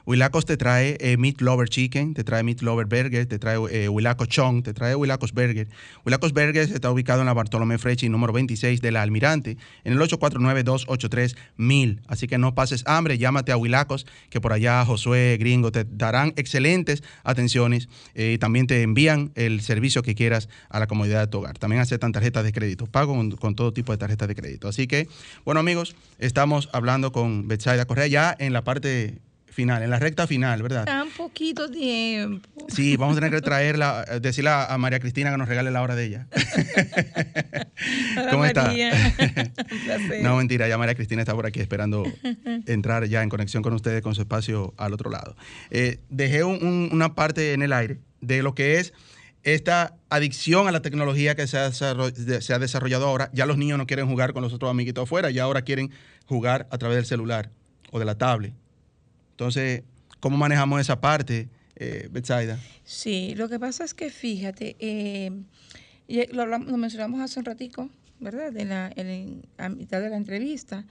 Wilacos 0.07 0.47
te 0.47 0.57
trae 0.57 0.97
eh, 1.01 1.17
Meat 1.17 1.41
Lover 1.41 1.69
Chicken, 1.69 2.15
te 2.15 2.25
trae 2.25 2.43
Meat 2.43 2.63
Lover 2.63 2.87
Burger, 2.87 3.27
te 3.27 3.39
trae 3.39 3.59
eh, 3.71 3.89
Chong, 4.29 4.63
te 4.63 4.75
trae 4.75 4.95
Wilacos 4.95 5.33
Burger. 5.33 5.69
Wilacos 6.05 6.33
Burger 6.33 6.71
está 6.73 6.91
ubicado 6.91 7.21
en 7.21 7.27
la 7.27 7.35
Bartolomé 7.35 7.79
Frechi, 7.79 8.09
número 8.09 8.33
26 8.33 8.81
de 8.81 8.93
la 8.93 9.03
Almirante, 9.03 9.57
en 9.85 9.93
el 9.93 9.99
849-283-1000. 10.01 12.01
Así 12.07 12.27
que 12.27 12.39
no 12.39 12.55
pases 12.55 12.85
hambre, 12.87 13.19
llámate 13.19 13.53
a 13.53 13.57
Wilacos, 13.57 14.07
que 14.31 14.41
por 14.41 14.53
allá 14.53 14.85
Josué 14.85 15.37
Gringo 15.39 15.73
te 15.73 15.85
darán 15.85 16.33
excelentes 16.37 17.03
atenciones 17.25 17.89
y 18.15 18.35
eh, 18.35 18.39
también 18.39 18.67
te 18.67 18.83
envían 18.83 19.33
el 19.35 19.61
servicio 19.61 20.03
que 20.03 20.15
quieras 20.15 20.49
a 20.69 20.79
la 20.79 20.87
comodidad 20.87 21.21
de 21.21 21.27
tu 21.27 21.39
hogar. 21.39 21.59
También 21.59 21.83
aceptan 21.83 22.13
tarjetas 22.13 22.45
de 22.45 22.53
crédito, 22.53 22.87
pago 22.87 23.15
con, 23.15 23.31
con 23.33 23.55
todo 23.55 23.73
tipo 23.73 23.93
de 23.93 23.99
tarjetas 23.99 24.29
de 24.29 24.35
crédito. 24.35 24.69
Así 24.69 24.87
que, 24.87 25.09
bueno 25.45 25.61
amigos, 25.61 25.97
estamos 26.19 26.69
hablando 26.73 27.13
con 27.13 27.49
Betsaida 27.49 27.87
Correa 27.87 28.07
ya 28.07 28.37
en 28.39 28.53
la 28.53 28.65
parte 28.65 29.19
final, 29.51 29.83
en 29.83 29.91
la 29.91 29.99
recta 29.99 30.27
final, 30.27 30.63
¿verdad? 30.63 30.85
Tan 30.85 31.11
poquito 31.11 31.71
tiempo. 31.71 32.49
Sí, 32.69 32.97
vamos 32.97 33.17
a 33.17 33.21
tener 33.21 33.35
que 33.35 33.41
traerla, 33.45 34.05
decirle 34.21 34.51
a 34.51 34.77
María 34.79 35.01
Cristina 35.01 35.31
que 35.31 35.37
nos 35.37 35.49
regale 35.49 35.71
la 35.71 35.83
hora 35.83 35.95
de 35.95 36.05
ella. 36.05 36.27
¿Cómo 38.31 38.45
está? 38.45 38.73
no, 40.23 40.37
mentira, 40.37 40.69
ya 40.69 40.79
María 40.79 40.95
Cristina 40.95 41.23
está 41.23 41.35
por 41.35 41.47
aquí 41.47 41.61
esperando 41.61 42.05
entrar 42.67 43.05
ya 43.07 43.23
en 43.23 43.29
conexión 43.29 43.63
con 43.63 43.73
ustedes, 43.73 44.03
con 44.03 44.15
su 44.15 44.23
espacio 44.23 44.75
al 44.77 44.93
otro 44.93 45.11
lado. 45.11 45.37
Eh, 45.71 46.01
dejé 46.09 46.45
una 46.45 47.15
parte 47.15 47.53
en 47.53 47.63
el 47.63 47.73
aire 47.73 47.99
de 48.21 48.43
lo 48.43 48.55
que 48.55 48.79
es 48.79 48.93
esta 49.43 49.97
adicción 50.11 50.69
a 50.69 50.73
la 50.73 50.83
tecnología 50.83 51.35
que 51.35 51.47
se 51.47 51.59
ha, 51.59 51.73
se 51.73 51.85
ha, 51.85 52.59
desarrollado 52.59 53.07
ahora. 53.07 53.31
Ya 53.33 53.47
los 53.47 53.57
niños 53.57 53.79
no 53.79 53.87
quieren 53.87 54.07
jugar 54.07 54.33
con 54.33 54.43
los 54.43 54.53
otros 54.53 54.71
amiguitos 54.71 55.05
afuera, 55.05 55.31
ya 55.31 55.45
ahora 55.45 55.63
quieren 55.63 55.91
jugar 56.27 56.67
a 56.71 56.79
través 56.79 56.97
del 56.97 57.07
celular 57.07 57.51
o 57.91 57.99
de 57.99 58.05
la 58.05 58.17
tablet. 58.17 58.53
Entonces, 59.39 59.85
¿cómo 60.19 60.37
manejamos 60.37 60.81
esa 60.81 61.01
parte, 61.01 61.49
eh, 61.77 62.09
Betsaida? 62.11 62.59
Sí, 62.83 63.37
lo 63.37 63.49
que 63.49 63.61
pasa 63.61 63.85
es 63.85 63.95
que 63.95 64.11
fíjate, 64.11 64.75
eh, 64.81 65.31
lo, 66.33 66.45
lo, 66.45 66.59
mencionamos 66.59 67.21
hace 67.21 67.39
un 67.39 67.45
ratico, 67.45 67.89
¿verdad? 68.19 68.57
En 68.57 68.71
la, 68.71 68.91
en, 68.97 69.47
a 69.57 69.69
mitad 69.69 70.01
de 70.01 70.11
la 70.11 70.17
entrevista. 70.17 70.85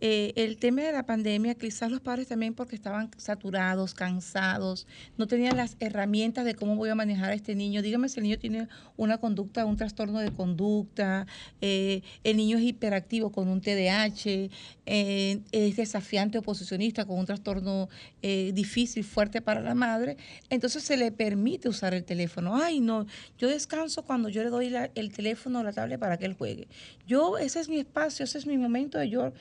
Eh, 0.00 0.32
el 0.36 0.58
tema 0.58 0.82
de 0.82 0.92
la 0.92 1.06
pandemia, 1.06 1.54
quizás 1.54 1.90
los 1.90 2.00
padres 2.00 2.28
también 2.28 2.54
porque 2.54 2.74
estaban 2.74 3.10
saturados, 3.16 3.94
cansados, 3.94 4.86
no 5.16 5.26
tenían 5.26 5.56
las 5.56 5.76
herramientas 5.80 6.44
de 6.44 6.54
cómo 6.54 6.76
voy 6.76 6.90
a 6.90 6.94
manejar 6.94 7.30
a 7.30 7.34
este 7.34 7.54
niño. 7.54 7.80
Dígame 7.80 8.08
si 8.08 8.20
el 8.20 8.24
niño 8.24 8.38
tiene 8.38 8.68
una 8.96 9.18
conducta, 9.18 9.64
un 9.64 9.76
trastorno 9.76 10.18
de 10.18 10.32
conducta, 10.32 11.26
eh, 11.60 12.02
el 12.24 12.36
niño 12.36 12.58
es 12.58 12.64
hiperactivo 12.64 13.30
con 13.30 13.48
un 13.48 13.60
TDAH, 13.60 14.50
eh, 14.86 15.40
es 15.52 15.76
desafiante 15.76 16.38
oposicionista 16.38 17.04
con 17.04 17.18
un 17.18 17.26
trastorno 17.26 17.88
difícil, 18.22 19.04
fuerte 19.04 19.42
para 19.42 19.60
la 19.60 19.74
madre. 19.74 20.16
Entonces 20.48 20.82
se 20.82 20.96
le 20.96 21.12
permite 21.12 21.68
usar 21.68 21.92
el 21.92 22.04
teléfono. 22.04 22.56
Ay, 22.56 22.80
no, 22.80 23.06
yo 23.38 23.48
descanso 23.48 24.02
cuando 24.04 24.30
yo 24.30 24.42
le 24.42 24.48
doy 24.48 24.74
el 24.94 25.12
teléfono 25.12 25.60
o 25.60 25.62
la 25.62 25.72
tablet 25.72 26.00
para 26.00 26.16
que 26.16 26.24
él 26.24 26.34
juegue. 26.34 26.68
Yo, 27.06 27.36
ese 27.36 27.60
es 27.60 27.68
mi 27.68 27.78
espacio, 27.78 28.24
ese 28.24 28.38
es 28.38 28.46
mi 28.46 28.56
momento 28.56 28.98
de 28.98 29.10
yo 29.10 29.32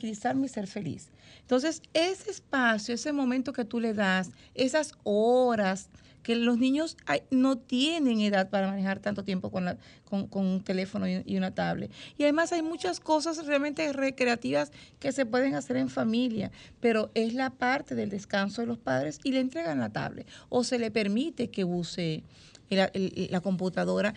tranquilizar 0.00 0.36
y 0.36 0.48
ser 0.48 0.66
feliz. 0.66 1.10
Entonces, 1.42 1.82
ese 1.92 2.30
espacio, 2.30 2.94
ese 2.94 3.12
momento 3.12 3.52
que 3.52 3.64
tú 3.64 3.80
le 3.80 3.94
das, 3.94 4.30
esas 4.54 4.94
horas 5.04 5.88
que 6.22 6.36
los 6.36 6.58
niños 6.58 6.98
no 7.30 7.56
tienen 7.56 8.20
edad 8.20 8.50
para 8.50 8.68
manejar 8.68 9.00
tanto 9.00 9.24
tiempo 9.24 9.50
con, 9.50 9.78
con, 10.04 10.28
un 10.32 10.62
teléfono 10.62 11.06
y, 11.08 11.36
una 11.36 11.54
tablet. 11.54 11.90
Y 12.18 12.24
además 12.24 12.52
hay 12.52 12.62
muchas 12.62 13.00
cosas 13.00 13.46
realmente 13.46 13.90
recreativas 13.92 14.70
que 14.98 15.12
se 15.12 15.24
pueden 15.24 15.54
hacer 15.54 15.76
en 15.78 15.88
familia, 15.88 16.50
pero 16.78 17.10
es 17.14 17.32
la 17.32 17.50
parte 17.50 17.94
del 17.94 18.10
descanso 18.10 18.60
de 18.60 18.66
los 18.66 18.78
padres 18.78 19.18
y 19.24 19.32
le 19.32 19.40
entregan 19.40 19.80
la 19.80 19.92
tablet 19.92 20.26
o 20.50 20.62
se 20.62 20.78
le 20.78 20.90
permite 20.90 21.50
que 21.50 21.64
use 21.64 22.22
la 22.68 23.40
computadora 23.40 24.14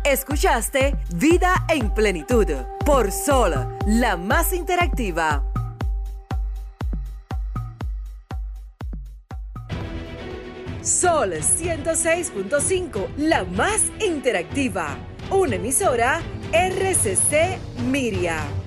Escuchaste 0.05 0.95
Vida 1.15 1.65
en 1.69 1.93
Plenitud 1.93 2.47
por 2.85 3.11
Sol, 3.11 3.53
la 3.87 4.15
más 4.15 4.53
interactiva. 4.53 5.43
Sol 10.81 11.31
106.5, 11.31 13.07
la 13.15 13.45
más 13.45 13.81
interactiva. 14.05 14.97
Una 15.31 15.55
emisora 15.55 16.21
RCC 16.51 17.57
Miria. 17.89 18.62